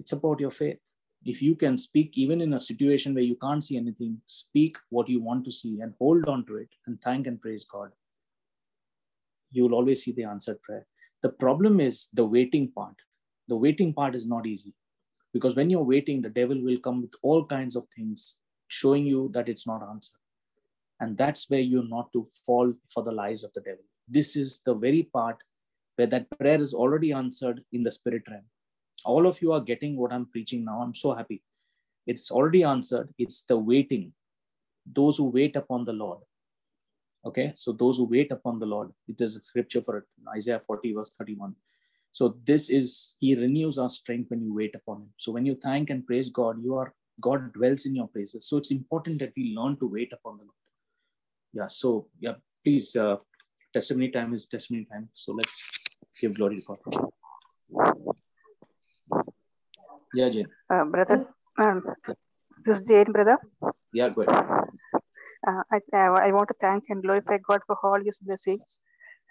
It's 0.00 0.12
about 0.12 0.40
your 0.40 0.50
faith. 0.50 0.80
If 1.24 1.42
you 1.42 1.54
can 1.54 1.76
speak, 1.76 2.16
even 2.16 2.40
in 2.40 2.54
a 2.54 2.60
situation 2.60 3.12
where 3.12 3.22
you 3.22 3.36
can't 3.36 3.62
see 3.62 3.76
anything, 3.76 4.20
speak 4.24 4.78
what 4.88 5.08
you 5.08 5.20
want 5.22 5.44
to 5.44 5.52
see 5.52 5.80
and 5.80 5.92
hold 5.98 6.26
on 6.26 6.46
to 6.46 6.56
it 6.56 6.70
and 6.86 7.00
thank 7.02 7.26
and 7.26 7.40
praise 7.40 7.66
God. 7.70 7.90
You 9.52 9.64
will 9.64 9.74
always 9.74 10.02
see 10.02 10.12
the 10.12 10.24
answered 10.24 10.62
prayer. 10.62 10.86
The 11.22 11.28
problem 11.28 11.78
is 11.78 12.08
the 12.14 12.24
waiting 12.24 12.72
part. 12.72 12.94
The 13.48 13.56
waiting 13.56 13.92
part 13.92 14.14
is 14.14 14.26
not 14.26 14.46
easy 14.46 14.72
because 15.34 15.56
when 15.56 15.68
you're 15.68 15.82
waiting, 15.82 16.22
the 16.22 16.30
devil 16.30 16.58
will 16.58 16.78
come 16.78 17.02
with 17.02 17.12
all 17.22 17.44
kinds 17.44 17.76
of 17.76 17.86
things 17.94 18.38
showing 18.68 19.04
you 19.04 19.30
that 19.34 19.48
it's 19.48 19.66
not 19.66 19.82
answered. 19.82 20.18
And 21.00 21.18
that's 21.18 21.50
where 21.50 21.60
you're 21.60 21.88
not 21.88 22.10
to 22.14 22.26
fall 22.46 22.72
for 22.94 23.02
the 23.02 23.12
lies 23.12 23.44
of 23.44 23.52
the 23.52 23.60
devil. 23.60 23.84
This 24.08 24.36
is 24.36 24.62
the 24.64 24.74
very 24.74 25.02
part 25.12 25.36
where 25.96 26.06
that 26.06 26.30
prayer 26.38 26.60
is 26.60 26.72
already 26.72 27.12
answered 27.12 27.62
in 27.72 27.82
the 27.82 27.92
spirit 27.92 28.22
realm. 28.30 28.44
All 29.04 29.26
of 29.26 29.40
you 29.42 29.52
are 29.52 29.60
getting 29.60 29.96
what 29.96 30.12
I'm 30.12 30.26
preaching 30.26 30.64
now. 30.64 30.80
I'm 30.80 30.94
so 30.94 31.14
happy. 31.14 31.42
It's 32.06 32.30
already 32.30 32.64
answered. 32.64 33.08
It's 33.18 33.42
the 33.42 33.56
waiting. 33.56 34.12
Those 34.90 35.18
who 35.18 35.24
wait 35.24 35.56
upon 35.56 35.84
the 35.84 35.92
Lord. 35.92 36.18
Okay, 37.24 37.52
so 37.54 37.72
those 37.72 37.98
who 37.98 38.04
wait 38.04 38.32
upon 38.32 38.58
the 38.58 38.66
Lord, 38.66 38.90
it 39.06 39.20
is 39.20 39.36
a 39.36 39.42
scripture 39.42 39.82
for 39.82 39.98
it, 39.98 40.04
Isaiah 40.34 40.62
40, 40.66 40.94
verse 40.94 41.14
31. 41.18 41.54
So 42.12 42.36
this 42.44 42.70
is 42.70 43.14
He 43.18 43.34
renews 43.34 43.76
our 43.76 43.90
strength 43.90 44.30
when 44.30 44.42
you 44.42 44.54
wait 44.54 44.74
upon 44.74 45.02
Him. 45.02 45.10
So 45.18 45.30
when 45.32 45.44
you 45.44 45.58
thank 45.62 45.90
and 45.90 46.06
praise 46.06 46.30
God, 46.30 46.62
you 46.62 46.76
are 46.76 46.94
God 47.20 47.52
dwells 47.52 47.84
in 47.84 47.94
your 47.94 48.08
praises. 48.08 48.48
So 48.48 48.56
it's 48.56 48.70
important 48.70 49.18
that 49.20 49.32
we 49.36 49.54
learn 49.54 49.76
to 49.78 49.86
wait 49.86 50.12
upon 50.14 50.38
the 50.38 50.44
Lord. 50.44 50.54
Yeah. 51.52 51.66
So 51.66 52.08
yeah, 52.18 52.34
please. 52.64 52.96
Uh, 52.96 53.16
testimony 53.72 54.10
time 54.10 54.34
is 54.34 54.46
testimony 54.46 54.86
time. 54.90 55.08
So 55.14 55.32
let's 55.32 55.70
give 56.20 56.36
glory 56.36 56.60
to 56.60 56.76
God. 57.72 58.16
Yeah, 60.14 60.28
Jane. 60.30 60.48
Uh, 60.68 60.84
brother, 60.84 61.26
um, 61.58 61.82
this 62.64 62.78
is 62.78 62.82
Jane, 62.82 63.12
brother. 63.12 63.38
Yeah, 63.92 64.08
go 64.08 64.22
ahead. 64.22 64.44
Uh, 65.46 65.62
I, 65.72 65.76
uh, 65.92 66.12
I 66.12 66.32
want 66.32 66.48
to 66.48 66.54
thank 66.60 66.84
and 66.88 67.02
glorify 67.02 67.38
God 67.38 67.60
for 67.66 67.76
all 67.82 68.00
His 68.04 68.18
blessings. 68.18 68.80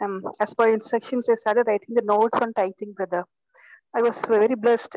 Um, 0.02 0.24
as 0.40 0.54
per 0.54 0.70
instructions, 0.74 1.28
I 1.30 1.36
started 1.36 1.68
writing 1.68 1.96
the 1.96 2.02
notes 2.02 2.40
on 2.42 2.54
tithing, 2.54 2.94
brother. 2.94 3.26
I 3.96 4.02
was 4.02 4.18
very 4.28 4.56
blessed. 4.56 4.96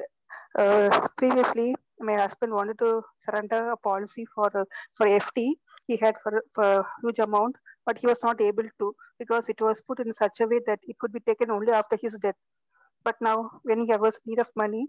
Uh, 0.58 1.08
previously, 1.16 1.74
my 2.00 2.14
husband 2.14 2.52
wanted 2.52 2.78
to 2.78 3.02
surrender 3.24 3.70
a 3.70 3.76
policy 3.76 4.26
for 4.34 4.46
uh, 4.56 4.64
for 4.96 5.06
FT 5.06 5.54
he 5.86 5.96
had 5.96 6.14
for, 6.22 6.42
for 6.54 6.64
a 6.64 6.86
huge 7.02 7.18
amount, 7.18 7.56
but 7.86 7.98
he 7.98 8.06
was 8.06 8.18
not 8.22 8.40
able 8.40 8.64
to 8.78 8.94
because 9.18 9.48
it 9.48 9.60
was 9.60 9.82
put 9.86 10.00
in 10.00 10.12
such 10.14 10.40
a 10.40 10.46
way 10.46 10.60
that 10.66 10.78
it 10.82 10.98
could 10.98 11.12
be 11.12 11.20
taken 11.20 11.50
only 11.50 11.72
after 11.72 11.98
his 12.00 12.16
death. 12.22 12.36
But 13.04 13.16
now, 13.20 13.50
when 13.64 13.86
he 13.86 13.96
was 13.96 14.20
in 14.24 14.32
need 14.32 14.38
of 14.38 14.48
money, 14.56 14.86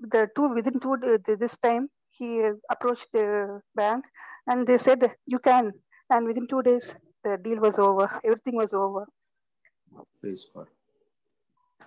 the 0.00 0.28
two 0.36 0.48
within 0.48 0.78
two 0.80 0.96
this 1.26 1.56
time 1.58 1.88
he 2.10 2.48
approached 2.70 3.08
the 3.12 3.60
bank 3.74 4.04
and 4.46 4.66
they 4.66 4.78
said 4.78 5.14
you 5.26 5.38
can. 5.38 5.72
And 6.10 6.26
within 6.26 6.46
two 6.48 6.62
days 6.62 6.94
the 7.24 7.38
deal 7.38 7.58
was 7.58 7.78
over. 7.78 8.08
Everything 8.24 8.56
was 8.56 8.72
over. 8.72 9.06
Praise 10.20 10.46
god. 10.54 10.66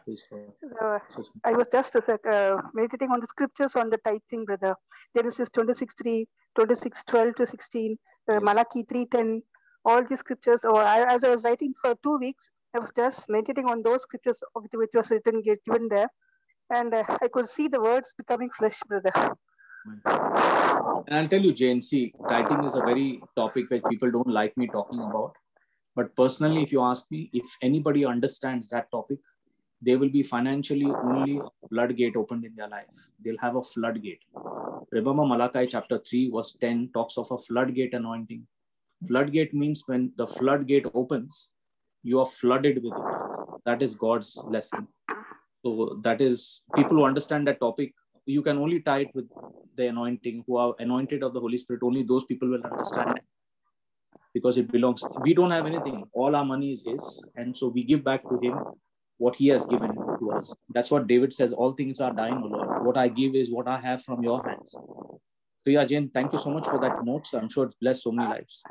Praise 0.03 0.23
god. 0.29 0.53
Uh, 0.81 0.99
i 1.43 1.53
was 1.53 1.67
just 1.71 1.95
uh, 1.95 2.57
meditating 2.73 3.11
on 3.11 3.19
the 3.19 3.27
scriptures 3.27 3.75
on 3.75 3.89
the 3.89 3.97
tithing 3.97 4.45
brother. 4.45 4.75
Genesis 5.15 5.49
26 5.49 5.93
3 6.01 6.27
26 6.55 7.03
12 7.05 7.35
to 7.35 7.47
16 7.47 7.97
uh, 8.29 8.33
yes. 8.33 8.41
malachi 8.43 8.83
3 8.83 9.05
10 9.05 9.41
all 9.85 10.03
these 10.09 10.19
scriptures 10.19 10.65
or 10.65 10.79
I, 10.83 11.15
as 11.15 11.23
i 11.23 11.29
was 11.29 11.43
writing 11.43 11.73
for 11.81 11.95
two 12.03 12.17
weeks 12.17 12.49
i 12.75 12.79
was 12.79 12.91
just 12.95 13.29
meditating 13.29 13.69
on 13.69 13.83
those 13.83 14.01
scriptures 14.01 14.41
which 14.73 14.91
was 14.93 15.11
written 15.11 15.41
given 15.41 15.87
there 15.87 16.09
and 16.69 16.93
uh, 16.93 17.03
I 17.21 17.27
could 17.27 17.49
see 17.49 17.67
the 17.67 17.81
words 17.81 18.13
becoming 18.17 18.49
flesh, 18.57 18.79
brother. 18.87 19.11
And 21.07 21.15
I'll 21.15 21.27
tell 21.27 21.41
you, 21.41 21.53
Jane, 21.53 21.81
see, 21.81 22.13
tithing 22.27 22.63
is 22.65 22.75
a 22.75 22.81
very 22.81 23.21
topic 23.35 23.69
which 23.69 23.83
people 23.89 24.11
don't 24.11 24.27
like 24.27 24.57
me 24.57 24.67
talking 24.67 24.99
about. 24.99 25.33
But 25.95 26.15
personally, 26.15 26.61
if 26.63 26.71
you 26.71 26.81
ask 26.81 27.09
me, 27.09 27.29
if 27.33 27.45
anybody 27.61 28.05
understands 28.05 28.69
that 28.69 28.91
topic, 28.91 29.19
they 29.81 29.95
will 29.95 30.09
be 30.09 30.23
financially 30.23 30.85
only 30.85 31.39
floodgate 31.69 32.15
opened 32.15 32.45
in 32.45 32.55
their 32.55 32.67
life. 32.67 32.85
They'll 33.23 33.37
have 33.39 33.55
a 33.55 33.63
floodgate. 33.63 34.21
Remember, 34.91 35.25
Malachi 35.25 35.67
chapter 35.67 35.99
3, 35.99 36.31
verse 36.31 36.57
10 36.59 36.91
talks 36.93 37.17
of 37.17 37.31
a 37.31 37.37
floodgate 37.37 37.93
anointing. 37.93 38.45
Floodgate 39.07 39.53
means 39.53 39.83
when 39.85 40.11
the 40.17 40.27
floodgate 40.27 40.87
opens, 40.93 41.51
you 42.03 42.19
are 42.19 42.25
flooded 42.25 42.83
with 42.83 42.93
it. 42.93 43.61
That 43.65 43.81
is 43.81 43.95
God's 43.95 44.39
blessing. 44.47 44.87
So 45.67 45.99
that 46.03 46.21
is 46.21 46.63
people 46.75 46.97
who 46.97 47.03
understand 47.03 47.45
that 47.47 47.59
topic. 47.59 47.93
You 48.25 48.41
can 48.41 48.57
only 48.57 48.79
tie 48.79 48.99
it 48.99 49.09
with 49.13 49.25
the 49.75 49.87
anointing, 49.87 50.45
who 50.47 50.55
are 50.55 50.73
anointed 50.79 51.23
of 51.23 51.33
the 51.33 51.41
Holy 51.41 51.57
Spirit. 51.57 51.83
Only 51.83 52.03
those 52.03 52.23
people 52.23 52.47
will 52.47 52.63
understand 52.63 53.17
it 53.17 53.23
because 54.33 54.57
it 54.57 54.71
belongs. 54.71 55.03
We 55.21 55.33
don't 55.33 55.51
have 55.51 55.65
anything. 55.65 56.05
All 56.13 56.37
our 56.37 56.45
money 56.45 56.71
is 56.71 56.85
His, 56.85 57.21
and 57.35 57.57
so 57.57 57.67
we 57.67 57.83
give 57.83 58.01
back 58.01 58.23
to 58.29 58.39
Him 58.39 58.57
what 59.17 59.35
He 59.35 59.49
has 59.49 59.65
given 59.65 59.93
to 60.19 60.31
us. 60.31 60.53
That's 60.73 60.89
what 60.89 61.07
David 61.07 61.33
says. 61.33 61.51
All 61.51 61.73
things 61.73 61.99
are 61.99 62.13
thine, 62.13 62.41
O 62.45 62.47
Lord. 62.47 62.85
What 62.85 62.97
I 62.97 63.09
give 63.09 63.35
is 63.35 63.51
what 63.51 63.67
I 63.67 63.77
have 63.81 64.01
from 64.03 64.23
Your 64.23 64.41
hands. 64.47 64.71
So 64.71 65.71
yeah, 65.71 65.83
Jane, 65.83 66.09
thank 66.13 66.31
you 66.31 66.39
so 66.39 66.49
much 66.49 66.65
for 66.65 66.79
that 66.79 67.03
notes. 67.03 67.33
I'm 67.33 67.49
sure 67.49 67.65
it's 67.65 67.75
blessed 67.81 68.03
so 68.03 68.13
many 68.13 68.29
lives 68.29 68.63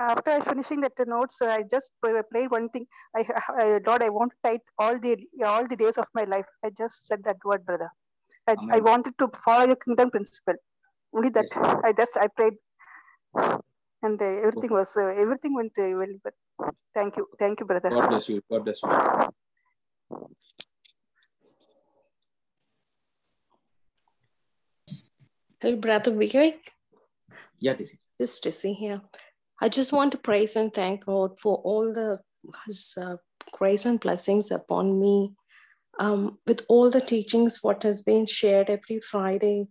after 0.00 0.42
finishing 0.44 0.80
that 0.80 0.92
notes, 1.06 1.36
I 1.42 1.62
just 1.62 1.92
played 2.02 2.50
one 2.50 2.68
thing. 2.70 2.86
I, 3.16 3.24
I 3.58 3.80
Lord, 3.86 4.02
I 4.02 4.08
want 4.08 4.32
to 4.32 4.38
tithe 4.48 4.60
all 4.78 4.98
the 4.98 5.16
all 5.44 5.66
the 5.68 5.76
days 5.76 5.98
of 5.98 6.06
my 6.14 6.24
life. 6.24 6.46
I 6.64 6.70
just 6.76 7.06
said 7.06 7.22
that 7.24 7.36
word, 7.44 7.64
brother. 7.66 7.90
I, 8.46 8.56
I 8.72 8.80
wanted 8.80 9.14
to 9.18 9.28
follow 9.44 9.66
your 9.66 9.76
kingdom 9.76 10.10
principle. 10.10 10.54
Only 11.14 11.28
that 11.30 11.48
yes. 11.52 11.80
I 11.84 11.92
just 11.92 12.16
I 12.16 12.28
prayed, 12.28 12.54
and 14.02 14.20
uh, 14.20 14.24
everything 14.24 14.70
was 14.70 14.96
uh, 14.96 15.08
everything 15.24 15.54
went 15.54 15.72
uh, 15.78 15.90
well. 16.00 16.14
But 16.24 16.34
thank 16.94 17.16
you, 17.16 17.26
thank 17.38 17.60
you, 17.60 17.66
brother. 17.66 17.90
God 17.90 18.08
bless 18.08 18.28
you. 18.28 18.42
God 18.50 18.64
bless 18.64 18.82
you. 18.82 18.88
Hello, 25.60 25.76
brother 25.76 26.12
Vivek. 26.12 26.58
Yeah, 27.58 27.74
this 27.74 27.94
is 28.18 28.40
Tissy 28.40 28.74
here. 28.74 29.02
I 29.60 29.68
just 29.68 29.92
want 29.92 30.12
to 30.12 30.18
praise 30.18 30.56
and 30.56 30.72
thank 30.72 31.04
God 31.06 31.38
for 31.38 31.56
all 31.58 31.92
the 31.92 32.18
His 32.66 32.96
uh, 33.00 33.16
grace 33.52 33.84
and 33.86 34.00
blessings 34.00 34.50
upon 34.50 34.98
me. 34.98 35.34
Um, 35.98 36.38
with 36.46 36.64
all 36.68 36.88
the 36.88 37.00
teachings, 37.00 37.58
what 37.62 37.82
has 37.82 38.00
been 38.00 38.24
shared 38.24 38.70
every 38.70 39.00
Friday, 39.00 39.66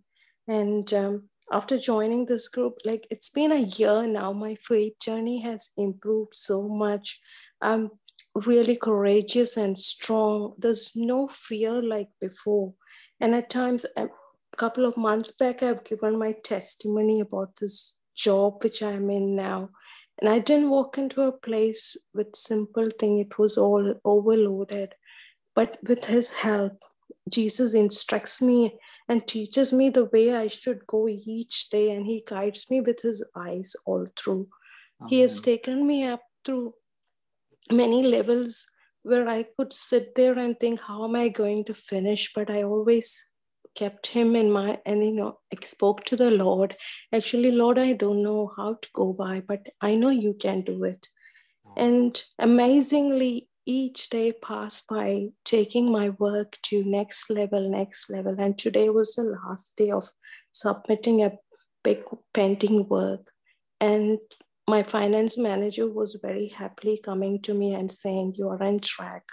and 0.46 0.92
um, 0.94 1.28
after 1.52 1.78
joining 1.78 2.26
this 2.26 2.48
group, 2.48 2.78
like 2.84 3.06
it's 3.10 3.30
been 3.30 3.50
a 3.50 3.60
year 3.60 4.06
now, 4.06 4.32
my 4.32 4.54
faith 4.54 4.92
journey 5.00 5.42
has 5.42 5.70
improved 5.76 6.34
so 6.34 6.68
much. 6.68 7.20
I'm 7.60 7.90
really 8.34 8.76
courageous 8.76 9.56
and 9.56 9.76
strong. 9.76 10.54
There's 10.58 10.92
no 10.94 11.26
fear 11.26 11.82
like 11.82 12.08
before. 12.20 12.74
And 13.20 13.34
at 13.34 13.50
times, 13.50 13.84
a 13.96 14.08
couple 14.56 14.86
of 14.86 14.96
months 14.96 15.32
back, 15.32 15.62
I've 15.62 15.84
given 15.84 16.18
my 16.18 16.36
testimony 16.44 17.20
about 17.20 17.56
this 17.60 17.98
job 18.16 18.62
which 18.62 18.82
I'm 18.82 19.10
in 19.10 19.34
now. 19.34 19.70
And 20.20 20.28
I 20.28 20.38
didn't 20.38 20.70
walk 20.70 20.98
into 20.98 21.22
a 21.22 21.32
place 21.32 21.96
with 22.12 22.36
simple 22.36 22.90
thing. 22.90 23.18
It 23.18 23.38
was 23.38 23.56
all 23.56 23.94
overloaded. 24.04 24.94
But 25.54 25.78
with 25.86 26.04
his 26.04 26.32
help, 26.34 26.82
Jesus 27.28 27.74
instructs 27.74 28.42
me 28.42 28.78
and 29.08 29.26
teaches 29.26 29.72
me 29.72 29.88
the 29.88 30.04
way 30.04 30.34
I 30.34 30.48
should 30.48 30.86
go 30.86 31.08
each 31.08 31.70
day. 31.70 31.90
And 31.92 32.06
he 32.06 32.22
guides 32.26 32.70
me 32.70 32.80
with 32.80 33.00
his 33.00 33.24
eyes 33.34 33.74
all 33.86 34.06
through. 34.18 34.48
Amen. 35.00 35.08
He 35.08 35.20
has 35.20 35.40
taken 35.40 35.86
me 35.86 36.04
up 36.04 36.22
through 36.44 36.74
many 37.72 38.02
levels 38.02 38.66
where 39.02 39.28
I 39.28 39.44
could 39.56 39.72
sit 39.72 40.14
there 40.14 40.38
and 40.38 40.58
think, 40.60 40.80
how 40.80 41.04
am 41.04 41.16
I 41.16 41.28
going 41.28 41.64
to 41.64 41.74
finish? 41.74 42.32
But 42.34 42.50
I 42.50 42.62
always 42.62 43.26
kept 43.74 44.08
him 44.08 44.36
in 44.36 44.50
mind 44.50 44.78
and 44.84 45.04
you 45.04 45.12
know 45.12 45.38
I 45.52 45.64
spoke 45.64 46.04
to 46.04 46.16
the 46.16 46.30
Lord. 46.30 46.76
Actually, 47.14 47.52
Lord, 47.52 47.78
I 47.78 47.92
don't 47.92 48.22
know 48.22 48.52
how 48.56 48.74
to 48.74 48.88
go 48.92 49.12
by, 49.12 49.42
but 49.46 49.66
I 49.80 49.94
know 49.94 50.10
you 50.10 50.34
can 50.34 50.62
do 50.62 50.84
it. 50.84 51.08
And 51.76 52.20
amazingly, 52.38 53.48
each 53.64 54.10
day 54.10 54.32
passed 54.32 54.86
by 54.88 55.28
taking 55.44 55.92
my 55.92 56.10
work 56.10 56.58
to 56.64 56.82
next 56.84 57.30
level, 57.30 57.70
next 57.70 58.10
level. 58.10 58.34
And 58.38 58.58
today 58.58 58.88
was 58.88 59.14
the 59.14 59.22
last 59.22 59.76
day 59.76 59.90
of 59.90 60.10
submitting 60.50 61.22
a 61.22 61.32
big 61.84 62.02
painting 62.34 62.88
work. 62.88 63.30
And 63.80 64.18
my 64.68 64.82
finance 64.82 65.38
manager 65.38 65.88
was 65.88 66.18
very 66.20 66.48
happily 66.48 67.00
coming 67.02 67.40
to 67.42 67.54
me 67.54 67.74
and 67.74 67.90
saying, 67.90 68.34
You 68.36 68.48
are 68.48 68.62
on 68.62 68.80
track. 68.80 69.24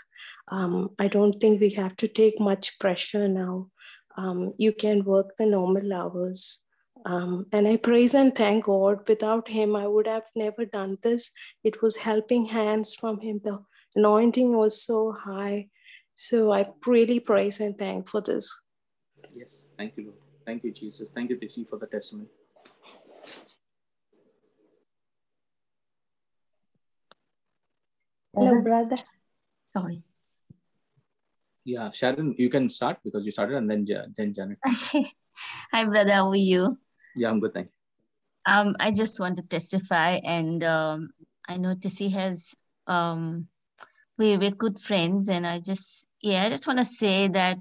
Um, 0.50 0.90
I 1.00 1.08
don't 1.08 1.40
think 1.40 1.60
we 1.60 1.72
have 1.72 1.96
to 1.98 2.08
take 2.08 2.40
much 2.40 2.80
pressure 2.80 3.28
now 3.28 3.70
um, 4.18 4.53
you 4.57 4.74
can 4.74 5.03
work 5.03 5.38
the 5.38 5.45
normal 5.45 5.93
hours. 5.93 6.61
Um, 7.05 7.45
and 7.53 7.68
I 7.68 7.78
praise 7.78 8.15
and 8.15 8.36
thank 8.36 8.65
God. 8.65 9.07
Without 9.07 9.47
Him, 9.47 9.76
I 9.76 9.88
would 9.88 10.07
have 10.07 10.26
never 10.36 10.65
done 10.65 10.97
this. 11.03 11.32
It 11.63 11.82
was 11.82 11.95
helping 11.95 12.45
hands 12.45 12.95
from 12.95 13.20
Him. 13.22 13.39
The 13.43 13.59
anointing 13.95 14.57
was 14.57 14.82
so 14.82 15.13
high. 15.13 15.70
So 16.15 16.51
I 16.51 16.68
really 16.86 17.20
praise 17.20 17.59
and 17.59 17.78
thank 17.78 18.09
for 18.09 18.22
this. 18.22 18.63
Yes, 19.36 19.70
thank 19.78 19.93
you, 19.97 20.05
Lord. 20.05 20.18
Thank 20.45 20.63
you, 20.63 20.72
Jesus. 20.72 21.11
Thank 21.11 21.30
you, 21.30 21.38
Tissy, 21.38 21.70
for 21.70 21.78
the 21.78 21.88
testimony. 21.88 22.28
Hello, 28.34 28.61
brother. 28.61 28.97
Sorry 29.76 30.03
yeah 31.68 31.91
sharon 31.91 32.34
you 32.38 32.49
can 32.49 32.70
start 32.70 32.97
because 33.03 33.26
you 33.26 33.32
started 33.32 33.57
and 33.57 33.70
then 33.70 33.86
then 34.15 34.34
janet. 34.34 34.57
Hi 35.74 35.84
brother. 35.84 36.13
How 36.13 36.30
are 36.30 36.36
you? 36.36 36.78
Yeah 37.15 37.30
i'm 37.30 37.41
good 37.41 37.53
thank 37.53 37.68
you. 37.68 38.53
Um 38.53 38.76
i 38.80 38.89
just 38.91 39.20
want 39.20 39.36
to 39.36 39.43
testify 39.43 40.20
and 40.24 40.63
um 40.63 41.09
i 41.49 41.57
know 41.57 41.76
tissy 41.76 42.09
has 42.13 42.55
um 42.88 43.47
we, 44.18 44.38
we're 44.38 44.51
good 44.51 44.80
friends 44.80 45.28
and 45.28 45.45
i 45.45 45.59
just 45.59 46.07
yeah 46.22 46.45
i 46.45 46.49
just 46.49 46.68
want 46.68 46.80
to 46.80 46.86
say 46.86 47.28
that 47.28 47.57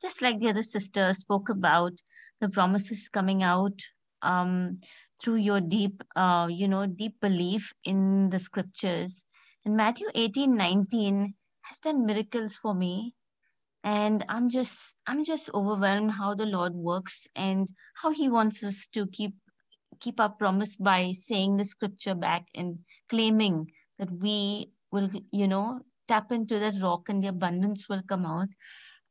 just 0.00 0.22
like 0.22 0.40
the 0.40 0.48
other 0.48 0.62
sister 0.62 1.12
spoke 1.12 1.50
about 1.50 1.92
the 2.40 2.48
promises 2.48 3.10
coming 3.12 3.42
out 3.42 3.78
um 4.22 4.80
through 5.22 5.36
your 5.36 5.60
deep 5.60 6.02
uh 6.16 6.48
you 6.50 6.66
know 6.66 6.86
deep 6.86 7.20
belief 7.20 7.74
in 7.84 8.30
the 8.30 8.38
scriptures. 8.38 9.22
And 9.66 9.76
matthew 9.76 10.08
18 10.14 10.56
19 10.56 11.34
has 11.60 11.78
done 11.78 12.06
miracles 12.06 12.56
for 12.56 12.74
me 12.74 13.14
and 13.82 14.24
i'm 14.28 14.48
just 14.50 14.96
i'm 15.06 15.24
just 15.24 15.50
overwhelmed 15.54 16.12
how 16.12 16.34
the 16.34 16.44
lord 16.46 16.74
works 16.74 17.26
and 17.34 17.70
how 18.02 18.10
he 18.12 18.28
wants 18.28 18.62
us 18.62 18.86
to 18.92 19.06
keep 19.06 19.34
keep 20.00 20.20
our 20.20 20.30
promise 20.30 20.76
by 20.76 21.12
saying 21.12 21.56
the 21.56 21.64
scripture 21.64 22.14
back 22.14 22.46
and 22.54 22.78
claiming 23.08 23.70
that 23.98 24.10
we 24.10 24.70
will 24.90 25.08
you 25.32 25.46
know 25.46 25.80
tap 26.08 26.32
into 26.32 26.58
that 26.58 26.80
rock 26.82 27.08
and 27.08 27.22
the 27.22 27.28
abundance 27.28 27.88
will 27.88 28.02
come 28.02 28.26
out. 28.26 28.48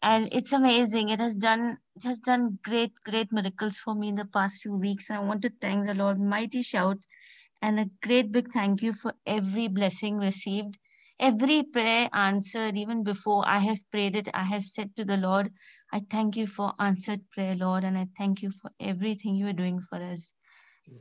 And 0.01 0.29
it's 0.33 0.51
amazing. 0.53 1.09
It 1.09 1.19
has 1.19 1.35
done 1.37 1.77
it 1.95 2.03
has 2.03 2.19
done 2.19 2.59
great 2.63 2.91
great 3.05 3.31
miracles 3.31 3.77
for 3.79 3.95
me 3.95 4.09
in 4.09 4.15
the 4.15 4.25
past 4.25 4.61
few 4.61 4.75
weeks. 4.75 5.09
And 5.09 5.19
i 5.19 5.21
want 5.21 5.41
to 5.43 5.51
thank 5.61 5.85
the 5.87 5.93
lord. 5.93 6.19
Mighty 6.19 6.61
shout 6.61 6.97
and 7.61 7.79
a 7.79 7.89
great 8.01 8.31
big 8.31 8.51
thank 8.53 8.81
you 8.81 8.93
for 8.93 9.13
every 9.25 9.67
blessing 9.67 10.17
received 10.17 10.77
every 11.19 11.63
prayer 11.63 12.09
answered, 12.13 12.77
even 12.77 13.03
before 13.03 13.47
I 13.47 13.59
have 13.59 13.79
prayed 13.91 14.15
it, 14.15 14.29
I 14.33 14.43
have 14.43 14.63
said 14.63 14.95
to 14.95 15.05
the 15.05 15.17
Lord, 15.17 15.51
I 15.91 16.01
thank 16.09 16.35
you 16.35 16.47
for 16.47 16.73
answered 16.79 17.21
prayer, 17.31 17.55
Lord, 17.55 17.83
and 17.83 17.97
I 17.97 18.07
thank 18.17 18.41
you 18.41 18.51
for 18.51 18.71
everything 18.79 19.35
you 19.35 19.47
are 19.47 19.53
doing 19.53 19.81
for 19.81 19.97
us. 19.97 20.31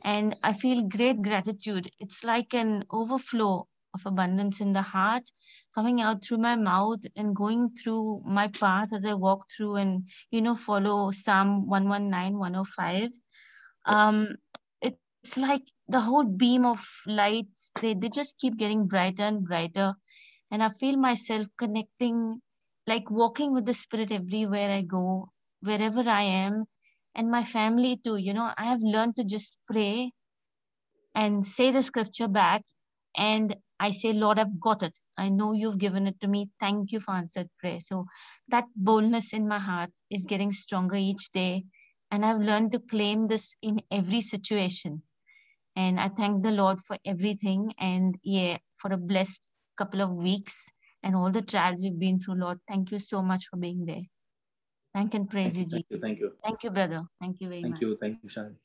And 0.03 0.35
I 0.43 0.53
feel 0.53 0.83
great 0.83 1.21
gratitude. 1.21 1.91
It's 1.99 2.23
like 2.23 2.53
an 2.53 2.85
overflow 2.91 3.67
of 3.93 4.05
abundance 4.05 4.61
in 4.61 4.73
the 4.73 4.81
heart 4.81 5.23
coming 5.73 6.01
out 6.01 6.23
through 6.23 6.37
my 6.37 6.55
mouth 6.55 6.99
and 7.15 7.35
going 7.35 7.71
through 7.71 8.21
my 8.25 8.47
path 8.47 8.93
as 8.93 9.05
I 9.05 9.13
walk 9.13 9.45
through 9.55 9.75
and, 9.75 10.03
you 10.31 10.41
know, 10.41 10.55
follow 10.55 11.11
Psalm 11.11 11.67
119, 11.67 12.37
105. 12.37 13.09
Um, 13.85 14.35
it's 14.81 15.37
like 15.37 15.63
the 15.89 16.01
whole 16.01 16.23
beam 16.23 16.65
of 16.65 16.87
lights, 17.07 17.71
they, 17.81 17.95
they 17.95 18.09
just 18.09 18.37
keep 18.37 18.57
getting 18.57 18.87
brighter 18.87 19.23
and 19.23 19.43
brighter. 19.43 19.95
And 20.51 20.63
I 20.63 20.69
feel 20.69 20.97
myself 20.97 21.47
connecting, 21.57 22.41
like 22.85 23.09
walking 23.09 23.53
with 23.53 23.65
the 23.65 23.73
Spirit 23.73 24.11
everywhere 24.11 24.69
I 24.69 24.81
go, 24.81 25.29
wherever 25.61 26.07
I 26.07 26.21
am, 26.21 26.65
and 27.15 27.31
my 27.31 27.43
family 27.43 27.99
too. 28.03 28.17
You 28.17 28.33
know, 28.33 28.51
I 28.57 28.65
have 28.65 28.81
learned 28.81 29.15
to 29.15 29.23
just 29.23 29.57
pray 29.69 30.11
and 31.15 31.43
say 31.45 31.71
the 31.71 31.81
scripture 31.81 32.27
back. 32.27 32.61
And 33.17 33.55
I 33.79 33.91
say, 33.91 34.13
Lord, 34.13 34.37
I've 34.37 34.59
got 34.59 34.83
it. 34.83 34.93
I 35.17 35.29
know 35.29 35.53
you've 35.53 35.79
given 35.79 36.07
it 36.07 36.21
to 36.21 36.27
me. 36.27 36.49
Thank 36.59 36.91
you 36.91 36.99
for 36.99 37.15
answered 37.15 37.49
prayer. 37.59 37.79
So 37.81 38.05
that 38.47 38.65
boldness 38.75 39.33
in 39.33 39.47
my 39.47 39.59
heart 39.59 39.89
is 40.11 40.25
getting 40.25 40.51
stronger 40.51 40.95
each 40.95 41.31
day. 41.33 41.65
And 42.11 42.25
I've 42.25 42.39
learned 42.39 42.71
to 42.73 42.79
claim 42.79 43.27
this 43.27 43.55
in 43.61 43.81
every 43.91 44.21
situation. 44.21 45.03
And 45.79 45.97
I 45.97 46.09
thank 46.09 46.43
the 46.43 46.51
Lord 46.51 46.81
for 46.85 46.97
everything 47.05 47.73
and 47.79 48.17
yeah, 48.21 48.57
for 48.75 48.91
a 48.91 48.97
blessed 48.97 49.47
couple 49.77 50.01
of 50.01 50.11
weeks 50.11 50.67
and 51.03 51.15
all 51.15 51.31
the 51.31 51.41
trials 51.41 51.81
we've 51.81 51.97
been 51.97 52.19
through, 52.19 52.35
Lord. 52.35 52.59
Thank 52.67 52.91
you 52.91 52.99
so 52.99 53.21
much 53.21 53.45
for 53.49 53.55
being 53.55 53.85
there. 53.85 54.03
Thank 54.93 55.13
and 55.13 55.29
praise 55.29 55.53
Thank 55.53 55.71
you, 55.71 55.79
you, 55.79 55.83
thank 55.85 55.85
you, 55.89 55.99
thank 56.01 56.19
you. 56.19 56.31
Thank 56.43 56.63
you, 56.63 56.69
brother. 56.71 57.03
Thank 57.21 57.39
you 57.39 57.47
very 57.47 57.61
Thank 57.61 57.75
much. 57.75 57.81
you, 57.81 57.97
thank 58.01 58.17
you, 58.21 58.27
Sharon. 58.27 58.57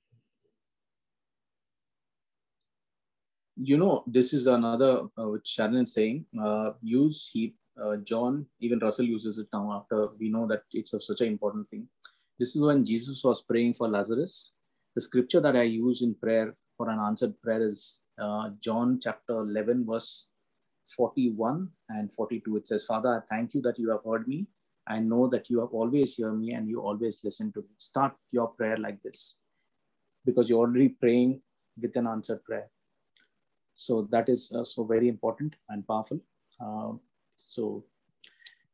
You 3.55 3.77
know, 3.77 4.03
this 4.09 4.33
is 4.33 4.49
another 4.49 5.03
uh, 5.17 5.29
which 5.29 5.47
Sharon 5.47 5.77
is 5.77 5.95
saying. 5.95 6.27
Uh, 6.37 6.73
use 6.83 7.31
he, 7.33 7.55
uh, 7.81 7.95
John, 7.99 8.45
even 8.59 8.81
Russell 8.81 9.05
uses 9.05 9.39
it 9.39 9.47
now 9.53 9.71
after 9.73 10.09
we 10.19 10.31
know 10.31 10.49
that 10.49 10.63
it's 10.73 10.93
of 10.95 11.05
such 11.05 11.21
an 11.21 11.29
important 11.29 11.71
thing. 11.71 11.87
This 12.41 12.57
is 12.57 12.61
when 12.61 12.85
Jesus 12.85 13.23
was 13.23 13.41
praying 13.43 13.75
for 13.75 13.89
Lazarus. 13.89 14.51
The 14.97 15.01
scripture 15.01 15.41
that 15.43 15.55
I 15.55 15.63
use 15.63 16.03
in 16.03 16.17
prayer 16.17 16.57
for 16.77 16.91
an 16.91 16.99
answered 16.99 17.41
prayer 17.43 17.65
is 17.65 18.03
uh, 18.21 18.51
John 18.61 19.01
chapter 19.03 19.41
11, 19.41 19.87
verse 19.87 20.31
41 20.97 21.69
and 21.89 22.13
42. 22.13 22.57
It 22.57 22.69
says, 22.69 22.85
Father, 22.85 23.23
I 23.23 23.35
thank 23.35 23.55
you 23.55 23.63
that 23.63 23.79
you 23.79 23.91
have 23.91 24.05
heard 24.05 24.29
me. 24.29 24.47
I 24.87 24.99
know 24.99 25.29
that 25.29 25.49
you 25.49 25.61
have 25.61 25.71
always 25.71 26.19
heard 26.19 26.39
me 26.39 26.53
and 26.53 26.69
you 26.69 26.81
always 26.81 27.21
listen 27.25 27.53
to 27.53 27.61
me. 27.61 27.69
Start 27.79 28.13
your 28.33 28.49
prayer 28.49 28.77
like 28.77 29.03
this 29.03 29.37
because 30.27 30.49
you're 30.49 30.61
already 30.61 30.91
praying 30.91 31.41
with 31.81 31.97
an 31.97 32.07
answered 32.07 32.45
prayer. 32.45 32.69
So 33.73 34.07
that 34.11 34.29
is 34.29 34.53
uh, 34.53 34.65
so 34.65 34.85
very 34.85 35.09
important 35.09 35.55
and 35.69 35.87
powerful. 35.87 36.21
Um, 36.61 37.01
so 37.37 37.85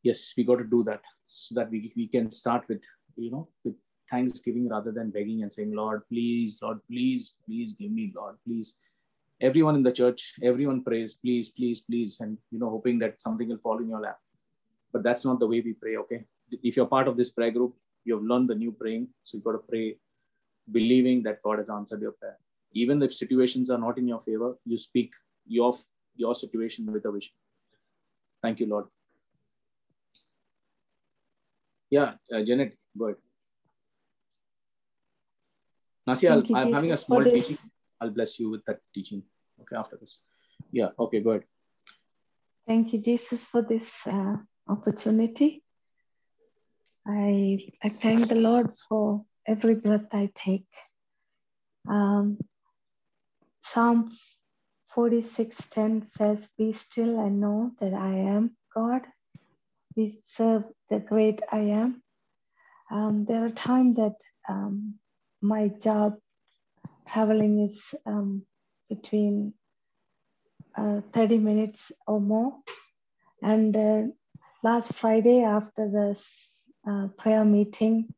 yes, 0.03 0.34
we 0.36 0.44
got 0.44 0.57
to 0.57 0.64
do 0.64 0.82
that 0.84 1.01
so 1.26 1.55
that 1.55 1.70
we, 1.70 1.92
we 1.96 2.09
can 2.09 2.30
start 2.30 2.64
with, 2.68 2.82
you 3.16 3.30
know, 3.30 3.48
with 3.64 3.74
thanksgiving 4.11 4.68
rather 4.68 4.92
than 4.92 5.11
begging 5.11 5.42
and 5.42 5.52
saying, 5.52 5.74
Lord, 5.74 6.02
please, 6.08 6.58
Lord, 6.61 6.80
please, 6.88 7.34
please 7.46 7.74
give 7.74 7.90
me, 7.90 8.12
Lord, 8.14 8.36
please. 8.46 8.76
Everyone 9.40 9.74
in 9.74 9.82
the 9.82 9.92
church, 9.92 10.34
everyone 10.42 10.84
prays, 10.84 11.14
please, 11.14 11.48
please, 11.48 11.80
please, 11.80 12.20
and 12.20 12.36
you 12.50 12.58
know, 12.58 12.68
hoping 12.68 12.98
that 12.98 13.22
something 13.22 13.48
will 13.48 13.58
fall 13.58 13.78
in 13.78 13.88
your 13.88 14.00
lap. 14.00 14.18
But 14.92 15.02
that's 15.02 15.24
not 15.24 15.40
the 15.40 15.46
way 15.46 15.61
we 15.61 15.72
pray, 15.72 15.96
okay? 15.96 16.24
If 16.62 16.76
you're 16.76 16.86
part 16.86 17.08
of 17.08 17.16
this 17.16 17.30
prayer 17.30 17.50
group, 17.50 17.74
you 18.04 18.14
have 18.14 18.24
learned 18.24 18.50
the 18.50 18.54
new 18.54 18.72
praying. 18.72 19.08
So 19.24 19.36
you've 19.36 19.44
got 19.44 19.52
to 19.52 19.58
pray 19.58 19.96
believing 20.70 21.22
that 21.22 21.42
God 21.42 21.58
has 21.58 21.70
answered 21.70 22.02
your 22.02 22.12
prayer. 22.12 22.36
Even 22.72 23.02
if 23.02 23.14
situations 23.14 23.70
are 23.70 23.78
not 23.78 23.98
in 23.98 24.08
your 24.08 24.20
favor, 24.20 24.56
you 24.64 24.78
speak 24.78 25.12
your, 25.46 25.74
your 26.16 26.34
situation 26.34 26.92
with 26.92 27.04
a 27.04 27.12
vision. 27.12 27.32
Thank 28.42 28.61
you, 28.61 28.66
Lord. 28.66 28.86
Yeah, 31.90 32.12
uh, 32.32 32.42
Janet, 32.42 32.76
go 32.96 33.06
ahead. 33.06 33.16
Nasi, 36.07 36.28
I'll, 36.28 36.36
Thank 36.36 36.51
you, 36.51 36.57
I'm 36.57 36.72
having 36.72 36.90
a 36.90 36.94
Jesus, 36.94 37.07
small 37.07 37.24
teaching. 37.24 37.59
I'll 38.01 38.11
bless 38.11 38.38
you 38.38 38.51
with 38.51 38.64
that 38.66 38.80
teaching. 38.94 39.22
Okay, 39.61 39.76
after 39.76 39.96
this. 39.96 40.20
Yeah, 40.72 40.88
okay, 40.98 41.20
go 41.20 41.30
ahead. 41.30 41.44
Thank 42.66 42.92
you, 42.92 43.01
Jesus, 43.01 43.44
for 43.44 43.62
this 43.62 44.07
uh, 44.07 44.36
opportunity. 44.68 45.62
I, 47.07 47.59
I 47.82 47.88
thank 47.88 48.28
the 48.28 48.36
Lord 48.36 48.72
for 48.88 49.24
every 49.46 49.74
breath 49.74 50.14
I 50.14 50.30
take. 50.34 50.68
Um, 51.88 52.38
Psalm 53.62 54.11
46:10 54.94 56.07
says, 56.07 56.48
"Be 56.57 56.72
still 56.72 57.18
and 57.20 57.40
know 57.40 57.72
that 57.80 57.94
I 57.94 58.14
am 58.14 58.57
God. 58.74 59.03
We 59.96 60.20
serve 60.24 60.64
the 60.88 61.01
great 61.01 61.42
I 61.51 61.61
am." 61.82 62.03
Um, 62.90 63.24
there 63.24 63.44
are 63.44 63.51
times 63.51 63.96
that 63.96 64.16
um, 64.48 64.98
my 65.43 65.68
job 65.68 66.16
traveling 67.09 67.61
is 67.61 67.95
um, 68.07 68.43
between 68.88 69.55
uh, 70.76 71.01
30 71.12 71.38
minutes 71.38 71.93
or 72.07 72.20
more. 72.20 72.53
And 73.43 73.76
uh, 73.76 74.03
last 74.62 74.95
Friday, 74.95 75.43
after 75.43 75.88
the 75.91 76.20
uh, 76.91 77.09
prayer 77.18 77.45
meeting, 77.45 78.09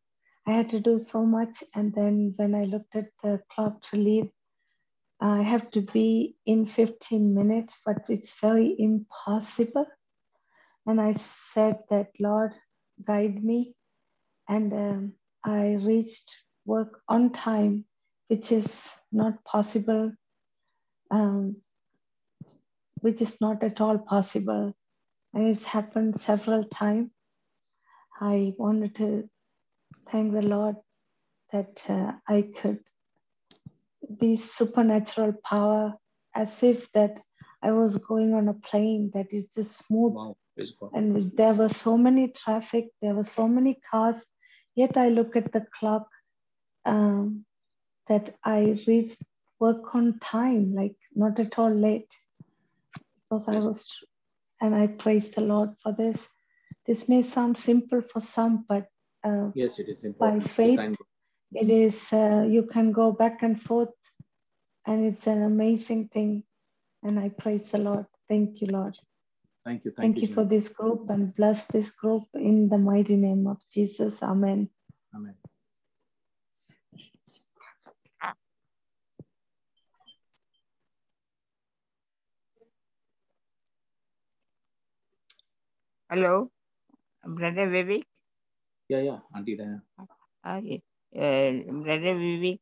I 0.46 0.52
had 0.52 0.70
to 0.70 0.80
do 0.80 0.98
so 0.98 1.24
much. 1.24 1.62
And 1.74 1.94
then 1.94 2.34
when 2.36 2.54
I 2.54 2.64
looked 2.64 2.96
at 2.96 3.08
the 3.22 3.40
clock 3.50 3.82
to 3.90 3.96
leave, 3.96 4.28
I 5.20 5.42
have 5.42 5.70
to 5.72 5.82
be 5.82 6.36
in 6.46 6.66
15 6.66 7.34
minutes, 7.34 7.78
but 7.86 7.98
it's 8.08 8.40
very 8.40 8.74
impossible. 8.76 9.86
And 10.84 11.00
I 11.00 11.12
said 11.12 11.78
that, 11.90 12.08
Lord, 12.18 12.52
guide 13.04 13.42
me. 13.42 13.74
And 14.48 14.72
um, 14.72 15.12
I 15.44 15.74
reached 15.74 16.34
work 16.64 17.00
on 17.08 17.32
time, 17.32 17.84
which 18.28 18.52
is 18.52 18.90
not 19.10 19.44
possible, 19.44 20.12
um, 21.10 21.56
which 23.00 23.20
is 23.20 23.40
not 23.40 23.62
at 23.62 23.80
all 23.80 23.98
possible. 23.98 24.74
And 25.34 25.48
it's 25.48 25.64
happened 25.64 26.20
several 26.20 26.64
times. 26.64 27.10
I 28.20 28.54
wanted 28.58 28.94
to 28.96 29.28
thank 30.08 30.32
the 30.32 30.42
Lord 30.42 30.76
that 31.52 31.84
uh, 31.88 32.12
I 32.28 32.50
could 32.60 32.80
be 34.18 34.36
supernatural 34.36 35.32
power 35.44 35.94
as 36.34 36.62
if 36.62 36.90
that 36.92 37.20
I 37.62 37.72
was 37.72 37.96
going 37.98 38.34
on 38.34 38.48
a 38.48 38.54
plane 38.54 39.10
that 39.14 39.32
is 39.32 39.46
just 39.54 39.86
smooth. 39.86 40.14
Wow. 40.14 40.36
And 40.92 41.32
there 41.36 41.54
were 41.54 41.68
so 41.68 41.96
many 41.96 42.28
traffic, 42.28 42.88
there 43.00 43.14
were 43.14 43.24
so 43.24 43.48
many 43.48 43.78
cars. 43.90 44.26
Yet 44.74 44.96
I 44.96 45.08
look 45.08 45.36
at 45.36 45.52
the 45.52 45.64
clock 45.78 46.06
um, 46.84 47.44
that 48.08 48.34
I 48.44 48.78
reached 48.86 49.22
work 49.58 49.94
on 49.94 50.18
time, 50.18 50.74
like 50.74 50.96
not 51.14 51.38
at 51.38 51.58
all 51.58 51.70
late. 51.70 52.12
Because 53.22 53.48
I 53.48 53.58
was, 53.58 53.86
and 54.60 54.74
I 54.74 54.86
praise 54.88 55.30
the 55.30 55.42
Lord 55.42 55.70
for 55.82 55.92
this. 55.92 56.28
This 56.86 57.08
may 57.08 57.22
sound 57.22 57.56
simple 57.56 58.02
for 58.02 58.20
some, 58.20 58.64
but 58.68 58.86
uh, 59.24 59.50
Yes, 59.54 59.78
it 59.78 59.88
is 59.88 60.04
important. 60.04 60.42
by 60.42 60.48
faith, 60.48 60.96
it 61.52 61.70
is, 61.70 62.12
uh, 62.12 62.44
you 62.48 62.64
can 62.64 62.92
go 62.92 63.12
back 63.12 63.42
and 63.42 63.60
forth, 63.60 63.94
and 64.86 65.06
it's 65.06 65.26
an 65.26 65.42
amazing 65.42 66.08
thing. 66.08 66.42
And 67.04 67.18
I 67.18 67.28
praise 67.28 67.70
the 67.70 67.78
Lord. 67.78 68.06
Thank 68.28 68.60
you, 68.60 68.68
Lord. 68.68 68.96
Thank 69.64 69.84
you. 69.84 69.92
Thank, 69.92 70.22
you 70.22 70.28
for 70.28 70.44
this 70.44 70.68
group 70.68 71.08
and 71.10 71.34
bless 71.34 71.66
this 71.66 71.90
group 71.90 72.24
in 72.34 72.68
the 72.68 72.78
mighty 72.78 73.16
name 73.16 73.46
of 73.46 73.58
Jesus. 73.70 74.22
Amen. 74.22 74.68
Amen. 75.14 75.34
Hello, 86.12 86.50
Brother 87.24 87.66
Vivek. 87.74 88.04
Yeah, 88.88 89.00
yeah, 89.00 89.18
Auntie 89.34 89.56
Diana. 89.56 89.82
Okay. 90.46 90.82
Uh, 91.16 91.52
Brother 91.84 92.14
Vivek, 92.22 92.60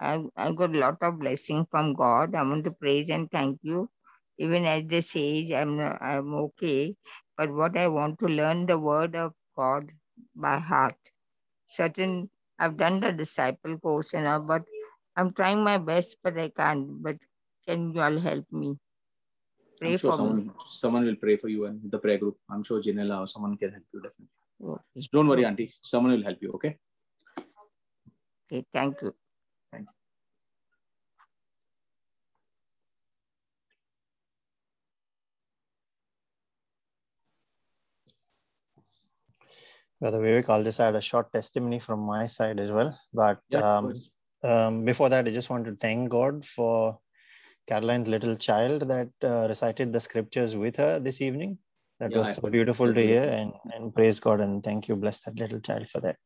I've, 0.00 0.26
I've 0.36 0.56
got 0.56 0.74
a 0.74 0.78
lot 0.78 0.98
of 1.02 1.18
blessing 1.20 1.66
from 1.70 1.94
God. 1.94 2.34
I 2.34 2.42
want 2.44 2.64
to 2.64 2.72
praise 2.72 3.10
and 3.10 3.30
thank 3.30 3.60
you. 3.62 3.90
Even 4.38 4.66
at 4.66 4.88
this 4.88 5.16
age, 5.16 5.52
I'm, 5.52 5.80
I'm 5.80 6.34
okay. 6.46 6.96
But 7.38 7.52
what 7.52 7.78
I 7.78 7.88
want 7.88 8.18
to 8.20 8.26
learn 8.26 8.66
the 8.66 8.78
word 8.80 9.16
of 9.16 9.34
God 9.56 9.90
by 10.36 10.58
heart. 10.58 10.96
Certain, 11.68 12.30
I've 12.58 12.76
done 12.78 13.00
the 13.00 13.12
disciple 13.12 13.78
course 13.80 14.14
and 14.14 14.26
all, 14.28 14.42
but 14.42 14.62
I'm 15.16 15.32
trying 15.32 15.64
my 15.64 15.78
best, 15.78 16.18
but 16.24 16.38
I 16.40 16.50
can't. 16.50 17.02
But 17.02 17.18
can 17.68 17.94
you 17.94 18.00
all 18.02 18.18
help 18.18 18.46
me? 18.52 18.76
pray 19.80 19.96
sure 19.96 20.12
for 20.12 20.16
someone, 20.18 20.46
me. 20.46 20.52
Someone 20.70 21.04
will 21.06 21.16
pray 21.16 21.36
for 21.36 21.48
you 21.48 21.66
and 21.66 21.90
the 21.90 21.98
prayer 21.98 22.18
group. 22.18 22.36
I'm 22.50 22.62
sure 22.62 22.82
Janela 22.82 23.20
or 23.20 23.28
someone 23.28 23.56
can 23.56 23.72
help 23.72 23.84
you 23.92 24.00
definitely. 24.00 24.26
Oh. 24.62 24.72
Okay. 24.96 25.08
Don't 25.12 25.28
worry, 25.28 25.44
Auntie. 25.44 25.72
Someone 25.82 26.12
will 26.12 26.24
help 26.24 26.38
you, 26.40 26.52
okay? 26.52 26.76
Okay, 28.52 28.64
thank 28.72 29.00
you. 29.00 29.14
Thank 29.72 29.86
you. 29.86 29.94
Brother 40.00 40.20
Vivek, 40.20 40.48
I'll 40.48 40.64
just 40.64 40.80
add 40.80 40.96
a 40.96 41.00
short 41.00 41.32
testimony 41.32 41.78
from 41.78 42.00
my 42.00 42.26
side 42.26 42.58
as 42.58 42.72
well. 42.72 42.98
But 43.12 43.40
yeah, 43.50 43.76
um, 43.76 43.92
um, 44.42 44.84
before 44.84 45.10
that, 45.10 45.26
I 45.26 45.30
just 45.30 45.50
want 45.50 45.66
to 45.66 45.74
thank 45.74 46.08
God 46.08 46.44
for 46.44 46.98
Caroline's 47.70 48.08
little 48.08 48.36
child 48.36 48.88
that 48.88 49.10
uh, 49.22 49.46
recited 49.48 49.92
the 49.92 50.00
scriptures 50.00 50.56
with 50.56 50.76
her 50.76 50.98
this 50.98 51.20
evening. 51.20 51.58
That 52.00 52.12
Yeah, 52.12 52.18
was 52.20 52.34
so 52.34 52.48
beautiful 52.48 52.92
to 52.92 53.02
hear, 53.10 53.22
and, 53.22 53.52
and 53.74 53.94
praise 53.94 54.18
God 54.18 54.40
and 54.40 54.64
thank 54.64 54.88
you. 54.88 54.96
Bless 54.96 55.20
that 55.20 55.36
little 55.42 55.60
child 55.60 55.88
for 55.88 56.00
that. 56.00 56.16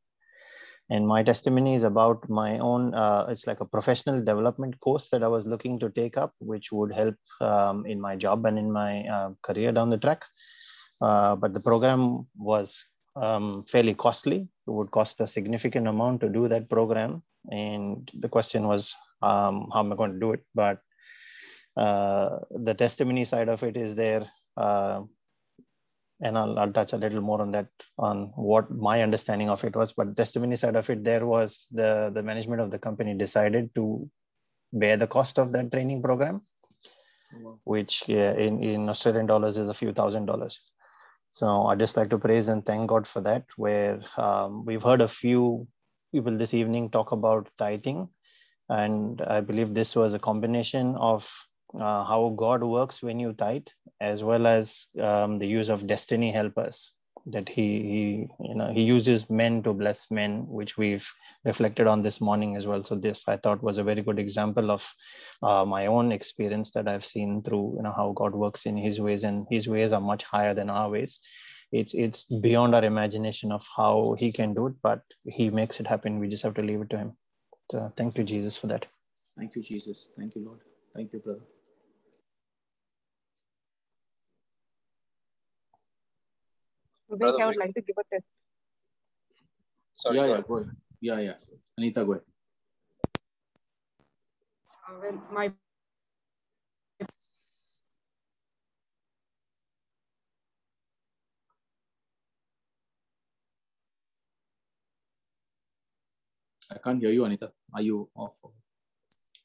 And 0.91 1.07
my 1.07 1.23
testimony 1.23 1.75
is 1.75 1.83
about 1.83 2.29
my 2.29 2.59
own, 2.59 2.95
uh, 2.95 3.27
it's 3.29 3.47
like 3.47 3.61
a 3.61 3.65
professional 3.65 4.23
development 4.23 4.79
course 4.81 5.09
that 5.09 5.23
I 5.23 5.29
was 5.29 5.47
looking 5.47 5.79
to 5.81 5.91
take 5.91 6.17
up, 6.17 6.33
which 6.39 6.71
would 6.73 6.93
help 6.93 7.17
um, 7.41 7.85
in 7.87 8.01
my 8.01 8.17
job 8.17 8.47
and 8.47 8.59
in 8.59 8.71
my 8.71 9.03
uh, 9.17 9.31
career 9.43 9.73
down 9.73 9.91
the 9.91 9.99
track. 9.99 10.25
Uh, 11.01 11.35
but 11.37 11.53
the 11.55 11.61
program 11.61 12.27
was 12.37 12.85
um, 13.17 13.65
fairly 13.65 13.95
costly. 13.95 14.49
It 14.69 14.71
would 14.71 14.91
cost 14.91 15.21
a 15.21 15.27
significant 15.27 15.89
amount 15.89 16.21
to 16.21 16.29
do 16.29 16.49
that 16.49 16.71
program. 16.71 17.23
And 17.51 18.11
the 18.21 18.29
question 18.29 18.67
was, 18.67 18.95
um, 19.23 19.69
how 19.73 19.81
am 19.81 19.93
I 19.93 19.97
going 19.97 20.13
to 20.13 20.21
do 20.21 20.33
it? 20.33 20.45
But 20.55 20.79
the 21.77 22.75
testimony 22.77 23.25
side 23.25 23.49
of 23.49 23.63
it 23.63 23.77
is 23.77 23.95
there. 23.95 24.31
Uh, 24.57 25.03
and 26.21 26.39
I'll, 26.39 26.59
I'll 26.59 26.73
touch 26.73 26.93
a 26.93 26.97
little 26.97 27.21
more 27.21 27.43
on 27.43 27.51
that 27.53 27.67
on 27.99 28.33
what 28.37 28.71
my 28.71 29.03
understanding 29.03 29.51
of 29.51 29.65
it 29.65 29.75
was. 29.75 29.93
But 29.93 30.17
testimony 30.17 30.57
side 30.57 30.77
of 30.77 30.89
it 30.89 31.03
there 31.05 31.27
was 31.27 31.67
the 31.73 32.11
the 32.15 32.23
management 32.23 32.61
of 32.61 32.71
the 32.71 32.79
company 32.79 33.15
decided 33.15 33.75
to 33.75 34.09
bear 34.73 34.97
the 34.97 35.07
cost 35.07 35.39
of 35.39 35.53
that 35.53 35.71
training 35.73 36.03
program 36.03 36.43
which 37.65 38.05
yeah, 38.07 38.33
in, 38.35 38.63
in 38.63 38.89
australian 38.89 39.27
dollars 39.27 39.57
is 39.57 39.69
a 39.69 39.75
few 39.75 39.93
thousand 39.93 40.27
dollars. 40.27 40.73
So 41.31 41.67
i 41.67 41.75
just 41.75 41.97
like 41.97 42.11
to 42.11 42.19
praise 42.19 42.49
and 42.49 42.65
thank 42.65 42.89
god 42.89 43.07
for 43.07 43.21
that 43.23 43.45
where 43.57 44.01
um, 44.17 44.65
we've 44.65 44.83
heard 44.83 45.01
a 45.01 45.09
few 45.09 45.67
people 46.13 46.37
this 46.37 46.55
evening 46.55 46.91
talk 46.91 47.13
about 47.13 47.51
tithing. 47.59 48.09
And 48.69 49.21
i 49.23 49.41
believe 49.41 49.75
this 49.75 49.95
was 49.97 50.15
a 50.15 50.19
combination 50.19 50.97
of 50.97 51.29
uh, 51.79 52.05
how 52.05 52.35
God 52.37 52.63
works 52.63 53.03
when 53.03 53.19
you 53.19 53.33
tithe, 53.33 53.67
as 54.01 54.23
well 54.23 54.47
as 54.47 54.87
um, 55.01 55.39
the 55.39 55.47
use 55.47 55.69
of 55.69 55.87
destiny 55.87 56.31
helpers. 56.33 56.93
That 57.27 57.49
he, 57.49 57.63
he, 57.63 58.29
you 58.47 58.55
know, 58.55 58.71
he 58.71 58.83
uses 58.83 59.31
men 59.31 59.63
to 59.63 59.73
bless 59.73 60.11
men, 60.11 60.47
which 60.47 60.77
we've 60.77 61.11
reflected 61.47 61.87
on 61.87 62.03
this 62.03 62.21
morning 62.21 62.55
as 62.55 62.67
well. 62.67 62.85
So 62.85 62.97
this 62.97 63.27
I 63.27 63.39
thought 63.39 63.63
was 63.63 63.79
a 63.79 63.83
very 63.83 64.03
good 64.03 64.19
example 64.19 64.71
of 64.71 64.93
uh, 65.43 65.65
my 65.65 65.87
own 65.87 66.13
experience 66.13 66.71
that 66.73 66.87
I've 66.87 67.05
seen 67.05 67.43
through, 67.43 67.77
you 67.77 67.83
know, 67.83 67.95
how 67.97 68.13
God 68.15 68.35
works 68.35 68.67
in 68.67 68.77
His 68.77 69.01
ways, 69.01 69.25
and 69.25 69.47
His 69.51 69.69
ways 69.69 69.95
are 69.95 70.03
much 70.03 70.25
higher 70.25 70.53
than 70.53 70.69
our 70.69 70.91
ways. 70.91 71.21
It's 71.73 71.95
it's 71.95 72.25
beyond 72.25 72.75
our 72.75 72.85
imagination 72.85 73.53
of 73.53 73.67
how 73.75 74.17
He 74.19 74.31
can 74.31 74.53
do 74.53 74.67
it, 74.67 74.75
but 74.83 75.01
He 75.25 75.49
makes 75.49 75.81
it 75.81 75.87
happen. 75.87 76.19
We 76.19 76.29
just 76.29 76.43
have 76.43 76.55
to 76.55 76.63
leave 76.63 76.83
it 76.83 76.91
to 76.91 76.99
Him. 76.99 77.17
So 77.73 77.91
thank 77.97 78.19
you, 78.19 78.25
Jesus, 78.25 78.57
for 78.57 78.67
that. 78.67 78.85
Thank 79.39 79.57
you, 79.57 79.63
Jesus. 79.63 80.11
Thank 80.17 80.35
you, 80.35 80.45
Lord. 80.45 80.61
Thank 80.95 81.13
you, 81.13 81.21
brother. 81.21 81.41
Vivek, 87.17 87.41
I 87.41 87.47
would 87.47 87.57
like 87.57 87.75
to 87.75 87.81
give 87.81 87.97
a 87.99 88.05
test. 88.13 88.25
Sorry, 89.95 90.17
yeah, 90.17 90.27
go 90.27 90.35
yeah, 90.35 90.41
go 90.47 90.57
ahead. 90.57 90.77
Yeah, 91.01 91.19
yeah. 91.21 91.35
Anita, 91.79 92.05
go 92.05 92.13
ahead. 92.13 92.25
Uh, 94.89 94.95
when 95.01 95.21
my 95.33 95.53
I 106.71 106.79
can't 106.79 107.01
hear 107.01 107.11
you, 107.13 107.25
Anita. 107.25 107.53
Are 107.73 107.83
you 107.83 108.09
off? 108.15 108.33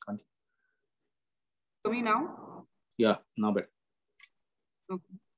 Can't. 0.08 0.22
to 1.84 1.92
me 1.92 2.02
now, 2.02 2.66
Yeah, 2.98 3.18
now 3.38 3.52
better. 3.52 3.70
okay. 4.92 5.29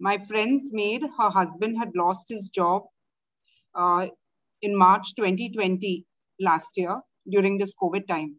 My 0.00 0.18
friend's 0.18 0.70
maid, 0.72 1.02
her 1.02 1.30
husband 1.30 1.78
had 1.78 1.90
lost 1.96 2.30
his 2.30 2.50
job 2.50 2.84
uh, 3.74 4.08
in 4.62 4.76
March 4.76 5.14
2020 5.16 6.06
last 6.40 6.70
year 6.76 7.00
during 7.30 7.58
this 7.58 7.74
COVID 7.82 8.08
time. 8.08 8.36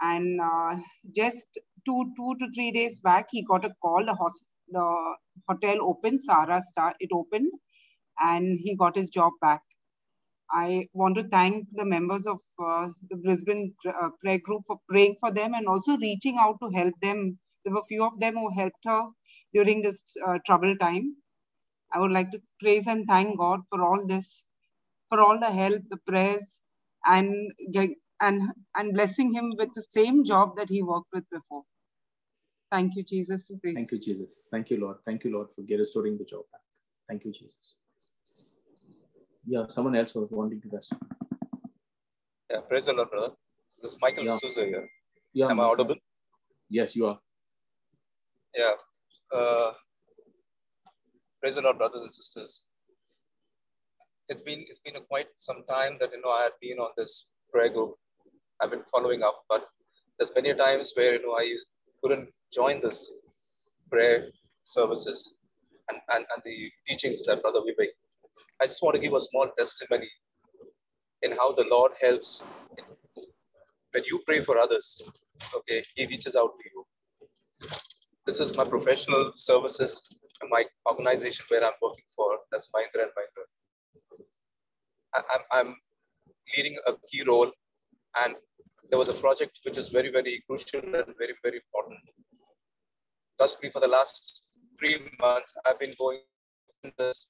And 0.00 0.40
uh, 0.40 0.76
just 1.16 1.46
two, 1.86 2.12
two 2.16 2.36
to 2.40 2.48
three 2.54 2.72
days 2.72 3.00
back, 3.00 3.28
he 3.30 3.42
got 3.42 3.64
a 3.66 3.74
call. 3.82 4.04
The, 4.04 4.14
the 4.70 5.14
hotel 5.48 5.78
opened, 5.82 6.22
Sarah 6.22 6.62
Star, 6.62 6.94
it 7.00 7.10
opened, 7.12 7.52
and 8.20 8.58
he 8.60 8.76
got 8.76 8.96
his 8.96 9.08
job 9.08 9.32
back. 9.40 9.62
I 10.50 10.86
want 10.94 11.16
to 11.16 11.24
thank 11.28 11.66
the 11.74 11.84
members 11.84 12.26
of 12.26 12.38
uh, 12.64 12.88
the 13.10 13.16
Brisbane 13.16 13.74
uh, 13.88 14.10
prayer 14.22 14.38
group 14.38 14.62
for 14.66 14.78
praying 14.88 15.16
for 15.20 15.32
them 15.32 15.54
and 15.54 15.66
also 15.66 15.96
reaching 15.98 16.38
out 16.38 16.58
to 16.62 16.70
help 16.76 16.94
them. 17.02 17.38
There 17.66 17.74
were 17.74 17.80
a 17.80 17.86
few 17.86 18.04
of 18.04 18.20
them 18.20 18.34
who 18.34 18.48
helped 18.54 18.84
her 18.84 19.08
during 19.52 19.82
this 19.82 20.16
uh, 20.24 20.38
troubled 20.46 20.78
time. 20.78 21.16
I 21.92 21.98
would 21.98 22.12
like 22.12 22.30
to 22.30 22.40
praise 22.60 22.86
and 22.86 23.08
thank 23.08 23.36
God 23.38 23.62
for 23.70 23.82
all 23.82 24.06
this, 24.06 24.44
for 25.08 25.20
all 25.20 25.40
the 25.40 25.50
help, 25.50 25.82
the 25.90 25.96
prayers, 26.06 26.60
and 27.04 27.34
and 28.20 28.42
and 28.76 28.94
blessing 28.94 29.34
him 29.34 29.54
with 29.58 29.74
the 29.74 29.84
same 29.90 30.22
job 30.24 30.56
that 30.58 30.70
he 30.70 30.82
worked 30.82 31.08
with 31.12 31.28
before. 31.30 31.64
Thank 32.70 32.94
you, 32.94 33.02
Jesus. 33.02 33.48
We 33.50 33.58
praise 33.58 33.74
Thank 33.74 33.90
you, 33.92 33.98
Jesus. 33.98 34.32
Thank 34.52 34.70
you, 34.70 34.78
Lord. 34.80 34.98
Thank 35.04 35.24
you, 35.24 35.32
Lord, 35.32 35.48
for 35.56 35.64
restoring 35.76 36.18
the 36.18 36.24
job 36.24 36.44
back. 36.52 36.60
Thank 37.08 37.24
you, 37.24 37.32
Jesus. 37.32 37.74
Yeah, 39.44 39.66
someone 39.68 39.96
else 39.96 40.14
was 40.14 40.28
wanting 40.30 40.60
to 40.60 40.68
rest. 40.72 40.92
Yeah, 42.50 42.60
praise 42.68 42.86
the 42.86 42.92
Lord, 42.92 43.10
brother. 43.10 43.34
This 43.82 43.92
is 43.92 43.98
Michael 44.00 44.24
Yeah. 44.24 44.36
D'Souza 44.36 44.64
here. 44.64 44.88
Yeah, 45.32 45.50
Am 45.50 45.60
I 45.60 45.64
audible? 45.64 45.96
Yes, 46.68 46.96
you 46.96 47.06
are. 47.06 47.18
Yeah. 48.56 48.74
Uh, 49.34 49.72
praise 51.40 51.56
the 51.56 51.62
Lord, 51.62 51.78
brothers 51.78 52.02
and 52.02 52.12
sisters. 52.12 52.62
It's 54.28 54.42
been 54.42 54.64
it's 54.70 54.80
been 54.80 54.96
quite 55.08 55.28
some 55.36 55.64
time 55.68 55.98
that 56.00 56.10
you 56.12 56.20
know 56.22 56.30
I 56.30 56.44
had 56.44 56.52
been 56.60 56.78
on 56.78 56.90
this 56.96 57.26
prayer 57.52 57.70
group. 57.70 57.94
I've 58.62 58.70
been 58.70 58.84
following 58.92 59.22
up, 59.22 59.44
but 59.48 59.66
there's 60.18 60.32
many 60.34 60.54
times 60.54 60.92
where 60.96 61.14
you 61.14 61.22
know 61.26 61.34
I 61.38 61.56
couldn't 62.02 62.30
join 62.52 62.80
this 62.82 63.10
prayer 63.90 64.28
services 64.64 65.32
and, 65.90 65.98
and, 66.10 66.26
and 66.34 66.42
the 66.44 66.70
teachings 66.88 67.24
that 67.26 67.42
Brother 67.42 67.60
Vivek. 67.60 67.90
I 68.62 68.66
just 68.66 68.82
want 68.82 68.96
to 68.96 69.02
give 69.02 69.14
a 69.14 69.20
small 69.20 69.48
testimony 69.58 70.08
in 71.22 71.32
how 71.32 71.52
the 71.52 71.64
Lord 71.70 71.92
helps 72.00 72.42
when 73.92 74.04
you 74.10 74.20
pray 74.26 74.40
for 74.40 74.58
others. 74.58 75.02
Okay, 75.56 75.84
He 75.96 76.06
reaches 76.06 76.36
out 76.36 76.52
to 76.58 76.64
you. 76.74 76.84
This 78.26 78.40
is 78.40 78.56
my 78.56 78.64
professional 78.64 79.30
services 79.36 80.02
and 80.40 80.50
my 80.50 80.64
organization 80.90 81.44
where 81.48 81.64
I'm 81.64 81.78
working 81.80 82.04
for. 82.14 82.38
That's 82.50 82.68
Mahindra 82.74 83.04
and 83.04 83.12
Mahindra. 83.16 83.44
I'm, 85.14 85.42
I'm 85.52 85.76
leading 86.56 86.76
a 86.88 86.94
key 87.08 87.22
role, 87.22 87.52
and 88.24 88.34
there 88.90 88.98
was 88.98 89.08
a 89.08 89.14
project 89.14 89.60
which 89.62 89.78
is 89.78 89.88
very, 89.90 90.10
very 90.10 90.42
crucial 90.48 90.80
and 90.80 91.14
very, 91.18 91.34
very 91.42 91.60
important. 91.64 92.00
Trust 93.38 93.62
me, 93.62 93.70
for 93.70 93.80
the 93.80 93.86
last 93.86 94.42
three 94.78 94.98
months, 95.20 95.54
I've 95.64 95.78
been 95.78 95.94
going 95.96 96.20
in 96.82 96.92
this 96.98 97.26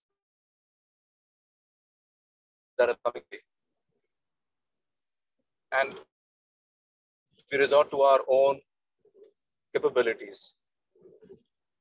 that 2.78 2.88
are 2.88 2.97
coming. 3.05 3.22
And 5.72 5.94
we 7.53 7.59
resort 7.59 7.90
to 7.90 8.01
our 8.01 8.20
own 8.28 8.61
capabilities. 9.74 10.55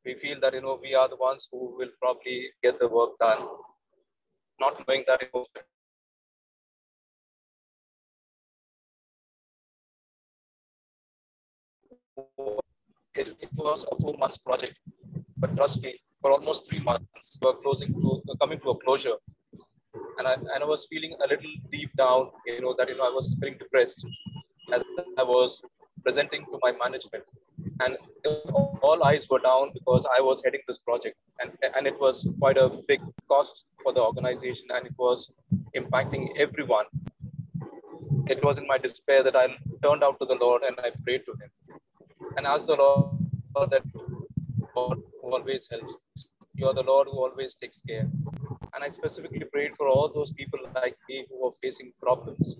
We 0.06 0.14
feel 0.14 0.40
that 0.42 0.54
you 0.54 0.62
know 0.62 0.80
we 0.82 0.94
are 0.94 1.10
the 1.10 1.16
ones 1.16 1.48
who 1.52 1.76
will 1.78 1.90
probably 2.00 2.52
get 2.62 2.80
the 2.80 2.88
work 2.88 3.18
done, 3.20 3.48
not 4.60 4.88
knowing 4.88 5.04
that 5.08 5.22
you 5.22 5.30
know, 5.34 5.46
it, 13.16 13.50
was 13.56 13.86
a 13.92 13.96
four 14.00 14.16
months 14.18 14.38
project, 14.38 14.78
but 15.38 15.56
trust 15.56 15.82
me, 15.82 16.00
for 16.22 16.32
almost 16.32 16.70
three 16.70 16.80
months, 16.80 17.40
we're 17.42 17.54
closing 17.54 17.94
to 17.94 18.22
coming 18.40 18.60
to 18.60 18.70
a 18.72 18.78
closure. 18.84 19.16
And 20.18 20.28
I, 20.28 20.34
and 20.34 20.62
I 20.62 20.66
was 20.66 20.86
feeling 20.90 21.16
a 21.24 21.28
little 21.28 21.52
deep 21.72 21.90
down, 21.98 22.30
you 22.46 22.62
know, 22.62 22.76
that 22.78 22.90
you 22.90 22.98
know 22.98 23.08
I 23.08 23.12
was 23.12 23.36
feeling 23.40 23.58
depressed 23.58 24.06
as 24.74 24.84
I 25.18 25.24
was 25.24 25.62
presenting 26.06 26.46
to 26.52 26.60
my 26.62 26.72
management. 26.84 27.24
And 27.82 27.98
all 28.82 29.04
eyes 29.04 29.28
were 29.30 29.40
down 29.40 29.72
because 29.74 30.08
I 30.18 30.22
was 30.22 30.42
heading 30.46 30.62
this 30.68 30.78
project. 30.78 31.18
And, 31.40 31.52
and 31.76 31.88
it 31.88 32.00
was 32.00 32.28
quite 32.40 32.58
a 32.58 32.70
big 32.88 33.02
cost 33.28 33.66
for 33.84 33.92
the 33.92 34.02
organization 34.02 34.68
and 34.70 34.86
it 34.86 34.94
was 34.98 35.30
impacting 35.76 36.30
everyone. 36.38 36.86
It 38.28 38.44
was 38.44 38.58
in 38.60 38.68
my 38.68 38.78
despair 38.78 39.24
that 39.24 39.36
I 39.36 39.48
turned 39.84 40.04
out 40.04 40.20
to 40.20 40.26
the 40.26 40.36
Lord 40.36 40.64
and 40.64 40.76
I 40.80 40.92
prayed 41.04 41.24
to 41.26 41.34
Him 41.42 41.52
and 42.38 42.46
asked 42.46 42.68
the 42.68 42.76
Lord 42.76 43.72
that 43.72 43.84
God 44.76 45.02
always 45.24 45.68
helps. 45.72 45.98
You 46.54 46.68
are 46.68 46.74
the 46.74 46.84
Lord 46.84 47.08
who 47.12 47.18
always 47.18 47.56
takes 47.56 47.82
care. 47.82 48.08
And 48.74 48.84
I 48.84 48.90
specifically 48.90 49.46
prayed 49.52 49.76
for 49.78 49.88
all 49.88 50.10
those 50.14 50.32
people 50.32 50.60
like 50.76 50.98
me 51.10 51.26
who 51.30 51.48
are 51.48 51.54
facing 51.62 51.92
problems 52.02 52.58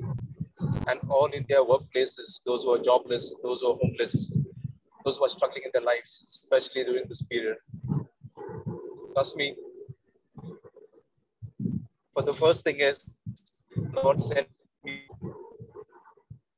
and 0.88 1.00
all 1.10 1.28
in 1.28 1.46
their 1.50 1.64
workplaces, 1.64 2.42
those 2.46 2.64
who 2.64 2.74
are 2.74 2.80
jobless, 2.80 3.36
those 3.44 3.62
who 3.62 3.72
are 3.72 3.78
homeless, 3.82 4.32
those 5.04 5.18
who 5.18 5.26
are 5.26 5.30
struggling 5.30 5.64
in 5.66 5.72
their 5.74 5.82
lives, 5.82 6.26
especially 6.30 6.84
during 6.84 7.08
this 7.08 7.22
period. 7.24 7.58
Trust 9.14 9.36
me, 9.36 9.56
for 12.14 12.24
the 12.24 12.34
first 12.34 12.64
thing 12.64 12.80
is, 12.80 13.10
Lord 13.94 14.24
sent 14.24 14.48
me 14.84 15.04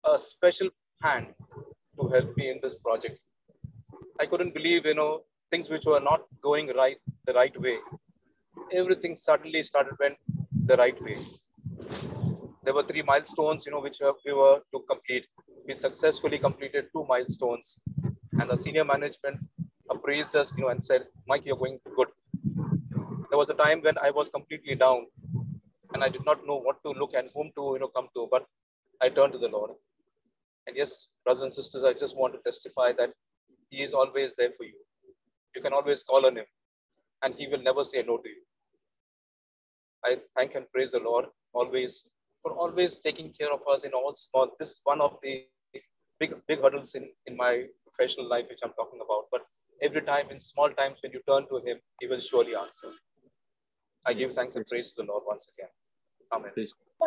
a 0.05 0.17
special 0.17 0.69
hand 1.01 1.27
to 1.99 2.07
help 2.09 2.35
me 2.37 2.49
in 2.49 2.59
this 2.61 2.75
project. 2.75 3.19
I 4.19 4.25
couldn't 4.25 4.53
believe, 4.53 4.85
you 4.85 4.93
know, 4.93 5.23
things 5.51 5.69
which 5.69 5.85
were 5.85 5.99
not 5.99 6.21
going 6.41 6.67
right 6.75 6.97
the 7.25 7.33
right 7.33 7.59
way. 7.59 7.77
Everything 8.71 9.15
suddenly 9.15 9.63
started 9.63 9.93
went 9.99 10.17
the 10.65 10.77
right 10.77 11.01
way. 11.01 11.17
There 12.67 12.73
were 12.73 12.83
three 12.83 13.01
milestones, 13.01 13.65
you 13.65 13.71
know, 13.71 13.79
which 13.79 13.99
we 14.25 14.33
were 14.33 14.59
to 14.73 14.79
complete. 14.89 15.25
We 15.65 15.73
successfully 15.73 16.37
completed 16.37 16.89
two 16.93 17.05
milestones, 17.07 17.77
and 18.39 18.49
the 18.49 18.57
senior 18.57 18.83
management 18.83 19.39
appraised 19.89 20.35
us, 20.35 20.51
you 20.57 20.63
know, 20.63 20.71
and 20.73 20.83
said, 20.87 21.05
"Mike, 21.29 21.45
you're 21.45 21.61
going 21.61 21.77
good." 21.99 22.09
There 23.29 23.39
was 23.41 23.51
a 23.53 23.57
time 23.61 23.83
when 23.85 23.97
I 24.07 24.09
was 24.17 24.27
completely 24.33 24.75
down, 24.81 25.05
and 25.93 26.03
I 26.07 26.09
did 26.15 26.25
not 26.25 26.45
know 26.49 26.57
what 26.65 26.81
to 26.83 26.91
look 27.03 27.13
and 27.21 27.31
whom 27.35 27.53
to, 27.59 27.63
you 27.75 27.79
know, 27.83 27.87
come 27.99 28.09
to. 28.17 28.27
But 28.35 28.45
I 29.05 29.09
turned 29.19 29.37
to 29.37 29.41
the 29.45 29.51
Lord, 29.55 29.71
and 30.65 30.75
yes, 30.81 30.93
brothers 31.23 31.47
and 31.47 31.57
sisters, 31.59 31.85
I 31.91 31.93
just 32.03 32.17
want 32.23 32.35
to 32.37 32.43
testify 32.49 32.89
that 32.99 33.15
He 33.69 33.81
is 33.87 33.93
always 34.01 34.35
there 34.41 34.53
for 34.59 34.67
you. 34.71 34.77
You 35.55 35.63
can 35.67 35.79
always 35.79 36.03
call 36.11 36.29
on 36.31 36.35
Him, 36.43 36.51
and 37.23 37.41
He 37.41 37.47
will 37.47 37.65
never 37.71 37.85
say 37.93 38.03
no 38.11 38.19
to 38.27 38.29
you. 38.35 38.43
I 40.11 40.21
thank 40.35 40.61
and 40.61 40.69
praise 40.75 40.91
the 40.99 41.03
Lord 41.09 41.33
always 41.63 42.03
for 42.47 42.55
always 42.57 42.99
taking 42.99 43.31
care 43.31 43.51
of 43.51 43.61
us 43.71 43.83
in 43.83 43.91
all 43.93 44.15
small. 44.15 44.49
This 44.59 44.69
is 44.69 44.81
one 44.83 45.01
of 45.01 45.17
the 45.23 45.45
big 46.19 46.33
big 46.47 46.61
hurdles 46.61 46.95
in 46.95 47.09
in 47.25 47.35
my 47.35 47.65
professional 47.85 48.27
life, 48.29 48.45
which 48.49 48.61
I'm 48.63 48.75
talking 48.81 49.01
about. 49.05 49.25
But 49.31 49.45
every 49.81 50.01
time 50.01 50.29
in 50.31 50.39
small 50.39 50.69
times 50.81 50.97
when 51.03 51.11
you 51.11 51.21
turn 51.29 51.47
to 51.49 51.57
Him, 51.67 51.77
He 51.99 52.07
will 52.07 52.23
surely 52.29 52.55
answer. 52.55 52.91
I 54.05 54.13
give 54.13 54.33
thanks 54.33 54.55
and 54.55 54.65
praise 54.65 54.93
to 54.93 55.01
the 55.01 55.07
Lord 55.11 55.23
once 55.27 55.47
again. 55.53 55.71
Amen. 56.33 56.51
Praise 56.53 56.73